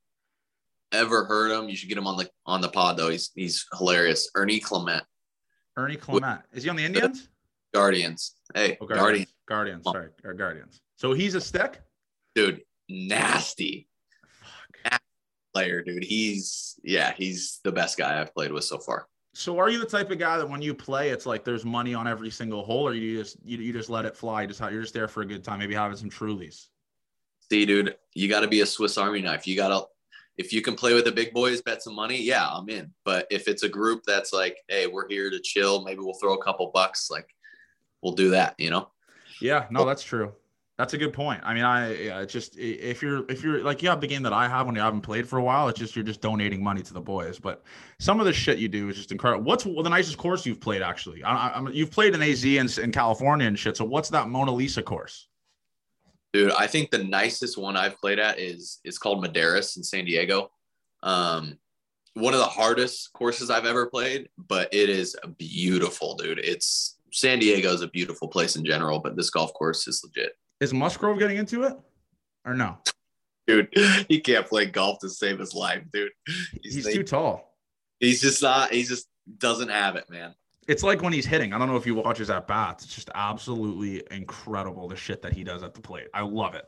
ever 0.93 1.25
heard 1.25 1.53
him. 1.53 1.69
You 1.69 1.77
should 1.77 1.89
get 1.89 1.99
him 1.99 2.07
on 2.07 2.17
the 2.17 2.29
on 2.47 2.61
the 2.61 2.69
pod 2.69 2.97
though. 2.97 3.09
He's 3.11 3.31
he's 3.35 3.65
hilarious. 3.79 4.31
Ernie 4.35 4.61
Clement, 4.61 5.05
Ernie 5.77 5.97
Clement. 5.97 6.43
Is 6.53 6.65
he 6.65 6.71
on 6.71 6.77
the 6.77 6.85
Indians? 6.85 7.29
Guardians. 7.73 8.35
Hey, 8.55 8.77
Oh, 8.81 8.87
Guardian, 8.87 9.27
Guardians. 9.49 9.85
Sorry, 9.85 10.09
or 10.25 10.35
Guardians. 10.35 10.81
So 10.97 11.13
he's 11.15 11.35
a 11.35 11.41
stick. 11.41 11.81
dude, 12.35 12.61
nasty 12.89 13.89
player, 15.55 15.83
dude. 15.83 16.05
He's 16.05 16.79
yeah, 16.83 17.13
he's 17.17 17.61
the 17.65 17.73
best 17.73 17.97
guy 17.99 18.21
I've 18.21 18.35
played 18.35 18.53
with 18.53 18.65
so 18.65 18.79
far. 18.79 19.07
So 19.35 19.59
are 19.59 19.71
you 19.71 19.79
the 19.79 19.87
type 19.87 20.11
of 20.11 20.19
guy 20.19 20.37
that 20.37 20.49
when 20.49 20.61
you 20.61 20.75
play, 20.75 21.09
it's 21.11 21.25
like 21.25 21.45
there's 21.45 21.65
money 21.65 21.95
on 21.95 22.07
every 22.07 22.31
single 22.31 22.65
hole, 22.65 22.87
or 22.87 22.95
you 22.95 23.17
just 23.19 23.37
you, 23.45 23.59
you 23.59 23.73
just 23.73 23.89
let 23.91 24.05
it 24.05 24.17
fly? 24.17 24.45
Just 24.47 24.61
you're 24.61 24.83
just 24.83 24.93
there 24.95 25.09
for 25.09 25.23
a 25.23 25.27
good 25.27 25.43
time, 25.45 25.59
maybe 25.59 25.75
having 25.75 25.97
some 25.97 26.11
Trulies. 26.11 26.67
See, 27.53 27.67
dude, 27.67 27.97
you 28.15 28.31
got 28.31 28.41
to 28.41 28.49
be 28.49 28.63
a 28.63 28.67
Swiss 28.67 28.97
Army 28.97 29.21
knife. 29.21 29.47
You 29.47 29.57
got 29.57 29.69
to, 29.69 29.87
if 30.39 30.55
you 30.55 30.63
can 30.63 30.75
play 30.75 30.95
with 30.95 31.05
the 31.05 31.13
big 31.13 31.35
boys, 31.35 31.61
bet 31.61 31.83
some 31.83 31.95
money. 31.95 32.19
Yeah, 32.19 32.49
I'm 32.49 32.67
in. 32.71 32.91
But 33.05 33.27
if 33.31 33.47
it's 33.47 33.63
a 33.63 33.69
group 33.69 34.05
that's 34.07 34.33
like, 34.33 34.57
hey, 34.69 34.87
we're 34.87 35.07
here 35.07 35.29
to 35.29 35.39
chill, 35.39 35.85
maybe 35.85 36.01
we'll 36.01 36.15
throw 36.15 36.33
a 36.33 36.43
couple 36.43 36.71
bucks. 36.73 37.11
Like, 37.11 37.29
we'll 38.01 38.15
do 38.15 38.31
that. 38.31 38.55
You 38.57 38.71
know? 38.71 38.89
Yeah, 39.39 39.67
no, 39.71 39.85
that's 39.85 40.03
true. 40.03 40.33
That's 40.79 40.95
a 40.95 40.97
good 40.97 41.13
point. 41.13 41.43
I 41.45 41.53
mean, 41.53 41.65
I 41.65 41.95
yeah, 41.95 42.25
just 42.25 42.57
if 42.59 43.03
you're 43.03 43.31
if 43.31 43.43
you're 43.43 43.63
like 43.63 43.83
you 43.83 43.91
have 43.91 44.01
the 44.01 44.07
game 44.07 44.23
that 44.23 44.33
I 44.33 44.49
have 44.49 44.65
when 44.65 44.75
you 44.75 44.81
haven't 44.81 45.03
played 45.03 45.29
for 45.29 45.39
a 45.39 45.43
while, 45.43 45.69
it's 45.69 45.79
just 45.79 45.95
you're 45.95 46.07
just 46.07 46.23
donating 46.23 46.65
money 46.65 46.81
to 46.81 46.95
the 46.95 47.03
boys. 47.03 47.39
But 47.39 47.63
some 47.99 48.19
of 48.19 48.25
the 48.25 48.33
shit 48.33 48.61
you 48.61 48.69
do 48.69 48.89
is 48.89 48.97
just 48.97 49.13
incredible. 49.13 49.45
What's 49.45 49.65
the 49.65 49.83
nicest 49.91 50.17
course 50.17 50.47
you've 50.47 50.63
played 50.63 50.81
actually? 50.81 51.23
I, 51.23 51.49
I, 51.49 51.69
you've 51.69 51.91
played 51.91 52.15
in 52.15 52.23
AZ 52.23 52.43
and 52.47 52.79
in 52.79 52.93
California 52.93 53.47
and 53.47 53.59
shit. 53.59 53.77
So 53.77 53.85
what's 53.85 54.09
that 54.09 54.31
Mona 54.31 54.53
Lisa 54.53 54.83
course? 54.83 55.29
Dude, 56.33 56.53
I 56.53 56.67
think 56.67 56.91
the 56.91 57.05
nicest 57.05 57.59
one 57.59 57.77
I've 57.77 57.99
played 57.99 58.19
at 58.19 58.39
is 58.39 58.81
is 58.85 58.99
called 58.99 59.25
Maderas 59.25 59.77
in 59.77 59.83
San 59.83 60.05
Diego. 60.05 60.51
Um, 61.03 61.59
one 62.15 62.35
of 62.35 62.41
the 62.41 62.47
hardest 62.47 63.13
courses 63.13 63.51
I've 63.51 63.67
ever 63.67 63.87
played, 63.87 64.29
but 64.37 64.73
it 64.73 64.89
is 64.89 65.17
beautiful, 65.39 66.15
dude. 66.15 66.39
It's 66.39 66.99
San 67.13 67.39
Diego 67.39 67.73
is 67.73 67.83
a 67.83 67.89
beautiful 67.89 68.29
place 68.29 68.57
in 68.57 68.65
general, 68.65 68.99
but 68.99 69.17
this 69.17 69.31
golf 69.31 69.53
course 69.55 69.87
is 69.87 70.03
legit. 70.03 70.33
Is 70.61 70.73
Musgrove 70.73 71.19
getting 71.19 71.37
into 71.37 71.65
it 71.65 71.75
or 72.47 72.55
no? 72.55 72.79
Dude, 73.47 73.69
he 74.09 74.21
can't 74.21 74.47
play 74.47 74.67
golf 74.67 75.01
to 75.01 75.11
save 75.11 75.39
his 75.39 75.55
life, 75.55 75.83
dude. 75.93 76.13
He's 76.63 76.87
too 76.87 77.03
tall. 77.03 77.57
He's 78.01 78.21
just 78.21 78.43
not. 78.43 78.73
He 78.73 78.85
just 78.85 79.09
doesn't 79.39 79.71
have 79.71 79.97
it, 79.97 80.09
man. 80.09 80.35
It's 80.69 80.83
like 80.83 81.03
when 81.03 81.13
he's 81.13 81.27
hitting. 81.27 81.53
I 81.53 81.59
don't 81.59 81.69
know 81.69 81.77
if 81.77 81.87
you 81.87 81.95
watch 81.95 82.19
his 82.19 82.31
at 82.31 82.47
bats. 82.47 82.85
It's 82.85 82.95
just 82.95 83.11
absolutely 83.15 84.03
incredible 84.11 84.89
the 84.89 84.97
shit 84.97 85.21
that 85.23 85.33
he 85.33 85.43
does 85.43 85.63
at 85.63 85.75
the 85.75 85.81
plate. 85.81 86.07
I 86.15 86.23
love 86.23 86.55
it. 86.55 86.65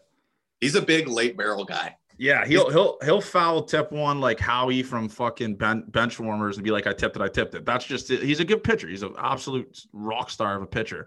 He's 0.61 0.75
a 0.75 0.83
big 0.83 1.07
late 1.09 1.37
barrel 1.37 1.65
guy. 1.65 1.97
Yeah, 2.17 2.47
he'll 2.47 2.71
he'll 2.71 2.97
he'll 3.03 3.21
foul 3.21 3.63
tip 3.65 3.91
one 3.91 4.21
like 4.21 4.39
Howie 4.39 4.85
from 4.85 5.09
fucking 5.09 5.57
ben, 5.57 5.85
bench 5.89 6.21
warmers 6.21 6.57
and 6.57 6.65
be 6.65 6.71
like, 6.71 6.87
I 6.87 6.93
tipped 6.93 7.17
it, 7.17 7.23
I 7.23 7.29
tipped 7.29 7.55
it. 7.57 7.65
That's 7.65 7.85
just 7.85 8.11
it. 8.11 8.23
He's 8.23 8.39
a 8.41 8.45
good 8.45 8.63
pitcher. 8.63 8.89
He's 8.89 9.03
an 9.03 9.15
absolute 9.19 9.85
rock 9.93 10.31
star 10.31 10.57
of 10.57 10.63
a 10.63 10.67
pitcher. 10.67 11.07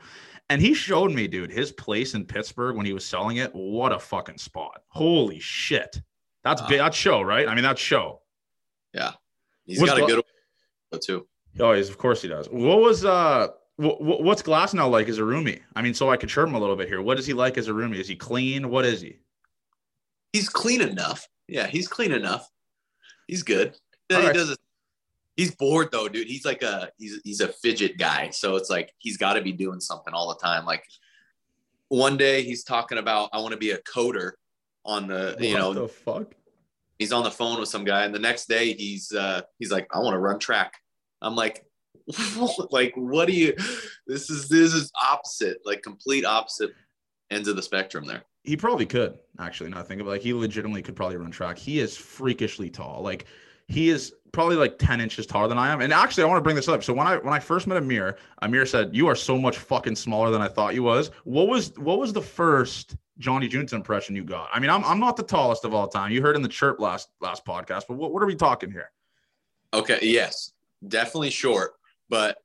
And 0.50 0.62
he 0.62 0.74
showed 0.74 1.12
me, 1.14 1.28
dude, 1.28 1.52
his 1.52 1.72
place 1.72 2.14
in 2.14 2.26
Pittsburgh 2.26 2.76
when 2.76 2.86
he 2.86 2.94
was 2.94 3.06
selling 3.06 3.38
it. 3.38 3.52
What 3.54 3.94
a 3.94 4.00
fucking 4.00 4.38
spot. 4.38 4.84
Holy 4.90 5.40
shit. 5.40 6.02
That's 6.44 6.62
Wow. 6.62 6.68
big. 6.68 6.78
That's 6.80 6.98
show, 6.98 7.22
right? 7.22 7.48
I 7.48 7.56
mean, 7.56 7.64
that's 7.64 7.82
show. 7.82 8.22
He's 9.66 9.82
What's 9.82 9.92
got 9.94 10.02
a 10.02 10.06
good 10.06 10.24
one 10.90 11.02
too. 11.02 11.28
Oh, 11.60 11.74
he's 11.74 11.90
of 11.90 11.98
course 11.98 12.22
he 12.22 12.28
does. 12.28 12.48
What 12.50 12.80
was 12.82 13.06
uh 13.06 13.48
wh- 13.78 14.00
what's 14.02 14.42
Glasnow 14.42 14.90
like 14.90 15.08
as 15.10 15.18
a 15.18 15.22
roomie? 15.24 15.62
I 15.76 15.82
mean, 15.82 15.94
so 15.94 16.10
I 16.10 16.18
could 16.18 16.30
chirp 16.30 16.48
him 16.50 16.56
a 16.56 16.60
little 16.60 16.76
bit 16.76 16.88
here. 16.88 17.02
What 17.02 17.20
is 17.20 17.26
he 17.26 17.34
like 17.34 17.58
as 17.58 17.68
a 17.68 17.72
roomie? 17.72 17.96
Is 17.98 18.08
he 18.08 18.16
clean? 18.16 18.70
What 18.70 18.86
is 18.86 19.02
he? 19.02 19.18
He's 20.34 20.50
clean 20.50 20.82
enough. 20.82 21.28
Yeah, 21.48 21.68
he's 21.68 21.88
clean 21.88 22.12
enough. 22.12 22.48
He's 23.28 23.44
good. 23.44 23.76
All 24.12 24.20
he 24.22 24.28
right. 24.28 24.36
does. 24.36 24.58
He's 25.36 25.56
bored 25.56 25.90
though, 25.92 26.08
dude. 26.08 26.28
He's 26.28 26.46
like 26.46 26.62
a 26.64 26.90
he's 26.98 27.20
he's 27.24 27.42
a 27.42 27.48
fidget 27.48 27.98
guy. 27.98 28.30
So 28.32 28.56
it's 28.56 28.70
like 28.70 28.92
he's 28.98 29.18
got 29.18 29.34
to 29.34 29.42
be 29.42 29.52
doing 29.52 29.80
something 29.80 30.14
all 30.14 30.30
the 30.30 30.40
time. 30.40 30.66
Like 30.66 30.84
one 31.90 32.18
day 32.18 32.44
he's 32.44 32.64
talking 32.64 32.98
about 32.98 33.30
I 33.34 33.40
want 33.40 33.52
to 33.52 33.58
be 33.58 33.72
a 33.72 33.78
coder 33.80 34.32
on 34.86 35.08
the 35.08 35.36
you 35.40 35.54
What 35.54 35.60
know 35.60 35.74
the 35.74 35.88
fuck? 35.88 36.34
he's 36.98 37.12
on 37.12 37.24
the 37.24 37.32
phone 37.32 37.60
with 37.60 37.70
some 37.70 37.84
guy 37.84 38.06
and 38.06 38.16
the 38.16 38.20
next 38.20 38.48
day 38.48 38.74
he's 38.74 39.12
uh 39.12 39.42
he's 39.60 39.70
like 39.72 39.86
i 39.94 40.00
want 40.00 40.14
to 40.14 40.18
run 40.20 40.40
track 40.40 40.74
i'm 41.22 41.36
like 41.36 41.66
like 42.72 42.94
what 42.96 43.28
do 43.28 43.34
you 43.34 43.54
this 44.08 44.30
is 44.30 44.48
this 44.48 44.74
is 44.74 44.92
opposite 45.02 45.58
like 45.66 45.82
complete 45.82 46.26
opposite 46.26 46.72
ends 47.32 47.48
of 47.48 47.56
the 47.56 47.62
spectrum 47.62 48.06
there 48.06 48.24
He 48.44 48.56
probably 48.56 48.86
could 48.86 49.20
actually. 49.40 49.70
Not 49.70 49.88
think 49.88 50.02
of 50.02 50.08
it, 50.08 50.10
like 50.10 50.22
he 50.22 50.34
legitimately 50.34 50.82
could 50.82 50.96
probably 50.96 51.18
run 51.18 51.32
track. 51.32 51.58
He 51.58 51.80
is 51.80 51.96
freakishly 51.96 52.70
tall. 52.70 53.02
Like 53.04 53.26
he 53.68 53.90
is 53.90 54.14
probably 54.32 54.56
like 54.56 54.78
ten 54.78 55.02
inches 55.02 55.26
taller 55.26 55.48
than 55.48 55.58
I 55.58 55.72
am. 55.72 55.82
And 55.82 55.94
actually, 55.94 56.24
I 56.24 56.28
want 56.28 56.38
to 56.38 56.44
bring 56.44 56.56
this 56.56 56.68
up. 56.68 56.84
So 56.84 56.94
when 56.94 57.08
I 57.08 57.18
when 57.18 57.34
I 57.34 57.40
first 57.40 57.68
met 57.68 57.78
Amir, 57.78 58.18
Amir 58.42 58.66
said, 58.66 58.96
"You 58.96 59.08
are 59.08 59.16
so 59.16 59.38
much 59.38 59.58
fucking 59.58 59.96
smaller 59.96 60.32
than 60.32 60.42
I 60.42 60.48
thought 60.48 60.74
you 60.74 60.84
was." 60.84 61.12
What 61.24 61.48
was 61.48 61.74
what 61.78 62.00
was 62.00 62.14
the 62.14 62.22
first 62.22 62.96
Johnny 63.18 63.48
Junta 63.48 63.76
impression 63.76 64.16
you 64.16 64.24
got? 64.24 64.50
I 64.54 64.60
mean, 64.60 64.70
I'm 64.70 64.84
I'm 64.86 65.00
not 65.00 65.18
the 65.18 65.24
tallest 65.24 65.66
of 65.66 65.74
all 65.74 65.88
time. 65.88 66.12
You 66.12 66.22
heard 66.22 66.36
in 66.36 66.42
the 66.42 66.48
chirp 66.48 66.80
last 66.80 67.10
last 67.20 67.46
podcast, 67.46 67.84
but 67.88 67.96
what 67.96 68.14
what 68.14 68.24
are 68.24 68.28
we 68.28 68.36
talking 68.36 68.72
here? 68.72 68.92
okay 69.74 70.00
yes 70.02 70.54
definitely 70.88 71.30
short 71.30 71.74
but 72.10 72.38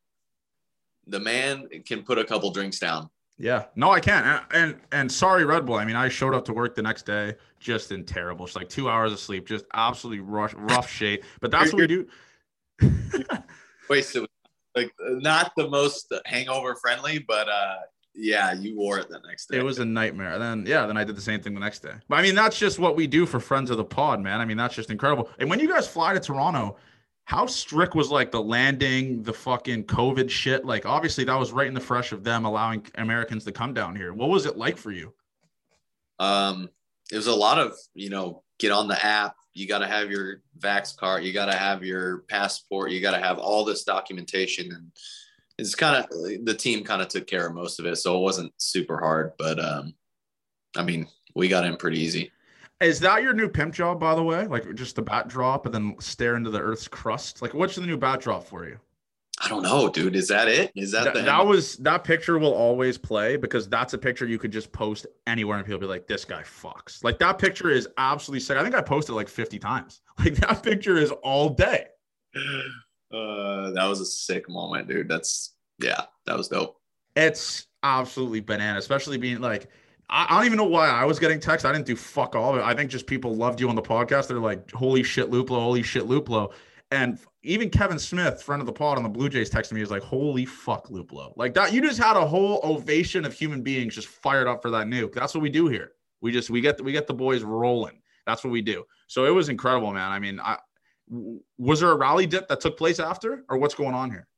the 1.07 1.21
man 1.21 1.67
can 1.85 2.03
put 2.03 2.19
a 2.19 2.25
couple 2.25 2.51
drinks 2.51 2.79
down 2.79 3.11
Yeah, 3.39 3.65
no, 3.75 3.91
I 3.91 3.99
can't. 3.99 4.25
And, 4.27 4.43
and 4.53 4.81
and 4.93 5.11
sorry, 5.11 5.45
Red 5.45 5.67
Bull. 5.67 5.77
I 5.77 5.85
mean, 5.85 5.97
I 5.97 6.09
showed 6.09 6.35
up 6.35 6.45
to 6.45 6.53
work 6.53 6.75
the 6.77 6.83
next 6.83 7.07
day 7.07 7.35
just 7.59 7.91
in 7.91 8.05
terrible, 8.05 8.47
just 8.47 8.57
like 8.57 8.69
two 8.69 8.89
hours 8.89 9.11
of 9.11 9.19
sleep, 9.19 9.49
just 9.49 9.65
absolutely 9.75 10.21
rough, 10.21 10.55
rough 10.57 10.89
shape. 10.89 11.25
But 11.41 11.51
that's 11.51 11.73
what 11.73 11.81
we 11.81 11.87
do. 11.89 12.07
wait 13.89 14.05
so 14.05 14.27
like 14.75 14.93
not 15.01 15.53
the 15.57 15.69
most 15.69 16.13
hangover 16.25 16.75
friendly 16.77 17.19
but 17.19 17.49
uh 17.49 17.77
yeah 18.15 18.53
you 18.53 18.77
wore 18.77 18.99
it 18.99 19.09
the 19.09 19.21
next 19.27 19.47
day 19.47 19.59
It 19.59 19.65
was 19.65 19.79
a 19.79 19.85
nightmare. 19.85 20.39
Then 20.39 20.65
yeah, 20.67 20.87
then 20.87 20.97
I 20.97 21.05
did 21.05 21.17
the 21.17 21.23
same 21.23 21.41
thing 21.41 21.55
the 21.55 21.61
next 21.61 21.81
day. 21.81 21.95
But 22.09 22.19
I 22.19 22.23
mean, 22.23 22.35
that's 22.35 22.59
just 22.59 22.79
what 22.79 22.95
we 22.95 23.07
do 23.07 23.25
for 23.25 23.41
friends 23.41 23.71
of 23.71 23.79
the 23.79 23.85
pod, 23.85 24.21
man. 24.21 24.41
I 24.41 24.45
mean, 24.45 24.59
that's 24.59 24.75
just 24.75 24.91
incredible. 24.91 25.31
And 25.39 25.49
when 25.49 25.61
you 25.61 25.69
guys 25.69 25.89
fly 25.89 26.13
to 26.13 26.21
Toronto, 26.21 26.77
how 27.25 27.47
strict 27.47 27.95
was 27.95 28.11
like 28.11 28.31
the 28.31 28.43
landing, 28.43 29.23
the 29.23 29.33
fucking 29.33 29.85
COVID 29.85 30.29
shit? 30.29 30.65
Like, 30.65 30.87
obviously, 30.87 31.25
that 31.25 31.39
was 31.39 31.53
right 31.53 31.69
in 31.69 31.75
the 31.75 31.81
fresh 31.81 32.13
of 32.13 32.25
them 32.25 32.45
allowing 32.45 32.87
Americans 32.97 33.45
to 33.45 33.53
come 33.53 33.73
down 33.73 33.97
here. 33.97 34.13
What 34.13 34.29
was 34.29 34.47
it 34.47 34.57
like 34.57 34.77
for 34.77 34.91
you? 34.91 35.15
um 36.23 36.69
it 37.11 37.17
was 37.17 37.27
a 37.27 37.35
lot 37.35 37.59
of 37.59 37.77
you 37.95 38.09
know 38.09 38.43
get 38.59 38.71
on 38.71 38.87
the 38.87 39.05
app 39.05 39.35
you 39.55 39.67
got 39.67 39.81
to 39.81 39.87
have 39.87 40.11
your 40.11 40.41
vax 40.61 40.97
card 40.97 41.25
you 41.25 41.33
got 41.33 41.47
to 41.47 41.57
have 41.57 41.85
your 41.85 42.19
passport 42.29 42.93
you 42.93 43.01
got 43.01 43.11
to 43.11 43.23
have 43.23 43.39
all 43.39 43.65
this 43.65 43.85
documentation 43.85 44.71
and 44.73 44.93
it's 45.59 45.75
kind 45.75 45.97
of 45.97 46.09
the 46.45 46.55
team 46.55 46.85
kind 46.85 47.03
of 47.03 47.09
took 47.09 47.27
care 47.27 47.47
of 47.47 47.55
most 47.55 47.81
of 47.81 47.87
it 47.87 47.97
so 47.97 48.17
it 48.17 48.23
wasn't 48.23 48.53
super 48.57 48.99
hard 48.99 49.33
but 49.37 49.59
um 49.63 49.93
i 50.77 50.83
mean 50.83 51.07
we 51.35 51.49
got 51.49 51.65
in 51.65 51.77
pretty 51.77 51.99
easy 51.99 52.31
Is 52.83 53.01
that 53.01 53.23
your 53.23 53.33
new 53.33 53.49
pimp 53.49 53.75
job, 53.75 54.01
by 54.01 54.15
the 54.15 54.23
way? 54.23 54.47
Like 54.47 54.75
just 54.75 54.97
the 54.97 55.03
bat 55.03 55.29
drop 55.29 55.67
and 55.67 55.75
then 55.75 55.97
stare 56.01 56.37
into 56.37 56.51
the 56.51 56.61
Earth's 56.61 56.89
crust? 56.89 57.43
Like, 57.43 57.55
what's 57.55 57.77
the 57.77 57.83
new 57.83 57.97
bat 57.97 58.21
drop 58.21 58.45
for 58.45 58.67
you? 58.67 58.79
i 59.41 59.49
don't 59.49 59.63
know 59.63 59.89
dude 59.89 60.15
is 60.15 60.29
that 60.29 60.47
it 60.47 60.71
is 60.77 60.93
that 60.93 61.05
That, 61.05 61.15
the 61.15 61.23
that 61.23 61.45
was 61.45 61.77
that 61.79 62.05
picture 62.05 62.39
will 62.39 62.53
always 62.53 62.99
play 62.99 63.37
because 63.37 63.69
that's 63.69 63.93
a 63.95 63.99
picture 63.99 64.27
you 64.27 64.39
could 64.39 64.53
just 64.53 64.71
post 64.73 65.07
anywhere 65.27 65.57
and 65.57 65.67
people 65.67 65.81
be 65.81 65.87
like, 65.87 66.07
this 66.07 66.25
guy 66.25 66.43
fucks. 66.43 67.03
Like 67.03 67.19
that 67.19 67.39
picture 67.39 67.71
is 67.71 67.89
absolutely 67.99 68.41
sick. 68.41 68.57
I 68.57 68.63
think 68.63 68.75
I 68.75 68.83
posted 68.83 69.15
like 69.15 69.29
50 69.29 69.59
times. 69.59 70.01
Like 70.19 70.35
that 70.37 70.63
picture 70.63 70.99
is 70.99 71.11
all 71.11 71.49
day. 71.49 71.87
Uh, 73.13 73.71
that 73.71 73.87
was 73.87 74.01
a 74.01 74.05
sick 74.05 74.49
moment, 74.49 74.87
dude. 74.87 75.09
That's 75.09 75.55
yeah, 75.81 76.03
that 76.27 76.37
was 76.37 76.49
dope. 76.49 76.77
It's 77.17 77.67
absolutely 77.83 78.41
banana, 78.41 78.79
especially 78.79 79.17
being 79.17 79.41
like, 79.41 79.69
I, 80.09 80.37
don't 80.37 80.47
even 80.47 80.59
know 80.59 80.65
why 80.65 80.89
I 80.89 81.05
was 81.05 81.19
getting 81.19 81.41
text. 81.41 81.65
I 81.65 81.73
didn't 81.73 81.87
do 81.87 81.97
fuck 81.97 82.37
all 82.37 82.51
of 82.51 82.59
it. 82.59 82.63
I 82.63 82.75
think 82.75 82.91
just 82.91 83.07
people 83.07 83.35
loved 83.35 83.61
you 83.61 83.69
on 83.69 83.75
the 83.75 83.83
podcast. 83.83 84.29
They're 84.29 84.39
like, 84.39 84.71
holy 84.73 85.03
shit, 85.03 85.31
Luplow, 85.31 85.61
holy 85.61 85.83
shit, 85.83 86.05
Luplow. 86.05 86.53
And 86.91 87.19
even 87.43 87.71
Kevin 87.71 87.99
Smith, 87.99 88.43
friend 88.43 88.61
of 88.61 88.67
the 88.67 88.73
pod 88.73 88.99
on 88.99 89.03
the 89.03 89.09
Blue 89.09 89.31
Jays, 89.31 89.51
texted 89.51 89.73
me. 89.73 89.81
Was 89.81 89.91
like, 89.91 90.03
"Holy 90.03 90.45
fuck, 90.45 90.89
Luplow! 90.89 91.33
Like 91.37 91.55
that, 91.55 91.73
you 91.73 91.81
just 91.81 91.99
had 91.99 92.17
a 92.17 92.27
whole 92.27 92.61
ovation 92.63 93.25
of 93.25 93.33
human 93.33 93.63
beings 93.63 93.95
just 93.95 94.09
fired 94.09 94.47
up 94.47 94.61
for 94.61 94.71
that 94.71 94.87
nuke. 94.87 95.15
That's 95.15 95.35
what 95.35 95.41
we 95.41 95.49
do 95.49 95.69
here. 95.69 95.93
We 96.21 96.33
just 96.33 96.51
we 96.51 96.61
get 96.61 96.81
we 96.83 96.93
get 96.93 97.07
the 97.07 97.15
boys 97.15 97.43
rolling. 97.43 98.03
That's 98.27 98.45
what 98.45 98.51
we 98.51 98.61
do. 98.61 98.85
So 99.07 99.25
it 99.25 99.31
was 99.31 99.49
incredible, 99.49 99.93
man. 99.93 100.13
I 100.13 100.19
mean, 100.19 100.39
I 100.39 100.59
was 101.59 101.81
there 101.81 101.91
a 101.91 101.97
rally 101.97 102.27
dip 102.27 102.47
that 102.49 102.61
took 102.61 102.77
place 102.77 103.01
after, 103.01 103.45
or 103.49 103.57
what's 103.57 103.75
going 103.75 103.95
on 103.95 104.11
here? 104.11 104.29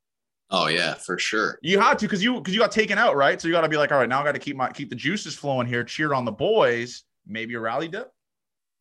Oh 0.51 0.69
yeah, 0.69 0.95
for 0.95 1.19
sure. 1.19 1.59
You 1.63 1.81
had 1.81 1.99
to 1.99 2.07
because 2.07 2.23
you 2.23 2.35
because 2.35 2.55
you 2.55 2.61
got 2.61 2.73
taken 2.73 2.99
out, 2.99 3.17
right? 3.17 3.41
So 3.41 3.49
you 3.49 3.55
got 3.55 3.63
to 3.63 3.69
be 3.69 3.77
like, 3.77 3.93
all 3.93 3.99
right, 3.99 4.09
now 4.09 4.21
I 4.21 4.25
got 4.25 4.33
to 4.33 4.39
keep 4.39 4.57
my 4.57 4.71
keep 4.71 4.91
the 4.91 4.97
juices 4.97 5.35
flowing 5.35 5.67
here. 5.67 5.85
Cheer 5.85 6.15
on 6.15 6.25
the 6.25 6.33
boys. 6.33 7.05
Maybe 7.27 7.55
a 7.55 7.61
rally 7.61 7.89
dip. 7.89 8.13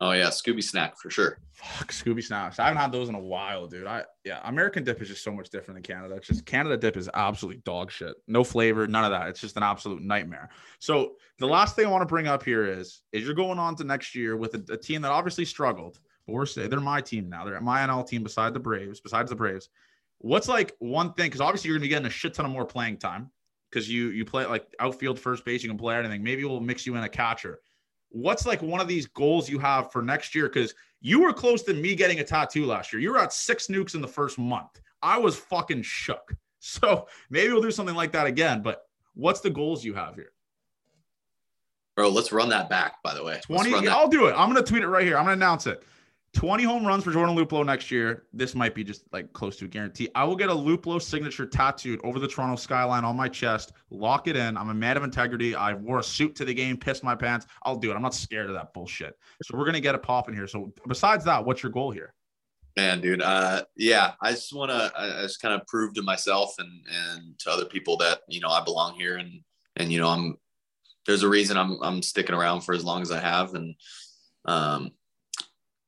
Oh 0.02 0.12
yeah, 0.12 0.28
Scooby 0.28 0.62
snack 0.62 0.98
for 1.00 1.10
sure. 1.10 1.38
Fuck 1.52 1.94
Scooby 1.94 2.22
snacks. 2.22 2.60
I 2.60 2.66
haven't 2.66 2.82
had 2.82 2.92
those 2.92 3.08
in 3.08 3.16
a 3.16 3.20
while, 3.20 3.68
dude. 3.68 3.88
I 3.88 4.04
yeah, 4.26 4.42
American 4.44 4.84
dip 4.84 5.02
is 5.02 5.08
just 5.08 5.24
so 5.24 5.32
much 5.32 5.50
different 5.50 5.78
than 5.78 5.84
Canada. 5.84 6.16
It's 6.16 6.28
just 6.28 6.46
Canada 6.46 6.76
dip 6.76 6.98
is 6.98 7.10
absolutely 7.14 7.62
dog 7.64 7.90
shit. 7.90 8.14
No 8.28 8.44
flavor, 8.44 8.86
none 8.86 9.06
of 9.06 9.12
that. 9.12 9.30
It's 9.30 9.40
just 9.40 9.56
an 9.56 9.64
absolute 9.64 10.02
nightmare. 10.02 10.50
So 10.80 11.14
the 11.40 11.48
last 11.48 11.78
thing 11.78 11.86
I 11.86 11.90
want 11.90 12.02
to 12.02 12.08
bring 12.08 12.28
up 12.28 12.44
here 12.44 12.66
is 12.66 13.02
is 13.14 13.24
you're 13.24 13.34
going 13.34 13.60
on 13.60 13.78
to 13.78 13.86
next 13.86 14.14
year 14.14 14.36
with 14.36 14.56
a, 14.56 14.74
a 14.74 14.78
team 14.78 15.02
that 15.04 15.12
obviously 15.12 15.46
struggled, 15.46 15.98
but 16.28 16.34
we're 16.34 16.46
say 16.46 16.68
they're 16.68 16.82
my 16.82 17.00
team 17.00 17.30
now. 17.30 17.46
They're 17.46 17.62
my 17.62 17.88
NL 17.88 18.06
team 18.06 18.24
beside 18.24 18.54
the 18.54 18.60
Braves, 18.60 19.00
besides 19.00 19.30
the 19.30 19.38
Braves. 19.38 19.70
What's 20.24 20.48
like 20.48 20.76
one 20.80 21.14
thing? 21.14 21.28
Because 21.28 21.42
obviously 21.42 21.70
you're 21.70 21.78
gonna 21.78 21.86
be 21.86 21.90
getting 21.90 22.08
a 22.08 22.10
shit 22.10 22.34
ton 22.34 22.46
of 22.46 22.52
more 22.52 22.66
playing 22.66 22.98
time 22.98 23.30
because 23.70 23.90
you 23.90 24.10
you 24.10 24.26
play 24.26 24.46
like 24.46 24.66
outfield, 24.80 25.20
first 25.20 25.46
base. 25.46 25.64
You 25.64 25.70
can 25.70 25.78
play 25.78 25.96
anything. 25.96 26.24
Maybe 26.24 26.44
we'll 26.44 26.60
mix 26.60 26.86
you 26.86 26.96
in 26.96 27.04
a 27.04 27.10
catcher 27.10 27.60
what's 28.14 28.46
like 28.46 28.62
one 28.62 28.80
of 28.80 28.88
these 28.88 29.08
goals 29.08 29.50
you 29.50 29.60
have 29.60 29.92
for 29.92 30.02
next 30.02 30.34
year? 30.34 30.48
Because 30.48 30.74
you 31.02 31.20
were 31.20 31.34
close 31.34 31.64
to 31.64 31.74
me 31.74 31.96
getting 31.96 32.20
a 32.20 32.24
tattoo 32.24 32.66
last 32.66 32.94
year. 32.94 33.02
You 33.02 33.12
were 33.12 33.20
at 33.20 33.34
six 33.34 33.68
nukes 33.68 33.96
in 33.96 34.02
the 34.02 34.08
first 34.08 34.40
month. 34.40 34.80
I 35.02 35.18
was 35.18 35.36
fucking 35.36 35.82
shook. 35.82 36.34
So 36.66 37.10
maybe 37.30 37.52
we'll 37.52 37.62
do 37.62 37.72
something 37.72 37.94
like 37.94 38.14
that 38.14 38.26
again. 38.26 38.62
But 38.62 38.84
what's 39.16 39.42
the 39.42 39.50
goals 39.50 39.84
you 39.84 39.94
have 39.96 40.16
here? 40.16 40.32
Bro, 41.98 42.12
let's 42.12 42.32
run 42.32 42.48
that 42.52 42.70
back, 42.70 43.04
by 43.04 43.14
the 43.14 43.22
way. 43.22 43.42
20. 43.44 43.90
I'll 43.90 44.08
do 44.08 44.28
it. 44.28 44.32
I'm 44.32 44.50
going 44.50 44.64
to 44.64 44.72
tweet 44.72 44.82
it 44.82 44.88
right 44.88 45.06
here. 45.06 45.18
I'm 45.18 45.26
going 45.26 45.38
to 45.38 45.46
announce 45.46 45.68
it. 45.68 45.84
20 46.34 46.64
home 46.64 46.86
runs 46.86 47.04
for 47.04 47.12
Jordan 47.12 47.36
Luplow 47.36 47.64
next 47.66 47.92
year. 47.92 48.24
This 48.34 48.56
might 48.56 48.74
be 48.74 48.84
just 48.84 49.04
like 49.14 49.32
close 49.34 49.56
to 49.58 49.66
a 49.66 49.68
guarantee. 49.68 50.10
I 50.16 50.24
will 50.24 50.36
get 50.36 50.50
a 50.50 50.54
Luplow 50.54 51.02
signature 51.02 51.46
tattooed 51.46 52.00
over 52.04 52.20
the 52.20 52.28
Toronto 52.28 52.56
skyline 52.56 53.06
on 53.06 53.16
my 53.16 53.30
chest. 53.30 53.74
Lock 53.92 54.28
it 54.28 54.36
in. 54.36 54.58
I'm 54.58 54.70
a 54.70 54.74
man 54.74 54.98
of 54.98 55.04
integrity. 55.04 55.54
I 55.54 55.74
wore 55.74 56.00
a 56.00 56.04
suit 56.04 56.36
to 56.38 56.46
the 56.46 56.54
game, 56.54 56.76
pissed 56.76 57.04
my 57.04 57.16
pants. 57.16 57.46
I'll 57.64 57.78
do 57.78 57.92
it. 57.92 57.96
I'm 57.96 58.02
not 58.02 58.16
scared 58.16 58.48
of 58.48 58.56
that 58.56 58.74
bullshit. 58.74 59.18
So 59.44 59.58
we're 59.58 59.66
gonna 59.66 59.80
get 59.80 59.94
a 59.94 60.00
pop 60.00 60.28
in 60.28 60.36
here. 60.36 60.48
So 60.48 60.74
besides 60.88 61.24
that, 61.26 61.46
what's 61.46 61.62
your 61.62 61.72
goal 61.72 61.92
here? 61.92 62.14
Man, 62.76 63.02
dude. 63.02 63.22
Uh, 63.22 63.66
yeah, 63.78 64.14
I 64.20 64.32
just 64.32 64.52
want 64.54 64.72
to. 64.72 64.92
I 64.98 65.22
just 65.22 65.40
kind 65.40 65.54
of 65.54 65.68
prove 65.68 65.94
to 65.94 66.02
myself 66.02 66.56
and 66.58 66.72
and 66.92 67.40
to 67.40 67.52
other 67.52 67.66
people 67.66 67.98
that 67.98 68.22
you 68.28 68.40
know 68.40 68.50
I 68.50 68.64
belong 68.64 68.96
here 68.96 69.18
and 69.18 69.42
and 69.76 69.92
you 69.92 70.00
know 70.00 70.10
I'm. 70.10 70.38
There's 71.06 71.22
a 71.22 71.30
reason 71.30 71.58
I'm 71.58 71.78
I'm 71.84 72.02
sticking 72.02 72.34
around 72.34 72.62
for 72.62 72.74
as 72.74 72.84
long 72.84 73.04
as 73.04 73.12
I 73.12 73.20
have 73.20 73.54
and 73.54 73.76
um 74.46 74.92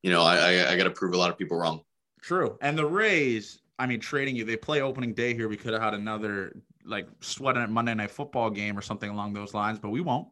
you 0.06 0.12
know, 0.12 0.22
I, 0.22 0.36
I, 0.36 0.72
I 0.72 0.78
got 0.78 0.84
to 0.84 0.92
prove 0.92 1.16
a 1.16 1.18
lot 1.18 1.32
of 1.32 1.38
people 1.38 1.58
wrong. 1.58 1.82
True. 2.22 2.60
And 2.62 2.78
the 2.78 2.86
Rays, 2.86 3.62
I 3.80 3.88
mean, 3.88 4.00
trading 4.00 4.36
you, 4.36 4.46
they 4.46 4.56
play 4.56 4.82
opening 4.82 5.16
day 5.16 5.34
here. 5.34 5.50
We 5.50 5.58
could 5.58 5.74
have 5.74 5.82
had 5.82 5.96
another 5.96 6.56
like 6.86 7.08
sweating 7.22 7.64
at 7.64 7.72
Monday 7.72 7.96
Night 7.96 8.12
Football 8.12 8.52
game 8.52 8.78
or 8.78 8.84
something 8.84 9.10
along 9.10 9.34
those 9.34 9.56
lines, 9.56 9.80
but 9.80 9.90
we 9.90 10.02
won't. 10.02 10.28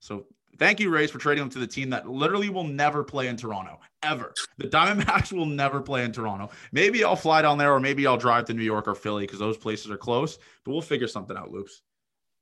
So 0.00 0.26
thank 0.58 0.78
you, 0.78 0.90
Rays, 0.90 1.10
for 1.10 1.16
trading 1.16 1.42
them 1.42 1.48
to 1.52 1.58
the 1.58 1.66
team 1.66 1.88
that 1.88 2.06
literally 2.06 2.50
will 2.50 2.64
never 2.64 3.02
play 3.02 3.28
in 3.28 3.38
Toronto 3.38 3.80
ever. 4.02 4.34
The 4.58 4.68
Diamondbacks 4.68 5.32
will 5.36 5.46
never 5.46 5.80
play 5.80 6.04
in 6.04 6.12
Toronto. 6.12 6.50
Maybe 6.72 7.02
I'll 7.02 7.16
fly 7.16 7.40
down 7.40 7.56
there, 7.56 7.72
or 7.72 7.80
maybe 7.80 8.06
I'll 8.06 8.18
drive 8.18 8.44
to 8.46 8.52
New 8.52 8.62
York 8.62 8.86
or 8.86 8.94
Philly 8.94 9.22
because 9.22 9.38
those 9.38 9.56
places 9.56 9.90
are 9.90 9.96
close. 9.96 10.36
But 10.64 10.72
we'll 10.72 10.82
figure 10.82 11.08
something 11.08 11.34
out, 11.34 11.50
Loops. 11.50 11.80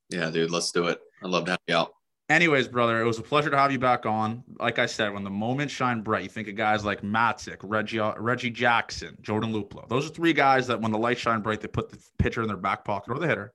Yeah, 0.09 0.29
dude, 0.29 0.51
let's 0.51 0.73
do 0.73 0.87
it. 0.87 0.99
I'd 1.23 1.29
love 1.29 1.45
to 1.45 1.51
have 1.51 1.61
you 1.65 1.77
out. 1.77 1.93
Anyways, 2.29 2.69
brother, 2.69 3.01
it 3.01 3.05
was 3.05 3.19
a 3.19 3.21
pleasure 3.21 3.49
to 3.49 3.57
have 3.57 3.71
you 3.71 3.79
back 3.79 4.05
on. 4.05 4.43
Like 4.57 4.79
I 4.79 4.85
said, 4.85 5.13
when 5.13 5.25
the 5.25 5.29
moments 5.29 5.73
shine 5.73 6.01
bright, 6.01 6.23
you 6.23 6.29
think 6.29 6.47
of 6.47 6.55
guys 6.55 6.85
like 6.85 7.01
Matzek, 7.01 7.57
Reggie, 7.61 7.99
Reggie 8.17 8.49
Jackson, 8.49 9.17
Jordan 9.21 9.51
Luplow. 9.51 9.87
Those 9.89 10.05
are 10.05 10.13
three 10.13 10.31
guys 10.31 10.65
that 10.67 10.79
when 10.79 10.91
the 10.91 10.97
lights 10.97 11.19
shine 11.19 11.41
bright, 11.41 11.59
they 11.59 11.67
put 11.67 11.89
the 11.89 11.99
pitcher 12.19 12.41
in 12.41 12.47
their 12.47 12.57
back 12.57 12.85
pocket 12.85 13.11
or 13.11 13.19
the 13.19 13.27
hitter. 13.27 13.53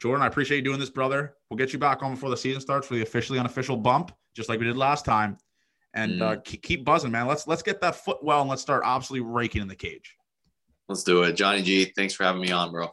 Jordan, 0.00 0.22
I 0.22 0.26
appreciate 0.26 0.58
you 0.58 0.64
doing 0.64 0.80
this, 0.80 0.90
brother. 0.90 1.36
We'll 1.48 1.58
get 1.58 1.72
you 1.72 1.78
back 1.78 2.02
on 2.02 2.14
before 2.14 2.30
the 2.30 2.36
season 2.36 2.60
starts 2.60 2.88
for 2.88 2.94
the 2.94 3.02
officially 3.02 3.38
unofficial 3.38 3.76
bump, 3.76 4.12
just 4.34 4.48
like 4.48 4.58
we 4.58 4.66
did 4.66 4.76
last 4.76 5.04
time. 5.04 5.36
And 5.94 6.20
mm. 6.20 6.22
uh, 6.22 6.40
keep, 6.40 6.62
keep 6.62 6.84
buzzing, 6.84 7.10
man. 7.10 7.26
Let's 7.26 7.46
let's 7.46 7.62
get 7.62 7.80
that 7.82 7.96
foot 7.96 8.22
well 8.22 8.40
and 8.40 8.50
let's 8.50 8.62
start 8.62 8.82
absolutely 8.84 9.28
raking 9.28 9.62
in 9.62 9.68
the 9.68 9.76
cage. 9.76 10.16
Let's 10.88 11.04
do 11.04 11.22
it, 11.22 11.34
Johnny 11.34 11.62
G. 11.62 11.92
Thanks 11.96 12.14
for 12.14 12.24
having 12.24 12.40
me 12.40 12.50
on, 12.50 12.72
bro. 12.72 12.92